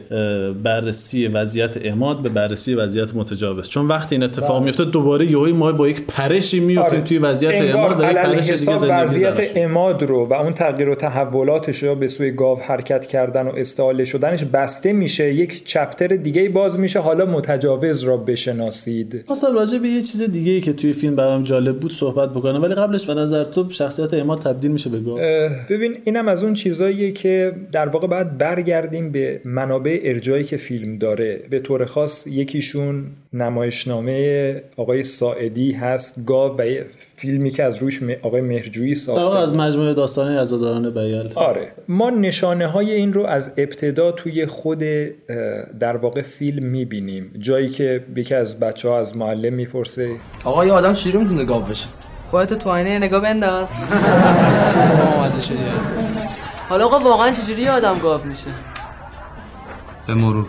بررسی 0.63 1.27
وضعیت 1.27 1.85
اماد 1.85 2.21
به 2.21 2.29
بررسی 2.29 2.75
وضعیت 2.75 3.15
متجاوز. 3.15 3.69
چون 3.69 3.87
وقتی 3.87 4.15
این 4.15 4.23
اتفاق 4.23 4.63
میفته 4.63 4.85
دوباره 4.85 5.25
یهوی 5.25 5.51
ما 5.51 5.71
با 5.71 5.89
یک 5.89 6.03
پرشی 6.07 6.59
میفتیم 6.59 6.99
آره. 6.99 7.01
توی 7.01 7.17
وضعیت 7.17 7.75
اماد 7.75 7.99
و 7.99 8.03
یک 8.03 8.09
پرش 8.09 8.49
دیگه 8.49 8.55
زندگی 8.55 8.91
وضعیت 8.91 9.51
اماد 9.55 10.03
رو 10.03 10.25
و 10.25 10.33
اون 10.33 10.53
تغییر 10.53 10.89
و 10.89 10.95
تحولاتش 10.95 11.83
رو 11.83 11.95
به 11.95 12.07
سوی 12.07 12.31
گاو 12.31 12.59
حرکت 12.59 13.05
کردن 13.05 13.47
و 13.47 13.51
استعاله 13.55 14.05
شدنش 14.05 14.43
بسته 14.43 14.93
میشه 14.93 15.33
یک 15.33 15.65
چپتر 15.65 16.07
دیگه 16.07 16.49
باز 16.49 16.79
میشه 16.79 16.99
حالا 16.99 17.25
متجاوز 17.25 18.03
را 18.03 18.17
بشناسید. 18.17 19.25
اصلا 19.29 19.49
راجع 19.49 19.77
به 19.77 19.87
یه 19.87 20.01
چیز 20.01 20.20
دیگه 20.27 20.51
ای 20.51 20.61
که 20.61 20.73
توی 20.73 20.93
فیلم 20.93 21.15
برام 21.15 21.43
جالب 21.43 21.79
بود 21.79 21.91
صحبت 21.93 22.29
بکنم. 22.29 22.61
ولی 22.61 22.73
قبلش 22.73 23.05
به 23.05 23.13
نظر 23.13 23.43
تو 23.43 23.69
شخصیت 23.69 24.13
اماد 24.13 24.39
تبدیل 24.39 24.71
میشه 24.71 24.89
به 24.89 24.99
گاو. 24.99 25.19
ببین 25.69 25.97
اینم 26.05 26.27
از 26.27 26.43
اون 26.43 26.53
چیزاییه 26.53 27.11
که 27.11 27.55
در 27.71 27.87
واقع 27.87 28.07
باید 28.07 28.37
برگردیم 28.37 29.11
به 29.11 29.41
منابع 29.45 29.99
ارجایی 30.03 30.43
که 30.43 30.57
فیلم 30.57 30.97
داره. 30.97 31.41
به 31.49 31.59
طور 31.59 31.85
خاص 31.85 32.27
یکیشون 32.27 33.03
نمایشنامه 33.33 34.63
آقای 34.77 35.03
ساعدی 35.03 35.71
هست. 35.71 36.15
گاو 36.25 36.57
و 36.57 36.83
فیلمی 37.15 37.49
که 37.49 37.63
از 37.63 37.77
روش 37.77 37.99
آقای 38.21 38.41
مهرجویی 38.41 38.95
ساخته. 38.95 39.39
از 39.39 39.55
مجموعه 39.55 39.93
داستان 39.93 40.37
عزاداران 40.37 40.89
بیل. 40.89 41.31
آره. 41.35 41.71
ما 41.87 42.09
نشانه 42.09 42.67
های 42.67 42.91
این 42.91 43.13
رو 43.13 43.25
از 43.25 43.53
ابتدا 43.57 44.11
توی 44.11 44.45
خود 44.45 44.79
در 45.79 45.97
واقع 45.97 46.21
فیلم 46.21 46.65
می‌بینیم. 46.65 47.31
جایی 47.39 47.69
که 47.69 48.03
یکی 48.15 48.35
از 48.35 48.59
بچه 48.59 48.89
ها 48.89 48.99
از 48.99 49.17
معلم 49.17 49.53
می‌پرسه 49.53 50.15
آقا 50.43 50.65
یه 50.65 50.71
آدم 50.71 50.93
چجوری 50.93 51.17
می‌تونه 51.17 51.45
گاو 51.45 51.61
بشه. 51.61 51.87
خودت 52.31 52.53
تو 52.53 52.69
آینه 52.69 52.99
نگاه 52.99 53.21
بنداز. 53.21 53.69
حالا 56.69 56.85
آقا 56.85 56.99
واقعا 56.99 57.31
چجوری 57.31 57.67
آدم 57.67 57.99
گاو 57.99 58.23
میشه؟ 58.23 58.47
به 60.07 60.13
مرور. 60.13 60.45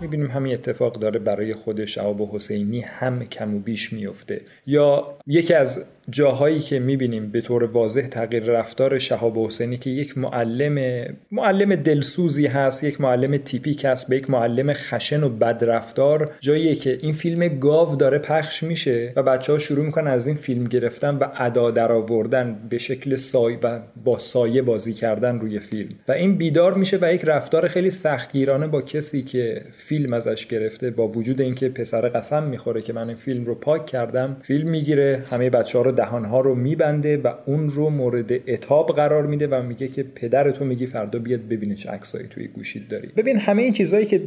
می‌بینیم 0.00 0.30
همین 0.30 0.54
اتفاق 0.54 0.92
داره 0.92 1.18
برای 1.18 1.54
خود 1.54 1.84
شهاب 1.84 2.34
حسینی 2.34 2.80
هم 2.80 3.24
کم 3.24 3.54
و 3.54 3.58
بیش 3.58 3.92
میفته 3.92 4.40
یا 4.66 5.18
یکی 5.26 5.54
از 5.54 5.86
جاهایی 6.10 6.60
که 6.60 6.78
می‌بینیم 6.78 7.30
به 7.30 7.40
طور 7.40 7.64
واضح 7.64 8.06
تغییر 8.06 8.44
رفتار 8.44 8.98
شهاب 8.98 9.38
حسینی 9.38 9.76
که 9.76 9.90
یک 9.90 10.18
معلم 10.18 11.04
معلم 11.30 11.74
دلسوزی 11.74 12.46
هست 12.46 12.84
یک 12.84 13.00
معلم 13.00 13.36
تیپیک 13.36 13.84
هست 13.84 14.08
به 14.08 14.16
یک 14.16 14.30
معلم 14.30 14.72
خشن 14.72 15.22
و 15.22 15.28
بدرفتار. 15.28 16.32
جاییه 16.40 16.74
که 16.74 16.98
این 17.02 17.12
فیلم 17.12 17.48
گاو 17.48 17.96
داره 17.96 18.18
پخش 18.18 18.62
میشه 18.62 19.12
و 19.16 19.22
بچه 19.22 19.52
ها 19.52 19.58
شروع 19.58 19.84
می‌کنن 19.84 20.10
از 20.10 20.26
این 20.26 20.36
فیلم 20.36 20.64
گرفتن 20.64 21.16
و 21.16 21.26
ادا 21.36 21.70
در 21.70 21.92
آوردن 21.92 22.58
به 22.70 22.78
شکل 22.78 23.16
سای 23.16 23.58
و 23.62 23.80
با 24.04 24.18
سایه 24.18 24.62
بازی 24.62 24.92
کردن 24.92 25.40
روی 25.40 25.60
فیلم. 25.60 25.90
و 26.08 26.12
این 26.12 26.36
بیدار 26.36 26.74
میشه 26.74 26.98
و 27.02 27.14
یک 27.14 27.24
رفتار 27.24 27.68
خیلی 27.68 27.90
سختگیرانه 27.90 28.66
با 28.66 28.82
کسی 28.82 29.22
که 29.22 29.62
فیلم 29.72 30.12
ازش 30.12 30.46
گرفته. 30.46 30.90
با 30.90 31.08
وجود 31.08 31.40
اینکه 31.40 31.68
پسر 31.68 32.08
قسم 32.08 32.42
می‌خوره 32.42 32.82
که 32.82 32.92
من 32.92 33.08
این 33.08 33.16
فیلم 33.16 33.44
رو 33.44 33.54
پاک 33.54 33.86
کردم 33.86 34.36
فیلم 34.42 34.70
می‌گیره 34.70 35.24
همه 35.30 35.50
بچه 35.50 35.78
ها 35.78 35.84
رو 35.84 35.92
دهان 36.00 36.24
ها 36.24 36.40
رو 36.40 36.54
میبنده 36.54 37.16
و 37.16 37.32
اون 37.46 37.68
رو 37.68 37.90
مورد 37.90 38.32
اتاب 38.50 38.86
قرار 38.96 39.26
میده 39.26 39.46
و 39.46 39.62
میگه 39.62 39.88
که 39.88 40.02
پدر 40.02 40.50
تو 40.50 40.64
میگی 40.64 40.86
فردا 40.86 41.18
بیاد 41.18 41.40
ببینه 41.48 41.74
چه 41.74 41.90
عکسایی 41.90 42.26
توی 42.26 42.48
گوشید 42.48 42.88
داری. 42.88 43.08
ببین 43.16 43.38
همه 43.38 43.62
این 43.62 43.72
چیزهایی 43.72 44.06
که 44.06 44.22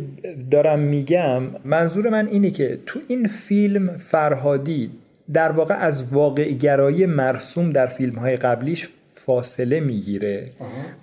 دارم 0.51 0.79
میگم 0.79 1.43
منظور 1.65 2.09
من 2.09 2.27
اینه 2.27 2.49
که 2.49 2.79
تو 2.85 2.99
این 3.07 3.27
فیلم 3.27 3.97
فرهادی 3.97 4.89
در 5.33 5.51
واقع 5.51 5.75
از 5.75 6.13
واقع 6.13 6.51
گرایی 6.51 7.05
مرسوم 7.05 7.69
در 7.69 7.87
فیلم 7.87 8.15
های 8.15 8.35
قبلیش 8.35 8.89
فاصله 9.25 9.79
می‌گیره 9.79 10.49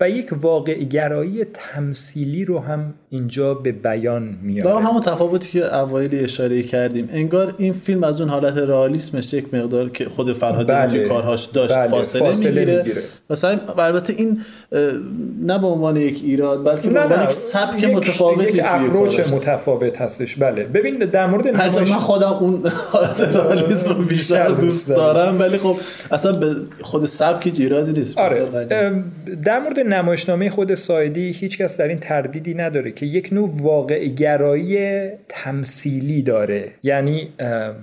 و 0.01 0.11
یک 0.11 0.31
واقع 0.41 0.75
گرایی 0.85 1.45
تمثیلی 1.45 2.45
رو 2.45 2.59
هم 2.59 2.95
اینجا 3.11 3.55
به 3.55 3.73
بیان 3.73 4.39
میاره 4.43 4.73
با 4.73 4.79
همون 4.79 5.01
تفاوتی 5.01 5.59
که 5.59 5.77
اوایل 5.77 6.25
اشاره 6.25 6.63
کردیم 6.63 7.09
انگار 7.13 7.55
این 7.59 7.73
فیلم 7.73 8.05
از 8.05 8.21
اون 8.21 8.31
حالت 8.31 8.57
رئالیسمش 8.57 9.33
یک 9.33 9.55
مقدار 9.55 9.89
که 9.89 10.09
خود 10.09 10.33
فرهادی 10.33 10.73
بله. 10.73 10.89
توی 10.91 11.05
کارهاش 11.09 11.45
داشت 11.45 11.75
بله. 11.75 11.89
فاصله, 11.89 12.23
فاصله 12.23 12.51
می‌گیره. 12.51 13.03
مثلا 13.31 13.59
البته 13.79 14.13
این 14.19 14.41
نه 15.43 15.59
به 15.59 15.67
عنوان 15.67 15.97
یک 15.97 16.21
ایراد 16.25 16.65
بلکه 16.65 16.91
به 16.91 17.01
عنوان 17.01 17.23
یک 17.25 17.31
سبک 17.31 17.85
متفاوتی 17.85 18.49
یک 18.59 18.61
اپروچ. 18.65 19.33
متفاوت 19.33 20.01
هستش 20.01 20.37
بله 20.37 20.65
ببین 20.65 20.99
در 20.99 21.27
مورد 21.27 21.49
نمایش- 21.49 21.79
من 21.79 21.99
خودم 21.99 22.33
اون 22.33 22.63
حالت 22.93 23.21
رئالیسم 23.21 24.05
بیشتر 24.05 24.49
دوست 24.49 24.89
دارم 24.89 25.41
ولی 25.41 25.59
خب 25.59 25.77
اصلا 26.11 26.33
به 26.33 26.55
خود 26.81 27.05
سبک 27.05 27.53
ایرادی 27.59 27.93
نیست 27.93 28.10
آره 28.19 29.05
در 29.45 29.61
مورد 29.61 29.81
نمایشنامه 29.81 30.51
خود 30.51 30.75
سایدی 30.75 31.31
هیچکس 31.31 31.77
در 31.77 31.89
این 31.89 31.99
تردیدی 31.99 32.55
نداره 32.55 32.91
که 32.91 33.07
یک 33.07 33.29
نوع 33.33 33.51
واقع 33.63 34.07
گرایی 34.07 35.01
تمثیلی 35.29 36.23
داره. 36.23 36.69
یعنی 36.83 37.29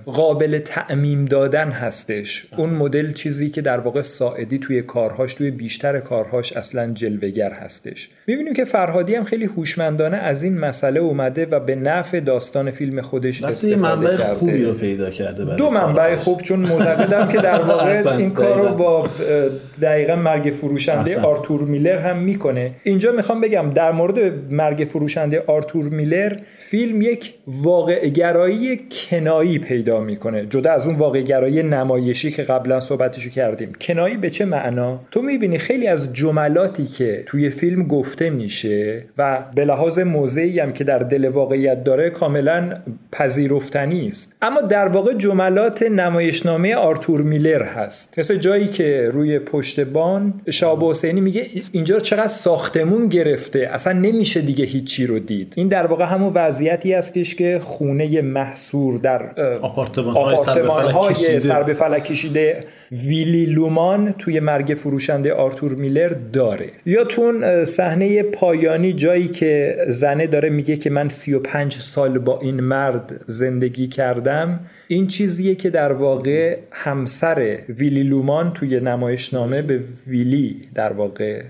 قابل 0.06 0.58
تعمیم 0.58 1.24
دادن 1.24 1.68
هستش. 1.68 2.46
اون 2.56 2.70
مدل 2.70 3.12
چیزی 3.12 3.50
که 3.50 3.60
در 3.62 3.80
واقع 3.80 4.02
ساعدی 4.02 4.58
توی 4.58 4.82
کارهاش 4.82 5.34
توی 5.34 5.50
بیشتر 5.50 6.00
کارهاش 6.00 6.52
اصلا 6.52 6.90
جلوگر 6.92 7.52
هستش. 7.52 8.08
می‌بینیم 8.26 8.54
که 8.54 8.64
فرهادی 8.64 9.14
هم 9.14 9.24
خیلی 9.24 9.44
هوشمندانه 9.44 10.16
از 10.16 10.42
این 10.42 10.58
مسئله 10.58 11.00
اومده 11.00 11.46
و 11.46 11.60
به 11.60 11.74
نفع 11.74 12.20
داستان 12.20 12.70
فیلم 12.70 13.00
خودش 13.00 13.42
استفاده 13.42 13.76
منبع 13.76 14.16
کرده. 14.16 14.34
خوبی 14.34 14.64
رو 14.64 14.74
پیدا 14.74 15.10
کرده 15.10 15.44
برای 15.44 15.56
دو 15.56 15.70
منبع. 15.70 16.16
خوب 16.16 16.42
چون 16.42 16.60
معتقدم 16.60 17.28
که 17.28 17.38
در 17.38 17.62
واقع 17.62 18.02
این 18.18 18.30
کار 18.30 18.68
رو. 18.68 18.74
با 18.74 19.08
دقیقا 19.82 20.16
مرگ 20.18 20.50
فروشنده 20.50 20.98
احسنت. 20.98 21.24
آرتور 21.24 21.60
میلر 21.60 21.98
هم 21.98 22.18
می‌کنه. 22.18 22.70
اینجا 22.82 23.12
می‌خوام 23.12 23.40
بگم 23.40 23.70
در 23.70 23.92
مورد 23.92 24.18
مرگ 24.50 24.86
فروشنده 24.90 25.44
آرتور 25.46 25.84
میلر 25.84 26.36
فیلم 26.58 27.02
یک 27.02 27.34
واقع 27.46 28.08
گرایی 28.08 28.80
کنایی 28.90 29.58
پیدا 29.58 30.00
می‌کنه. 30.00 30.46
جدا 30.46 30.72
از 30.72 30.86
اون 30.86 30.96
واقع 30.96 31.20
گرایی 31.20 31.62
نمایشی 31.62 32.30
که 32.30 32.42
قبلا 32.42 32.80
صحبتشو 32.80 33.30
کردیم. 33.30 33.72
کنایی 33.80 34.16
به 34.16 34.30
چه 34.30 34.44
معنا؟ 34.44 35.00
تو 35.10 35.22
می‌بینی 35.22 35.58
خیلی 35.58 35.86
از 35.86 36.12
جملاتی 36.12 36.86
که 36.86 37.22
توی 37.26 37.50
فیلم 37.50 37.82
گفته 37.82 38.30
میشه 38.30 39.04
و 39.18 39.44
به 39.54 39.64
لحاظ 39.64 39.98
موضعی 39.98 40.60
هم 40.60 40.72
که 40.72 40.84
در 40.84 40.98
دل 40.98 41.28
واقعیت 41.28 41.84
داره 41.84 42.10
کاملا 42.10 42.70
پذیرفتنی 43.12 44.08
است. 44.08 44.36
اما 44.42 44.60
در 44.60 44.88
واقع 44.88 45.14
جملات 45.14 45.82
نمایشنامه 45.82 46.74
آرتور 46.74 47.22
میلر 47.22 47.62
هست. 47.62 48.18
مثل 48.18 48.36
جایی 48.36 48.66
که 48.66 49.10
روی 49.12 49.38
پشت 49.38 49.80
بان 50.08 50.34
شاب 50.50 50.84
حسینی 50.84 51.20
میگه 51.20 51.46
اینجا 51.72 52.00
چقدر 52.00 52.26
ساختمون 52.26 53.08
گرفته؟ 53.08 53.68
اصلا 53.72 53.92
نمیشه 53.92 54.40
دیگه 54.40 54.64
هیچی 54.64 55.06
رو 55.06 55.18
دید. 55.18 55.52
این 55.56 55.68
در 55.68 55.86
واقع 55.86 56.04
همون 56.04 56.32
وضعیتی 56.34 56.92
هستش 56.92 57.34
که 57.34 57.58
خونه 57.62 58.20
محصور 58.20 58.98
در 58.98 59.40
آپارتمان‌های 59.60 61.14
کشیده. 61.14 61.38
سر 61.38 61.62
به 61.62 61.74
فلک 61.74 62.04
کشیده. 62.04 62.64
ویلی 62.92 63.46
لومان 63.46 64.12
توی 64.12 64.40
مرگ 64.40 64.74
فروشنده 64.74 65.32
آرتور 65.32 65.74
میلر 65.74 66.08
داره. 66.32 66.70
یا 66.86 67.04
تو 67.04 67.22
اون 67.22 67.44
اه، 67.44 67.64
صحنه 67.64 68.22
پایانی 68.22 68.92
جایی 68.92 69.28
که 69.28 69.76
زنه 69.88 70.26
داره 70.26 70.50
میگه 70.50 70.76
که 70.76 70.90
من 70.90 71.08
35 71.08 71.74
سال 71.74 72.18
با 72.18 72.38
این 72.42 72.60
مرد 72.60 73.24
زندگی 73.26 73.86
کردم 73.86 74.60
این 74.88 75.06
چیزیه 75.06 75.54
که 75.54 75.70
در 75.70 75.92
واقع 75.92 76.58
همسر 76.72 77.58
ویلی 77.68 78.02
لومان 78.02 78.52
توی 78.52 78.80
نمایشنامه 78.80 79.62
به 79.62 79.80
ویلی 80.06 80.56
در 80.74 80.92
واقع 80.92 81.42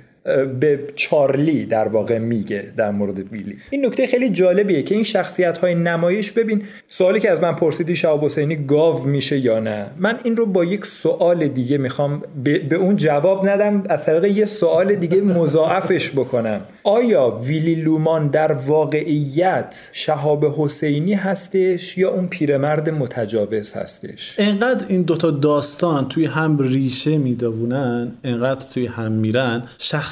به 0.60 0.80
چارلی 0.94 1.66
در 1.66 1.88
واقع 1.88 2.18
میگه 2.18 2.72
در 2.76 2.90
مورد 2.90 3.32
ویلی 3.32 3.56
این 3.70 3.86
نکته 3.86 4.06
خیلی 4.06 4.30
جالبیه 4.30 4.82
که 4.82 4.94
این 4.94 5.04
شخصیت 5.04 5.58
های 5.58 5.74
نمایش 5.74 6.32
ببین 6.32 6.62
سوالی 6.88 7.20
که 7.20 7.30
از 7.30 7.40
من 7.40 7.52
پرسیدی 7.52 7.96
شهاب 7.96 8.24
حسینی 8.24 8.56
گاو 8.56 9.04
میشه 9.04 9.38
یا 9.38 9.60
نه؟ 9.60 9.86
من 9.98 10.18
این 10.24 10.36
رو 10.36 10.46
با 10.46 10.64
یک 10.64 10.86
سوال 10.86 11.48
دیگه 11.48 11.78
می‌خوام 11.78 12.22
به, 12.44 12.76
اون 12.76 12.96
جواب 12.96 13.48
ندم 13.48 13.84
از 13.88 14.06
طریق 14.06 14.24
یه 14.24 14.44
سوال 14.44 14.94
دیگه 14.94 15.20
مضاعفش 15.20 16.10
بکنم. 16.10 16.60
آیا 16.84 17.40
ویلی 17.44 17.74
لومان 17.74 18.28
در 18.28 18.52
واقعیت 18.52 19.90
شهاب 19.92 20.44
حسینی 20.44 21.14
هستش 21.14 21.98
یا 21.98 22.10
اون 22.10 22.26
پیرمرد 22.26 22.90
متجاوز 22.90 23.72
هستش؟ 23.72 24.34
انقدر 24.38 24.86
این 24.88 25.02
دوتا 25.02 25.30
داستان 25.30 26.08
توی 26.08 26.24
هم 26.24 26.58
ریشه 26.58 27.18
میدوونن 27.18 28.12
انقدر 28.24 28.66
توی 28.74 28.86
هم 28.86 29.12
میرن 29.12 29.62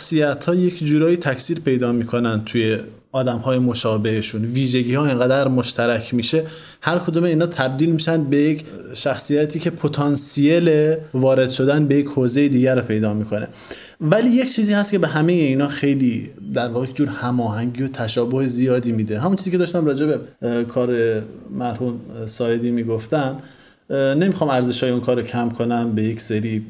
شخصیت 0.06 0.44
ها 0.44 0.54
یک 0.54 0.84
جورایی 0.84 1.16
تکثیر 1.16 1.60
پیدا 1.60 1.92
می‌کنن 1.92 2.44
توی 2.44 2.78
آدم 3.12 3.38
های 3.38 3.58
مشابهشون. 3.58 4.44
ویژگی 4.44 4.94
ها 4.94 5.06
انقدر 5.06 5.48
مشترک 5.48 6.14
میشه 6.14 6.44
هر 6.80 6.98
کدوم 6.98 7.24
اینا 7.24 7.46
تبدیل 7.46 7.90
میشن 7.90 8.24
به 8.24 8.36
یک 8.36 8.64
شخصیتی 8.94 9.58
که 9.58 9.70
پتانسیل 9.70 10.96
وارد 11.14 11.50
شدن 11.50 11.86
به 11.86 11.94
یک 11.94 12.06
حوزه 12.06 12.48
دیگر 12.48 12.74
رو 12.74 12.82
پیدا 12.82 13.14
می‌کنه. 13.14 13.48
ولی 14.00 14.28
یک 14.28 14.52
چیزی 14.52 14.72
هست 14.72 14.90
که 14.92 14.98
به 14.98 15.08
همه 15.08 15.32
اینا 15.32 15.68
خیلی 15.68 16.30
در 16.52 16.68
واقع 16.68 16.86
جور 16.86 17.08
هماهنگی 17.08 17.82
و 17.82 17.88
تشابه 17.88 18.46
زیادی 18.46 18.92
میده. 18.92 19.20
همون 19.20 19.36
چیزی 19.36 19.50
که 19.50 19.58
داشتم 19.58 19.86
راجع 19.86 20.06
به 20.06 20.18
کار 20.64 21.22
مرحوم 21.50 22.00
سایدی 22.26 22.70
می‌گفتم 22.70 23.36
نمی‌خوام 23.90 24.50
ارزش 24.50 24.82
های 24.82 24.92
اون 24.92 25.00
کار 25.00 25.16
رو 25.16 25.22
کم 25.22 25.50
کنم 25.50 25.92
به 25.94 26.02
یک 26.02 26.20
سری 26.20 26.66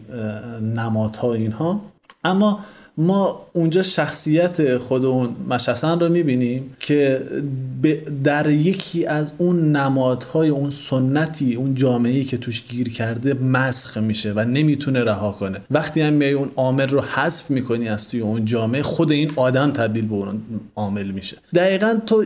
نمادها 0.77 1.35
اینها. 1.35 1.81
اما 2.25 2.61
ما 2.99 3.47
اونجا 3.53 3.83
شخصیت 3.83 4.79
خود 4.79 5.05
اون 5.05 5.37
مشخصن 5.51 6.01
رو 6.01 6.09
می‌بینیم 6.09 6.77
که 6.81 7.23
در 8.25 8.51
یکی 8.51 9.07
از 9.07 9.33
اون 9.39 9.77
نمادهای 9.77 10.49
اون 10.49 10.71
سنتی 10.71 11.55
اون 11.55 11.75
جامعه‌ای 11.75 12.25
که 12.25 12.37
توش 12.37 12.63
گیر 12.69 12.93
کرده 12.93 13.35
مسخ 13.35 13.97
میشه 13.97 14.33
و 14.37 14.45
نمی‌تونه 14.45 15.05
رها 15.05 15.33
کنه. 15.33 15.59
وقتی 15.71 16.01
هم 16.01 16.13
میای 16.13 16.33
اون 16.33 16.51
عامل 16.57 16.89
رو 16.89 17.01
حذف 17.01 17.51
می‌کنی 17.51 17.89
از 17.89 18.09
توی 18.09 18.21
اون 18.21 18.45
جامعه 18.45 18.83
خود 18.83 19.13
این 19.13 19.31
آدم 19.37 19.71
تبدیل 19.71 20.07
به 20.07 20.15
اون 20.15 20.41
عامل 20.77 21.07
میشه. 21.07 21.37
دقیقا 21.55 21.95
تو 22.07 22.25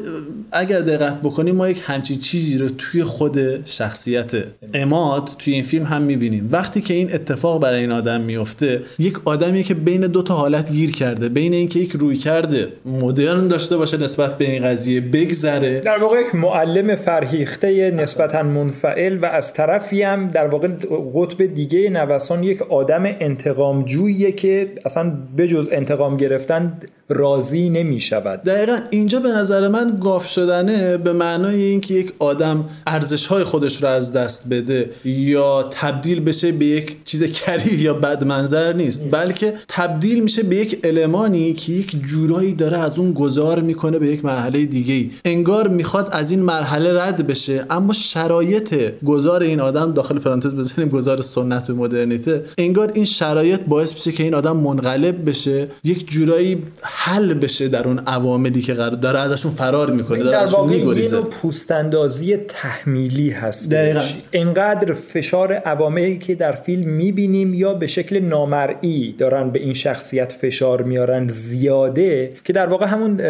اگر 0.53 0.81
دقت 0.81 1.23
بکنی 1.23 1.53
ما 1.53 1.69
یک 1.69 1.83
همچین 1.85 2.19
چیزی 2.19 2.59
رو 2.59 2.69
توی 2.69 3.05
خود 3.05 3.67
شخصیت 3.67 4.31
اماد 4.75 5.31
توی 5.39 5.55
این 5.55 5.65
فیلم 5.65 5.85
هم 5.85 6.03
می‌بینیم. 6.03 6.49
وقتی 6.53 6.81
که 6.81 6.95
این 6.95 7.15
اتفاق 7.15 7.63
برای 7.63 7.81
این 7.81 7.93
آدم 7.93 8.21
میفته 8.21 8.83
یک 8.99 9.19
آدمی 9.25 9.65
که 9.65 9.75
بین 9.75 10.01
دو 10.01 10.23
تا 10.23 10.35
حالت 10.35 10.60
گیر 10.67 10.93
کرده 10.93 11.29
بین 11.29 11.55
اینکه 11.55 11.79
یک 11.79 11.93
روی 11.93 12.17
کرده 12.17 12.69
مدرن 12.87 13.49
داشته 13.49 13.77
باشه 13.77 13.97
نسبت 13.97 14.39
به 14.39 14.51
این 14.51 14.63
قضیه 14.63 15.01
بگذره. 15.01 15.81
در 15.81 15.99
واقع 15.99 16.21
یک 16.21 16.35
معلم 16.35 16.97
فرهیخته 16.97 17.91
نسبتا 17.91 18.43
منفعل 18.43 19.19
و 19.19 19.25
از 19.25 19.53
طرفی 19.53 20.03
هم 20.03 20.29
در 20.29 20.47
واقع 20.49 20.69
قطب 21.15 21.55
دیگه 21.55 21.91
نوسان 21.91 22.45
یک 22.45 22.63
آدم 22.63 23.03
انتقامجوییه 23.05 24.33
که 24.33 24.73
اصلا 24.85 25.13
بجز 25.39 25.69
انتقام 25.73 26.17
گرفتن 26.17 26.79
راضی 27.09 27.71
نمی 27.71 28.01
شود 28.01 28.43
دقیقا 28.43 28.77
اینجا 28.91 29.21
به 29.21 29.29
نظر 29.29 29.69
من 29.69 29.99
گاف 30.01 30.27
شدنه 30.27 30.97
به 30.97 31.13
معنای 31.13 31.63
اینکه 31.63 31.95
یک 31.95 32.13
آدم 32.19 32.65
ارزش 32.87 33.27
های 33.27 33.45
خودش 33.45 33.83
رو 33.83 33.89
از 33.89 34.13
دست 34.13 34.49
بده 34.49 34.91
یا 35.05 35.63
تبدیل 35.71 36.21
بشه 36.21 36.53
به 36.53 36.65
یک 36.65 36.97
چیز 37.05 37.33
کریه 37.33 37.81
یا 37.81 37.95
بد 37.95 38.25
منظر 38.25 38.73
نیست. 38.73 39.11
بلکه 39.11 39.55
تبدیل 39.69 40.23
میشه 40.23 40.43
به 40.51 40.57
یک 40.57 40.79
المانی 40.85 41.53
که 41.53 41.73
یک 41.73 41.97
جورایی 42.05 42.55
داره 42.55 42.79
از 42.79 42.99
اون 42.99 43.13
گذار 43.13 43.61
می‌کنه 43.61 43.99
به 43.99 44.07
یک 44.07 44.25
مرحله 44.25 44.67
دیگه 44.67 44.95
ای 44.95 45.11
انگار 45.25 45.69
می‌خواد 45.69 46.09
از 46.13 46.31
این 46.31 46.41
مرحله 46.41 47.03
رد 47.03 47.27
بشه 47.27 47.65
اما 47.71 47.93
شرایط 47.93 48.75
گذار 49.05 49.43
این 49.43 49.61
آدم 49.61 49.93
داخل 49.93 50.19
پرانتز 50.19 50.55
بزنیم 50.55 50.89
گذار 50.89 51.21
سنت 51.21 51.71
و 51.71 51.75
مدرنیته 51.77 52.43
انگار 52.59 52.91
این 52.95 53.05
شرایط 53.05 53.61
باعث 53.69 53.95
میشه 53.95 54.13
که 54.13 54.23
این 54.23 54.35
آدم 54.35 54.57
منقلب 54.57 55.29
بشه 55.29 55.69
یک 55.85 56.11
جورایی 56.11 56.63
حل 56.83 57.35
بشه 57.35 57.69
در 57.69 57.89
اون 57.89 57.99
عواملی 57.99 58.63
که 58.63 58.75
قرار 58.75 58.91
داره 58.91 59.19
ازشون 59.19 59.53
فرار 59.53 59.91
می‌کنه 59.91 60.23
داره 60.23 60.37
ازشون 60.37 60.69
میگریزه. 60.69 61.21
پوستاندازی 61.21 62.37
تحمیلی 62.37 63.31
هست 63.31 63.71
دقیقا. 63.71 64.03
انقدر 64.33 64.95
فشار 64.95 65.53
عواملی 65.53 66.19
که 66.19 66.35
در 66.35 66.53
فیلم 66.53 66.91
می‌بینیم 66.91 67.55
یا 67.55 67.75
به 67.75 67.87
شکل 67.87 68.19
نامرئی 68.19 69.15
دارن 69.19 69.51
به 69.51 69.61
این 69.61 69.75
شخصیت 69.75 70.33
فشار 70.41 70.83
میارن 70.83 71.29
زیاده 71.29 72.33
که 72.45 72.53
در 72.53 72.67
واقع 72.67 72.87
همون 72.87 73.21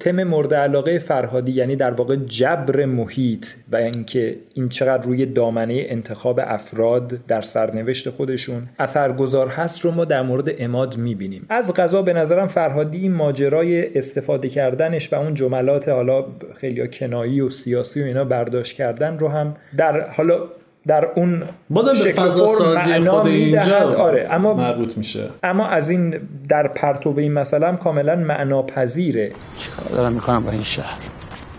تم 0.00 0.22
مورد 0.22 0.54
علاقه 0.54 0.98
فرهادی 0.98 1.52
یعنی 1.52 1.76
در 1.76 1.90
واقع 1.90 2.16
جبر 2.16 2.84
محیط 2.84 3.46
و 3.72 3.76
اینکه 3.76 4.36
این 4.54 4.68
چقدر 4.68 5.06
روی 5.06 5.26
دامنه 5.26 5.86
انتخاب 5.88 6.40
افراد 6.42 7.18
در 7.28 7.40
سرنوشت 7.40 8.10
خودشون 8.10 8.68
اثرگذار 8.78 9.48
هست 9.48 9.80
رو 9.80 9.90
ما 9.90 10.04
در 10.04 10.22
مورد 10.22 10.50
اماد 10.58 10.96
می‌بینیم. 10.96 11.46
از 11.48 11.74
غذا 11.74 12.02
به 12.02 12.12
نظرم 12.12 12.48
فرهادی 12.48 13.08
ماجرای 13.08 13.98
استفاده 13.98 14.48
کردنش 14.48 15.12
و 15.12 15.16
اون 15.16 15.34
جملات 15.34 15.88
حالا 15.88 16.24
خیلی 16.54 16.88
کنایی 16.88 17.40
و 17.40 17.50
سیاسی 17.50 18.02
و 18.02 18.04
اینا 18.04 18.24
برداشت 18.24 18.76
کردن 18.76 19.18
رو 19.18 19.28
هم 19.28 19.56
در 19.76 20.10
حالا 20.10 20.40
در 20.86 21.04
اون 21.16 21.42
بازم 21.70 21.92
به 22.04 22.12
فضا 22.12 22.46
سازی 22.46 23.08
خود 23.08 23.26
اینجا 23.26 23.94
آره 23.98 24.28
اما 24.30 24.54
مربوط 24.54 24.98
میشه. 24.98 25.28
اما 25.42 25.68
از 25.68 25.90
این 25.90 26.20
در 26.48 26.68
پرتو 26.68 27.14
این 27.18 27.38
هم 27.38 27.76
کاملا 27.76 28.16
معناپذیره. 28.16 29.32
چیکار 29.58 29.96
دارم 29.96 30.12
می‌کنم 30.12 30.44
با 30.44 30.50
این 30.50 30.62
شهر؟ 30.62 30.98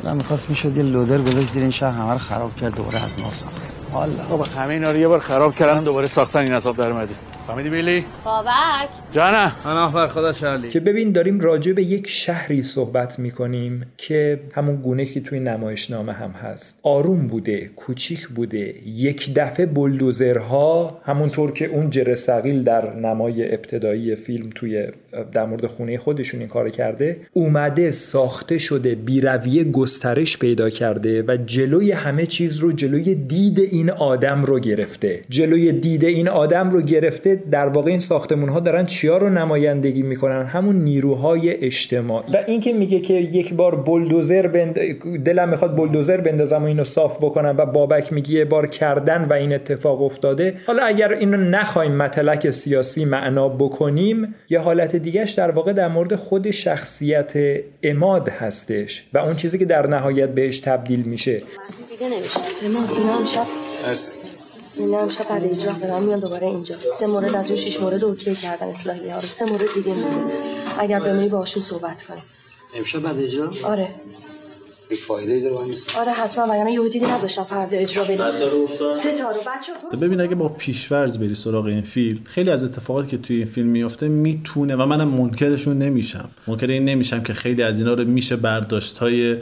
دلم 0.04 0.16
می‌خواست 0.16 0.50
می‌شد 0.50 0.78
یه 0.78 0.84
لودر 0.84 1.18
گذاشت 1.18 1.48
زیر 1.48 1.62
این 1.62 1.72
شهر 1.72 1.92
همه 1.92 2.12
رو 2.12 2.18
خراب 2.18 2.56
کرد 2.56 2.76
دوباره 2.76 2.96
از 2.96 3.20
نو 3.20 3.30
ساخت. 3.32 3.70
والا 3.94 4.24
بابا 4.30 4.46
همه 4.58 4.74
اینا 4.74 4.92
رو 4.92 4.98
یه 4.98 5.08
بار 5.08 5.20
خراب 5.20 5.56
کردن 5.56 5.84
دوباره 5.84 6.08
ساختن 6.08 6.40
این 6.40 6.54
حساب 6.54 6.78
در 6.78 6.88
اومدی 6.88 7.16
فهمیدی 7.48 7.70
بیلی؟ 7.70 8.06
بابک. 8.26 8.90
جانم 9.12 9.52
من 9.66 9.92
بر 9.92 10.08
خدا 10.08 10.32
شرلی 10.32 10.70
که 10.70 10.80
ببین 10.80 11.12
داریم 11.12 11.40
راجع 11.40 11.74
به 11.74 11.84
یک 11.84 12.08
شهری 12.08 12.64
صحبت 12.64 13.20
می‌کنیم 13.20 13.86
که 13.98 14.40
همون 14.54 14.76
گونه 14.76 15.06
که 15.06 15.20
توی 15.22 15.40
نمایشنامه 15.40 16.14
هم 16.14 16.32
هست. 16.32 16.80
آروم 16.84 17.28
بوده 17.28 17.70
کوچیک 17.76 18.28
بوده. 18.28 18.76
یک 18.86 19.34
دفعه 19.36 19.66
بلدوزرها 19.66 21.02
همونطور 21.06 21.52
که 21.52 21.66
اون 21.66 21.90
جرسقیل 21.90 22.64
در 22.64 22.96
نمای 22.96 23.54
ابتدایی 23.54 24.16
فیلم 24.16 24.50
توی 24.56 24.88
در 25.32 25.46
مورد 25.46 25.66
خونه 25.66 25.98
خودشون 25.98 26.40
این 26.40 26.50
کار 26.50 26.70
کرده 26.70 27.18
اومده 27.34 27.92
ساخته 27.92 28.58
شده 28.58 28.96
بیرویه 28.96 29.64
گسترش 29.64 30.38
پیدا 30.38 30.70
کرده 30.70 31.24
و 31.28 31.38
جلوی 31.46 31.92
همه 31.92 32.26
چیز 32.26 32.60
رو 32.60 32.72
جلوی 32.72 33.16
دید 33.16 33.60
این 33.60 33.90
آدم 33.90 34.44
رو 34.44 34.60
گرفته. 34.60 35.22
جلوی 35.30 35.72
دید 35.72 36.04
این 36.04 36.30
آدم 36.30 36.70
رو 36.70 36.82
گرفته 36.82 37.35
در 37.36 37.68
واقع 37.68 37.90
این 37.90 38.00
ساختمون 38.00 38.50
ها 38.50 38.60
دارن 38.60 38.86
چیا 38.86 39.18
رو 39.18 39.30
نمایندگی 39.30 40.02
می‌کنن؟ 40.02 40.46
همون 40.46 40.76
نیروهای 40.76 41.66
اجتماعی. 41.66 42.32
و 42.34 42.44
اینکه 42.48 42.74
میگه 42.74 43.00
که 43.00 43.14
یک 43.14 43.54
بار 43.54 43.76
بلدوزر 43.76 44.48
بند... 44.48 44.80
دلم 45.24 45.50
می‌خواد 45.50 45.76
بلدوزر 45.76 46.22
بندازم 46.22 46.64
و 46.64 46.66
اینو 46.66 46.84
صاف 46.84 47.18
بکنم 47.18 47.56
و 47.58 47.66
بابک 47.66 48.14
میگه 48.14 48.32
یه 48.32 48.46
بار 48.46 48.68
کردن 48.68 49.26
و 49.30 49.34
این 49.34 49.54
اتفاق 49.54 50.02
افتاده. 50.02 50.54
حالا 50.68 50.84
اگر 50.84 51.14
اینو 51.14 51.38
نخوایم 51.38 51.96
متلک 51.96 52.50
سیاسی 52.50 53.06
معنا 53.06 53.50
بکنیم 53.50 54.36
یه 54.50 54.60
حالت 54.60 54.96
دیگهش 54.96 55.32
در 55.32 55.52
واقع 55.52 55.74
در 55.74 55.88
مورد 55.88 56.16
خود 56.16 56.52
شخصیت 56.52 57.34
اماد 57.84 58.30
هستش 58.30 59.04
و 59.14 59.18
اون 59.18 59.34
چیزی 59.34 59.58
که 59.58 59.66
در 59.66 59.88
نهایت 59.88 60.30
بهش 60.30 60.60
تبدیل 60.60 61.02
میشه. 61.02 61.42
دیگه 61.90 62.10
نمیشه 62.10 62.40
اماد 62.66 64.25
اینا 64.78 65.00
امشب 65.00 65.30
بعد 65.30 65.44
اجرا 65.44 65.74
برام 65.74 66.04
میان 66.04 66.20
دوباره 66.20 66.48
اینجا. 66.48 66.76
سه 66.80 67.08
مورد 67.08 67.36
از 67.36 67.48
اون 67.48 67.56
شش 67.56 67.80
مورد 67.82 68.04
اوکی 68.04 68.36
کردن 68.36 68.68
اصلاحی 68.68 69.10
ها 69.10 69.16
رو 69.20 69.28
سه 69.28 69.46
مورد 69.46 69.74
دیگه 69.74 69.94
میمونه 69.94 70.34
اگر 70.78 71.00
بمیری 71.00 71.30
باشون 71.30 71.64
صحبت 71.64 72.04
کنیم. 72.04 72.24
امشب 72.76 73.00
بعد 73.00 73.20
اجرا؟ 73.20 73.52
آره. 73.64 73.90
یک 74.92 75.00
فایده 75.00 75.40
داره 75.40 75.56
آره 75.98 76.12
حتما 76.12 76.44
وگرنه 76.44 76.74
یهو 76.74 76.88
دیدی 76.88 77.06
نذاشتم 77.06 77.44
فردا 77.44 77.78
اجرا 77.78 78.04
بریم 78.04 78.18
ستاره 78.96 79.38
بچه 79.38 79.98
ببین 80.02 80.22
اگه 80.22 80.36
با 80.36 80.50
پیشورز 80.50 81.20
بری 81.20 81.36
سراغ 81.36 81.66
این 81.66 81.82
فیلم 81.82 82.20
خیلی 82.24 82.50
از 82.50 82.64
اتفاقاتی 82.64 83.08
که 83.08 83.18
توی 83.18 83.36
این 83.36 83.46
فیلم 83.46 83.68
میفته 83.68 84.08
می‌تونه 84.08 84.76
و 84.76 84.86
منم 84.86 85.08
منکرشون 85.08 85.78
نمیشم. 85.78 86.30
منکر 86.48 86.68
این 86.68 86.86
نمیشم 86.86 87.24
که 87.24 87.34
خیلی 87.34 87.64
از 87.64 87.80
اینا 87.80 87.94
رو 87.94 88.06
میشه 88.06 88.36
برداشت 88.36 88.98
های 88.98 89.38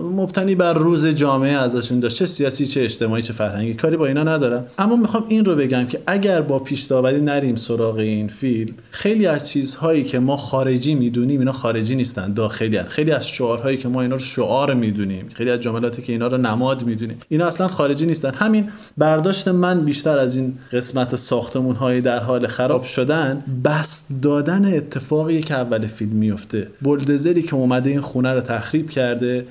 مبتنی 0.00 0.54
بر 0.54 0.74
روز 0.74 1.06
جامعه 1.06 1.52
ازشون 1.52 2.00
داشت. 2.00 2.16
چه 2.16 2.26
سیاسی 2.26 2.66
چه 2.66 2.82
اجتماعی 2.82 3.22
چه 3.22 3.32
فرهنگی. 3.32 3.74
کاری 3.74 3.96
با 3.96 4.06
اینا 4.06 4.22
ندارم. 4.22 4.66
اما 4.78 4.96
می‌خوام 4.96 5.24
این 5.28 5.44
رو 5.44 5.54
بگم 5.54 5.86
که 5.86 6.00
اگر 6.06 6.40
با 6.40 6.58
پیش 6.58 6.82
داوری 6.82 7.20
نریم 7.20 7.56
سراغ 7.56 7.96
این 7.96 8.28
فیلم 8.28 8.74
خیلی 8.90 9.26
از 9.26 9.50
چیزهایی 9.50 10.04
که 10.04 10.18
ما 10.18 10.36
خارجی 10.36 10.94
می‌دونیم 10.94 11.40
اینا 11.40 11.52
خارجی 11.52 11.96
نیستن 11.96 12.32
داخلی 12.32 12.76
هن. 12.76 12.84
خیلی 12.84 13.10
از 13.10 13.28
شعارهایی 13.28 13.76
که 13.76 13.88
ما 13.88 14.02
اینا 14.02 14.14
رو 14.14 14.20
شعار 14.20 14.74
می‌دونیم. 14.84 15.28
خیلی 15.34 15.50
از 15.50 15.60
جملاتی 15.60 16.02
که 16.02 16.12
اینا 16.12 16.26
رو 16.26 16.38
نماد 16.38 16.84
می‌دونیم. 16.84 17.18
اینا 17.28 17.46
اصلا 17.46 17.68
خارجی 17.68 18.06
نیستن. 18.06 18.34
همین 18.34 18.68
برداشت 18.98 19.48
من 19.48 19.84
بیشتر 19.84 20.18
از 20.18 20.36
این 20.36 20.58
قسمت 20.72 21.16
ساختمون 21.16 21.76
های 21.76 22.00
در 22.00 22.18
حال 22.18 22.46
خراب 22.46 22.82
شدن 22.82 23.44
بست 23.64 24.22
دادن 24.22 24.74
اتفاقی 24.76 25.42
که 25.42 25.54
اول 25.54 25.86
فیلم 25.86 26.16
میفته 26.16 26.68
بلدزری 26.82 27.42
که 27.42 27.54
اومده 27.54 27.90
این 27.90 28.00
خونه 28.00 28.32
رو 28.32 28.40
تخریب 28.40 28.90
کرده 28.90 29.46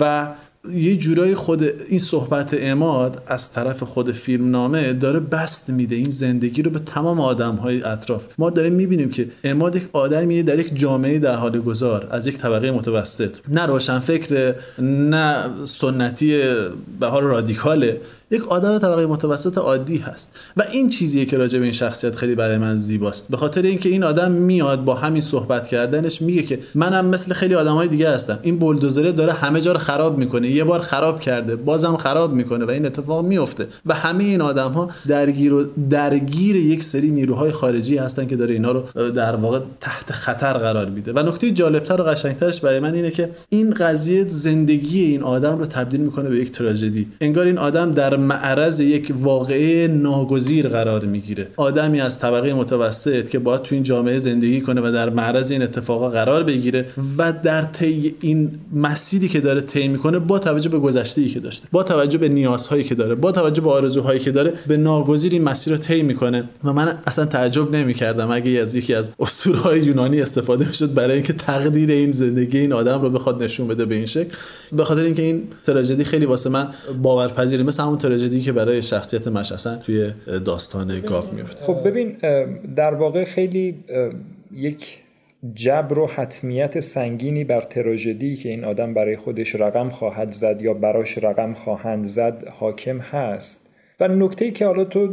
و 0.00 0.28
یه 0.68 0.96
جورای 0.96 1.34
خود 1.34 1.62
این 1.88 1.98
صحبت 1.98 2.56
اماد 2.60 3.22
از 3.26 3.52
طرف 3.52 3.82
خود 3.82 4.12
فیلم 4.12 4.50
نامه 4.50 4.92
داره 4.92 5.20
بست 5.20 5.70
میده. 5.70 5.96
این 5.96 6.10
زندگی 6.10 6.62
رو 6.62 6.70
به 6.70 6.78
تمام 6.78 7.20
آدم 7.20 7.54
های 7.54 7.82
اطراف. 7.82 8.22
ما 8.38 8.50
داریم 8.50 8.72
می‌بینیم 8.72 9.10
که 9.10 9.28
اماد 9.44 9.76
یک 9.76 9.88
آدمیه 9.92 10.42
در 10.42 10.58
یک 10.58 10.78
جامعه 10.78 11.18
در 11.18 11.34
حال 11.34 11.60
گذار 11.60 12.08
از 12.10 12.26
یک 12.26 12.38
طبقه 12.38 12.70
متوسط. 12.70 13.36
نه 13.48 13.66
روشن 13.66 13.98
فکر 13.98 14.54
نه 14.82 15.36
سنتی 15.64 16.38
به 17.00 17.06
حال 17.06 17.22
رادیکاله. 17.22 18.00
یک 18.30 18.48
آدم 18.48 18.78
طبقه 18.78 19.06
متوسط 19.06 19.58
عادی 19.58 19.98
هست. 19.98 20.36
و 20.56 20.62
این 20.72 20.88
چیزیه 20.88 21.24
که 21.24 21.36
راجع 21.36 21.58
به 21.58 21.64
این 21.64 21.72
شخصیت 21.72 22.16
خیلی 22.16 22.34
برای 22.34 22.58
من 22.58 22.76
زیباست. 22.76 23.28
به 23.30 23.36
خاطر 23.36 23.62
اینکه 23.62 23.88
این 23.88 24.04
آدم 24.04 24.32
میاد 24.32 24.84
با 24.84 24.94
همین 24.94 25.22
صحبت 25.22 25.68
کردنش 25.68 26.22
میگه 26.22 26.42
که 26.42 26.58
منم 26.74 27.06
مثل 27.06 27.34
خیلی 27.34 27.54
آدمای 27.54 27.88
دیگه 27.88 28.10
هستم. 28.10 28.38
این 28.42 28.58
بلدوزره 28.58 29.12
داره 29.12 29.32
همه 29.32 29.60
جا 29.60 29.72
رو 29.72 29.78
خراب 29.78 30.18
می‌کنه. 30.18 30.48
یه 30.48 30.64
بار 30.64 30.80
خراب 30.80 31.20
کرده 31.20 31.56
بازم 31.56 31.96
خراب 31.96 32.32
می‌کنه 32.32 32.64
و 32.64 32.70
این 32.70 32.86
اتفاق 32.86 33.24
میفته 33.24 33.66
و 33.86 33.94
همه 33.94 34.24
این 34.24 34.40
آدم 34.40 34.72
ها 34.72 34.90
درگیر 35.08 35.52
و 35.52 35.64
درگیر 35.90 36.56
یک 36.56 36.82
سری 36.82 37.10
نیروهای 37.10 37.52
خارجی 37.52 37.96
هستن 37.96 38.26
که 38.26 38.36
داره 38.36 38.54
اینا 38.54 38.72
رو 38.72 39.10
در 39.10 39.36
واقع 39.36 39.60
تحت 39.80 40.12
خطر 40.12 40.52
قرار 40.52 40.90
میده. 40.90 41.12
و 41.12 41.18
نکته 41.18 41.50
جالبتر 41.50 42.00
و 42.00 42.04
قشنگترش 42.04 42.60
برای 42.60 42.80
من 42.80 42.94
اینه 42.94 43.10
که 43.10 43.30
این 43.48 43.74
قضیه 43.74 44.28
زندگی 44.28 45.04
این 45.04 45.22
آدم 45.22 45.58
رو 45.58 45.66
تبدیل 45.66 46.00
می‌کنه 46.00 46.28
به 46.28 46.38
یک 46.38 46.50
تراژدی. 46.50 47.06
انگار 47.20 47.46
این 47.46 47.58
آدم 47.58 47.92
در 47.92 48.19
معرض 48.20 48.80
یک 48.80 49.12
واقعه 49.20 49.88
ناگزیر 49.88 50.68
قرار 50.68 51.04
می‌گیره. 51.04 51.48
آدمی 51.56 52.00
از 52.00 52.18
طبقه 52.18 52.54
متوسط 52.54 53.28
که 53.28 53.38
باید 53.38 53.62
تو 53.62 53.74
این 53.74 53.84
جامعه 53.84 54.18
زندگی 54.18 54.60
کنه 54.60 54.80
و 54.80 54.92
در 54.92 55.10
معرض 55.10 55.50
این 55.50 55.62
اتفاقا 55.62 56.08
قرار 56.08 56.42
بگیره 56.42 56.86
و 57.18 57.32
در 57.32 57.62
طی 57.62 58.14
این 58.20 58.50
مسیری 58.74 59.28
که 59.28 59.40
داره 59.40 59.60
طی 59.60 59.88
می‌کنه 59.88 60.18
با 60.18 60.38
توجه 60.38 60.68
به 60.70 60.78
گذشته 60.78 61.28
که 61.28 61.40
داشته 61.40 61.68
با 61.72 61.82
توجه 61.82 62.18
به 62.18 62.28
نیازهایی 62.28 62.84
که 62.84 62.94
داره 62.94 63.14
با 63.14 63.32
توجه 63.32 63.62
به 63.62 63.70
آرزوهایی 63.70 64.20
که 64.20 64.30
داره 64.30 64.52
به 64.66 64.76
ناگزیر 64.76 65.32
این 65.32 65.42
مسیر 65.42 65.72
رو 65.72 65.78
طی 65.78 66.02
می‌کنه. 66.02 66.48
و 66.64 66.72
من 66.72 66.94
اصلا 67.06 67.24
تعجب 67.24 67.76
نمی‌کردم 67.76 68.30
اگه 68.30 68.50
از 68.50 68.74
یکی 68.74 68.94
از 68.94 69.10
اسطورهای 69.20 69.80
یونانی 69.80 70.20
استفاده 70.20 70.68
می‌شد 70.68 70.94
برای 70.94 71.14
اینکه 71.14 71.32
تقدیر 71.32 71.90
این 71.90 72.12
زندگی 72.12 72.58
این 72.58 72.72
آدم 72.72 73.02
رو 73.02 73.10
بخواد 73.10 73.42
نشون 73.42 73.68
بده 73.68 73.84
به 73.84 73.94
این 73.94 74.06
شکل. 74.06 74.36
به 74.72 74.84
خاطر 74.84 75.02
اینکه 75.02 75.22
این 75.22 75.42
تراژدی 75.64 76.04
خیلی 76.04 76.26
واسه 76.26 76.50
من 76.50 76.68
باورپذیره. 77.02 77.62
مثل 77.62 77.82
همون 77.82 77.98
تراژدی 78.10 78.40
که 78.40 78.52
برای 78.52 78.82
شخصیت 78.82 79.28
مش 79.28 79.52
اصلا 79.52 79.76
توی 79.76 80.10
داستان 80.44 81.00
گاف 81.00 81.32
میفته. 81.32 81.64
خب 81.64 81.88
ببین 81.88 82.16
در 82.76 82.94
واقع 82.94 83.24
خیلی 83.24 83.84
یک 84.52 84.98
جبر 85.54 85.98
و 85.98 86.06
حتمیت 86.06 86.80
سنگینی 86.80 87.44
بر 87.44 87.60
تراژدی 87.60 88.36
که 88.36 88.48
این 88.48 88.64
آدم 88.64 88.94
برای 88.94 89.16
خودش 89.16 89.54
رقم 89.54 89.88
خواهد 89.88 90.32
زد 90.32 90.62
یا 90.62 90.74
براش 90.74 91.18
رقم 91.18 91.54
خواهند 91.54 92.06
زد 92.06 92.48
حاکم 92.48 92.98
هست. 92.98 93.66
و 94.00 94.08
نکته 94.08 94.50
که 94.50 94.66
حالا 94.66 94.84
تو 94.84 95.08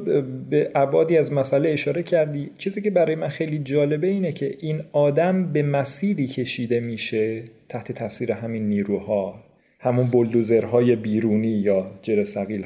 به 0.49 0.71
عبادی 0.75 1.17
از 1.17 1.33
مسئله 1.33 1.69
اشاره 1.69 2.03
کردی 2.03 2.49
چیزی 2.57 2.81
که 2.81 2.89
برای 2.89 3.15
من 3.15 3.27
خیلی 3.27 3.59
جالبه 3.59 4.07
اینه 4.07 4.31
که 4.31 4.57
این 4.59 4.81
آدم 4.91 5.53
به 5.53 5.63
مسیری 5.63 6.27
کشیده 6.27 6.79
میشه 6.79 7.43
تحت 7.69 7.91
تاثیر 7.91 8.31
همین 8.31 8.69
نیروها. 8.69 9.46
همون 9.79 10.07
بلدوزرهای 10.11 10.95
بیرونی 10.95 11.47
یا 11.47 11.91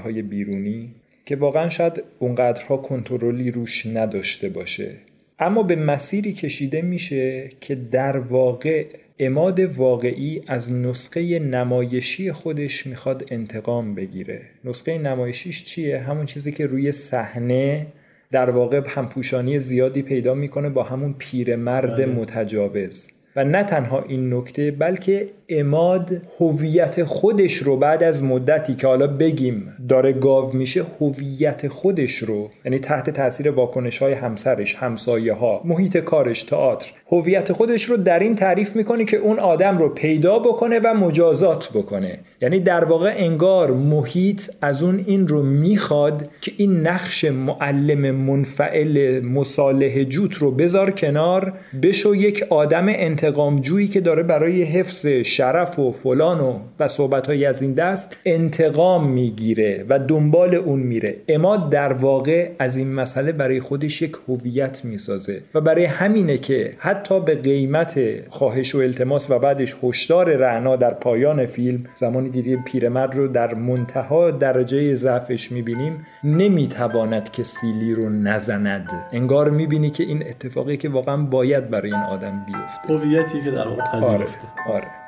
های 0.03 0.21
بیرونی 0.21 0.89
که 1.25 1.35
واقعا 1.35 1.69
شاید 1.69 2.03
اونقدرها 2.19 2.77
کنترلی 2.77 3.51
روش 3.51 3.85
نداشته 3.85 4.49
باشه. 4.49 4.91
اما 5.39 5.63
به 5.63 5.75
مسیری 5.75 6.33
کشیده 6.33 6.81
میشه 6.81 7.49
که 7.61 7.75
در 7.75 8.17
واقع 8.17 8.85
اماد 9.19 9.59
واقعی 9.59 10.41
از 10.47 10.73
نسخه 10.73 11.39
نمایشی 11.39 12.31
خودش 12.31 12.87
می‌خواد 12.87 13.27
انتقام 13.31 13.95
بگیره. 13.95 14.41
نسخه 14.65 14.97
نمایشیش 14.97 15.63
چیه؟ 15.63 15.99
همون 15.99 16.25
چیزی 16.25 16.51
که 16.51 16.65
روی 16.65 16.91
صحنه 16.91 17.87
در 18.31 18.49
واقع 18.49 18.81
همپوشانی 18.87 19.59
زیادی 19.59 20.01
پیدا 20.01 20.33
می‌کنه 20.33 20.69
با 20.69 20.83
همون 20.83 21.15
پیرمرد 21.17 21.95
بله. 21.95 22.05
متجاوز. 22.05 23.11
و 23.35 23.43
نه 23.43 23.63
تنها 23.63 24.03
این 24.07 24.33
نکته 24.33 24.71
بلکه 24.71 25.27
اماد 25.49 26.21
هویت 26.39 27.03
خودش 27.03 27.53
رو 27.53 27.77
بعد 27.77 28.03
از 28.03 28.23
مدتی 28.23 28.75
که 28.75 28.87
حالا 28.87 29.07
بگیم 29.07 29.73
داره 29.89 30.13
گاو 30.13 30.53
میشه 30.53 30.83
هویت 30.99 31.67
خودش 31.67 32.15
رو 32.15 32.49
یعنی 32.65 32.79
تحت 32.79 33.09
تاثیر 33.09 33.51
واکنش 33.51 33.97
های 33.97 34.13
همسرش 34.13 34.75
همسایه 34.75 35.33
ها 35.33 35.61
محیط 35.65 35.97
کارش 35.97 36.43
تئاتر 36.43 36.91
هویت 37.11 37.51
خودش 37.51 37.83
رو 37.83 37.97
در 37.97 38.19
این 38.19 38.35
تعریف 38.35 38.75
می‌کنه 38.75 39.05
که 39.05 39.17
اون 39.17 39.39
آدم 39.39 39.77
رو 39.77 39.89
پیدا 39.89 40.39
بکنه 40.39 40.79
و 40.83 40.93
مجازات 40.93 41.69
بکنه. 41.73 42.19
یعنی 42.41 42.59
در 42.59 42.85
واقع 42.85 43.13
انگار 43.15 43.71
محیط 43.71 44.49
از 44.61 44.83
اون 44.83 45.03
این 45.07 45.27
رو 45.27 45.43
می‌خواد 45.43 46.29
که 46.41 46.51
این 46.57 46.87
نقش 46.87 47.25
معلم 47.25 48.15
منفعل 48.15 49.25
مصالح 49.25 50.03
جوت 50.03 50.35
رو 50.35 50.51
بذار 50.51 50.91
کنار 50.91 51.53
بشو 51.81 52.15
یک 52.15 52.45
آدم 52.49 52.85
انتقامجویی 52.87 53.87
که 53.87 54.01
داره 54.01 54.23
برای 54.23 54.63
حفظ 54.63 55.05
شرف 55.05 55.79
و 55.79 55.91
فلان 55.91 56.39
و 56.39 56.59
و 56.79 56.87
صحبت 56.87 57.27
های 57.27 57.45
از 57.45 57.61
این 57.61 57.73
دست 57.73 58.17
انتقام 58.25 59.09
می‌گیره 59.09 59.85
و 59.89 59.99
دنبال 59.99 60.55
اون 60.55 60.79
میره. 60.79 61.15
اما 61.29 61.57
در 61.57 61.93
واقع 61.93 62.49
از 62.59 62.77
این 62.77 62.93
مسئله 62.93 63.31
برای 63.31 63.59
خودش 63.59 64.01
یک 64.01 64.13
هویت 64.27 64.85
می‌سازه 64.85 65.41
و 65.53 65.61
برای 65.61 65.85
همینه 65.85 66.37
که 66.37 66.73
حتی 66.77 67.00
به 67.09 67.35
قیمت 67.35 67.99
خواهش 68.29 68.75
و 68.75 68.77
التماس 68.77 69.31
و 69.31 69.39
بعدش 69.39 69.75
هشدار 69.83 70.35
رعنا 70.35 70.75
در 70.75 70.93
پایان 70.93 71.45
فیلم 71.45 71.83
زمانی 71.95 72.29
که 72.29 72.57
پیرمرد 72.65 73.15
رو 73.15 73.27
در 73.27 73.53
منتها 73.53 74.31
درجه 74.31 74.95
ضعفش 74.95 75.51
می‌بینیم 75.51 76.05
نمی‌تواند 76.23 77.31
که 77.31 77.43
سیلی 77.43 77.93
رو 77.93 78.09
نزند 78.09 78.89
انگار 79.11 79.49
می‌بینی 79.49 79.89
که 79.89 80.03
این 80.03 80.27
اتفاقی 80.27 80.77
که 80.77 80.89
واقعا 80.89 81.17
باید 81.17 81.69
برای 81.69 81.93
این 81.93 82.01
آدم 82.01 82.45
بیفته 82.45 82.93
هویتی 82.93 83.41
که 83.41 83.51
در 83.51 83.67
واقع 83.67 83.83
پذیرفته 83.91 84.47
آره. 84.67 84.75
آره. 84.75 85.00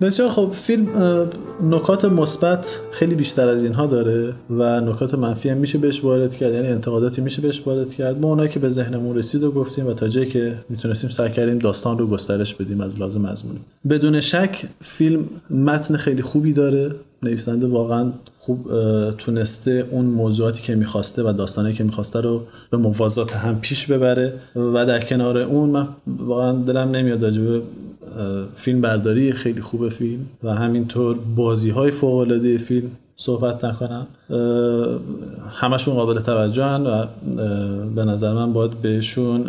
بسیار 0.00 0.30
خب 0.30 0.50
فیلم 0.52 0.88
نکات 1.62 2.04
مثبت 2.04 2.80
خیلی 2.90 3.14
بیشتر 3.14 3.48
از 3.48 3.64
اینها 3.64 3.86
داره 3.86 4.34
و 4.50 4.80
نکات 4.80 5.14
منفی 5.14 5.48
هم 5.48 5.56
میشه 5.56 5.78
بهش 5.78 6.04
وارد 6.04 6.36
کرد 6.36 6.54
یعنی 6.54 6.68
انتقاداتی 6.68 7.20
میشه 7.20 7.42
بهش 7.42 7.62
وارد 7.66 7.94
کرد. 7.94 8.20
ما 8.20 8.28
اونایی 8.28 8.48
که 8.48 8.58
به 8.58 8.68
ذهنمون 8.68 9.16
رسید 9.16 9.42
و 9.42 9.50
گفتیم 9.52 9.86
و 9.86 9.92
تا 9.92 10.08
جایی 10.08 10.26
که 10.26 10.58
می‌تونستیم 10.68 11.10
سعی 11.10 11.32
کردیم 11.32 11.58
داستان 11.58 11.98
رو 11.98 12.06
گسترش 12.06 12.54
بدیم 12.54 12.80
از 12.80 13.00
لازم 13.00 13.20
مضمونی 13.20 13.60
بدون 13.90 14.20
شک 14.20 14.64
فیلم 14.80 15.24
متن 15.50 15.96
خیلی 15.96 16.22
خوبی 16.22 16.52
داره 16.52 16.88
نویسنده 17.22 17.66
واقعا 17.66 18.12
خوب 18.46 18.70
تونسته 19.18 19.88
اون 19.90 20.04
موضوعاتی 20.04 20.62
که 20.62 20.74
می‌خواسته 20.74 21.22
و 21.22 21.32
داستانی 21.32 21.72
که 21.72 21.84
می‌خواسته 21.84 22.20
رو 22.20 22.42
به 22.70 22.76
موازات 22.76 23.36
هم 23.36 23.60
پیش 23.60 23.86
ببره. 23.86 24.32
و 24.56 24.86
در 24.86 25.04
کنار 25.04 25.38
اون 25.38 25.70
من 25.70 25.88
واقعا 26.06 26.52
دلم 26.52 26.90
نمیاد 26.90 27.24
راجبه 27.24 27.62
فیلم 28.54 28.80
برداری 28.80 29.32
خیلی 29.32 29.60
خوب 29.60 29.88
فیلم 29.88 30.26
و 30.42 30.54
همینطور 30.54 31.18
بازی 31.36 31.70
های 31.70 31.90
فوق 31.90 32.14
العاده 32.14 32.58
فیلم 32.58 32.90
صحبت 33.16 33.64
نکنم. 33.64 34.06
همشون 35.50 35.94
قابل 35.94 36.20
توجه 36.20 36.64
و 36.64 37.06
به 37.94 38.04
نظر 38.04 38.32
من 38.32 38.52
باید 38.52 38.70
بهشون 38.70 39.44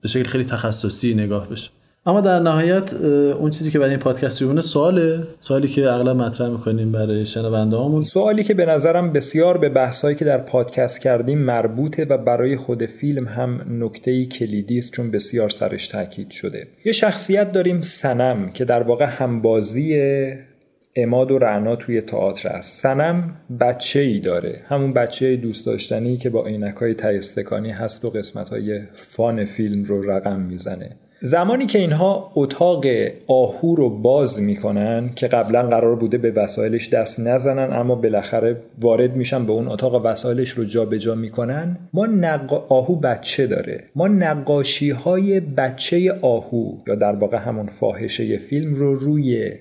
به 0.00 0.08
شکل 0.08 0.30
خیلی 0.30 0.44
تخصصی 0.44 1.14
نگاه 1.14 1.48
بشه. 1.48 1.70
اما 2.06 2.20
در 2.20 2.38
نهایت 2.38 2.94
اون 3.40 3.50
چیزی 3.50 3.70
که 3.70 3.78
برای 3.78 3.90
این 3.90 3.98
پادکست 3.98 4.42
میمونه 4.42 4.60
سواله. 4.60 5.18
سوالی 5.38 5.68
که 5.68 5.90
اغلب 5.90 6.16
مطرح 6.16 6.48
می‌کنیم 6.48 6.92
برای 6.92 7.26
شنونده 7.26 7.76
هامون 7.76 8.02
سوالی 8.02 8.44
که 8.44 8.54
به 8.54 8.66
نظرم 8.66 9.12
بسیار 9.12 9.58
به 9.58 9.68
بحثایی 9.68 10.16
که 10.16 10.24
در 10.24 10.38
پادکست 10.38 11.00
کردیم 11.00 11.38
مربوطه 11.38 12.04
و 12.04 12.18
برای 12.18 12.56
خود 12.56 12.86
فیلم 12.86 13.28
هم 13.28 13.66
نکته 13.84 14.24
کلیدی 14.24 14.78
است 14.78 14.92
چون 14.92 15.10
بسیار 15.10 15.48
سرش 15.48 15.88
تاکید 15.88 16.30
شده. 16.30 16.66
یه 16.84 16.92
شخصیت 16.92 17.52
داریم 17.52 17.82
سنم 17.82 18.48
که 18.48 18.64
در 18.64 18.82
واقع 18.82 19.04
همبازی 19.04 20.00
اماد 20.96 21.30
و 21.30 21.38
رعنا 21.38 21.76
توی 21.76 22.00
تئاتر 22.00 22.48
است. 22.48 22.82
سنم 22.82 23.36
بچه 23.60 24.00
ای 24.00 24.20
داره. 24.20 24.62
همون 24.68 24.92
بچه 24.92 25.36
دوست 25.36 25.66
داشتنی 25.66 26.16
که 26.16 26.30
با 26.30 26.46
عینک 26.46 26.76
های 26.76 26.94
هست 27.72 28.04
و 28.04 28.10
قسمت 28.10 28.48
های 28.48 28.80
فان 28.94 29.44
فیلم 29.44 29.84
رو 29.84 30.10
رقم 30.10 30.40
می‌زنه. 30.40 30.90
زمانی 31.20 31.66
که 31.66 31.78
اینها 31.78 32.32
اتاق 32.34 32.84
آهو 33.26 33.74
رو 33.74 33.90
باز 33.90 34.40
می‌کنن 34.40 35.10
که 35.14 35.26
قبلا 35.26 35.62
قرار 35.62 35.96
بوده 35.96 36.18
به 36.18 36.30
وسایلش 36.30 36.88
دست 36.88 37.20
نزنن 37.20 37.72
اما 37.72 37.94
بالاخره 37.94 38.56
وارد 38.80 39.16
میشن 39.16 39.46
به 39.46 39.52
اون 39.52 39.68
اتاق 39.68 40.04
وسایلش 40.04 40.50
رو 40.50 40.64
جابجا 40.64 41.06
جا 41.06 41.14
می‌کنن 41.14 41.78
ما 41.92 42.06
نق... 42.06 42.72
آهو 42.72 42.94
بچه 42.94 43.46
داره. 43.46 43.84
ما 43.94 44.08
نقاشی 44.08 44.90
های 44.90 45.40
بچه 45.40 46.12
آهو 46.22 46.72
یا 46.86 46.94
در 46.94 47.12
واقع 47.12 47.36
همون 47.36 47.66
فاحشه 47.66 48.38
فیلم 48.38 48.74
رو 48.74 48.94
روی 48.94 49.52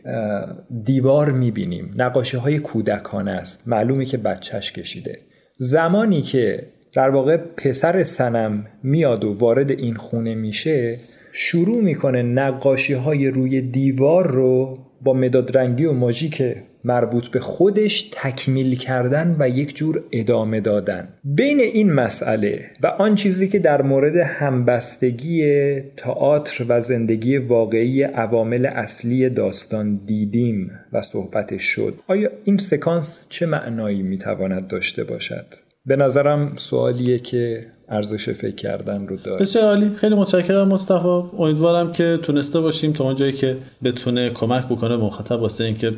دیوار 0.83 1.31
می‌بینیم. 1.31 1.93
نقاشی 1.97 2.37
های 2.37 2.59
کودکانه 2.59 3.31
است. 3.31 3.67
معلومه 3.67 4.05
که 4.05 4.17
بچهش 4.17 4.71
کشیده. 4.71 5.17
زمانی 5.57 6.21
که 6.21 6.67
در 6.95 7.09
واقع 7.09 7.37
پسر 7.37 8.03
سنم 8.03 8.65
میاد 8.83 9.23
و 9.23 9.33
وارد 9.33 9.71
این 9.71 9.95
خونه 9.95 10.35
میشه 10.35 10.99
شروع 11.31 11.83
می‌کنه 11.83 12.23
نقاشی 12.23 12.93
های 12.93 13.27
روی 13.27 13.61
دیوار 13.61 14.31
رو 14.31 14.79
با 15.01 15.13
مداد 15.13 15.57
رنگی 15.57 15.85
و 15.85 15.93
ماژیک 15.93 16.43
مربوط 16.83 17.27
به 17.27 17.39
خودش 17.39 18.09
تکمیل 18.13 18.75
کردن 18.75 19.35
و 19.39 19.49
یک 19.49 19.75
جور 19.75 20.03
ادامه 20.11 20.61
دادن. 20.61 21.07
بین 21.23 21.59
این 21.59 21.93
مسئله 21.93 22.65
و 22.83 22.87
آن 22.87 23.15
چیزی 23.15 23.47
که 23.47 23.59
در 23.59 23.81
مورد 23.81 24.15
همبستگی 24.15 25.81
تئاتر 25.97 26.65
و 26.69 26.81
زندگی 26.81 27.37
واقعی 27.37 28.03
عوامل 28.03 28.65
اصلی 28.65 29.29
داستان 29.29 29.99
دیدیم 30.05 30.71
و 30.93 31.01
صحبتش 31.01 31.63
شد 31.63 32.01
آیا 32.07 32.29
این 32.43 32.57
سکانس 32.57 33.27
چه 33.29 33.45
معنایی 33.45 34.03
می‌تواند 34.03 34.67
داشته 34.67 35.03
باشد؟ 35.03 35.45
به 35.85 35.95
نظرم 35.95 36.53
سوالیه 36.57 37.19
که 37.19 37.71
ارزش 37.89 38.29
فکر 38.29 38.55
کردن 38.55 39.07
رو 39.07 39.15
داره 39.23 39.39
بسیار 39.39 39.65
عالی. 39.65 39.91
خیلی 39.95 40.15
متشکرم 40.15 40.67
مصطفی. 40.67 41.23
امیدوارم 41.37 41.91
که 41.91 42.19
تونسته 42.23 42.59
باشیم 42.59 42.93
تا 42.93 43.03
اونجایی 43.03 43.33
که 43.33 43.57
بتونه 43.83 44.29
کمک 44.29 44.65
بکنه 44.65 44.97
مخاطب 44.97 45.41
واسه 45.41 45.63
اینکه 45.63 45.91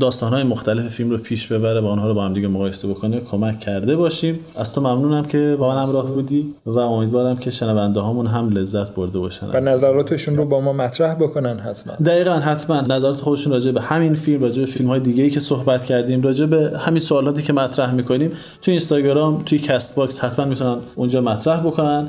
داستانهای 0.00 0.42
مختلف 0.42 0.88
فیلم 0.88 1.10
رو 1.10 1.18
پیش 1.18 1.46
ببره 1.46 1.80
و 1.80 1.86
آنها 1.86 2.08
رو 2.08 2.14
با 2.14 2.24
هم 2.24 2.32
دیگه 2.32 2.48
مقایسه 2.48 2.88
بکنه 2.88 3.20
کمک 3.20 3.60
کرده 3.60 3.96
باشیم. 3.96 4.38
از 4.56 4.74
تو 4.74 4.80
ممنونم 4.80 5.24
که 5.24 5.56
با 5.58 5.74
من 5.74 5.82
همراه 5.82 6.06
بودی 6.06 6.54
و 6.66 6.78
امیدوارم 6.78 7.36
که 7.36 7.50
شنونده 7.50 8.00
هامون 8.00 8.26
هم 8.26 8.48
لذت 8.48 8.94
برده 8.94 9.18
باشن. 9.18 9.46
و 9.46 9.60
نظراتشون 9.60 10.36
رو 10.36 10.44
با 10.44 10.60
ما 10.60 10.72
مطرح 10.72 11.14
بکنن 11.14 11.58
حتما. 11.58 11.94
دقیقا 11.94 12.32
حتما. 12.32 12.80
نظرات 12.80 13.16
خودشون 13.16 13.52
راجع 13.52 13.72
به 13.72 13.80
همین 13.80 14.14
فیلم 14.14 14.42
راجع 14.42 14.60
به 14.60 14.66
فیلم 14.66 14.88
های 14.88 15.00
دیگه 15.00 15.24
ای 15.24 15.30
که 15.30 15.40
صحبت 15.40 15.84
کردیم 15.84 16.22
راجع 16.22 16.46
به 16.46 16.72
همین 16.78 17.00
سوالاتی 17.00 17.42
که 17.42 17.52
مطرح 17.52 17.94
می‌کنیم 17.94 18.32
توی 18.62 18.72
اینستاگرام 18.72 19.42
توی 19.46 19.58
Castbox 19.58 20.20
حتما 20.20 20.44
می‌تونن 20.44 20.78
اونجا 20.96 21.20
مطرح 21.20 21.60
بکنن 21.60 22.08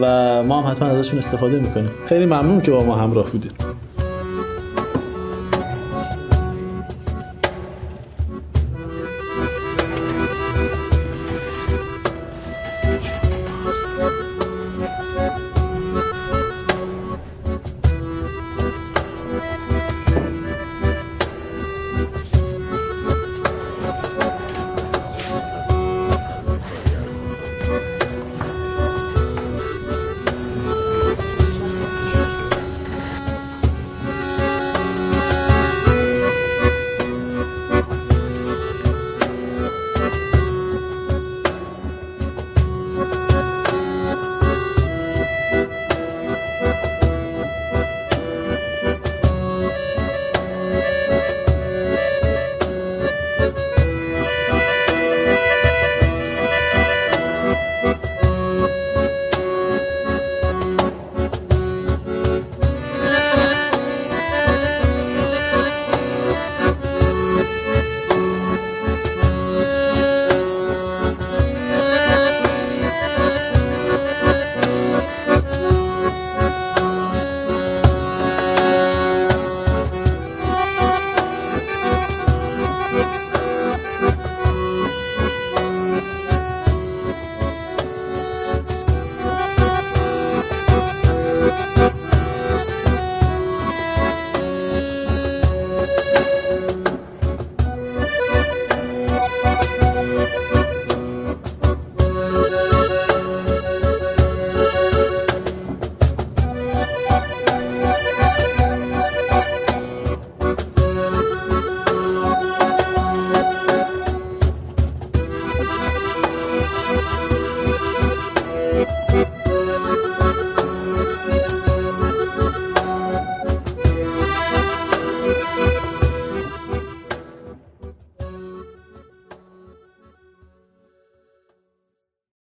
و 0.00 0.42
ما 0.42 0.60
هم 0.60 0.72
حتما 0.72 0.88
ازشون 0.88 1.18
استفاده 1.18 1.60
می‌کنیم. 1.60 1.90
خیلی 2.06 2.26
ممنون 2.26 2.60
که 2.60 2.70
با 2.70 2.84
ما 2.84 2.96
همراه 2.96 3.30
بودید. 3.30 3.52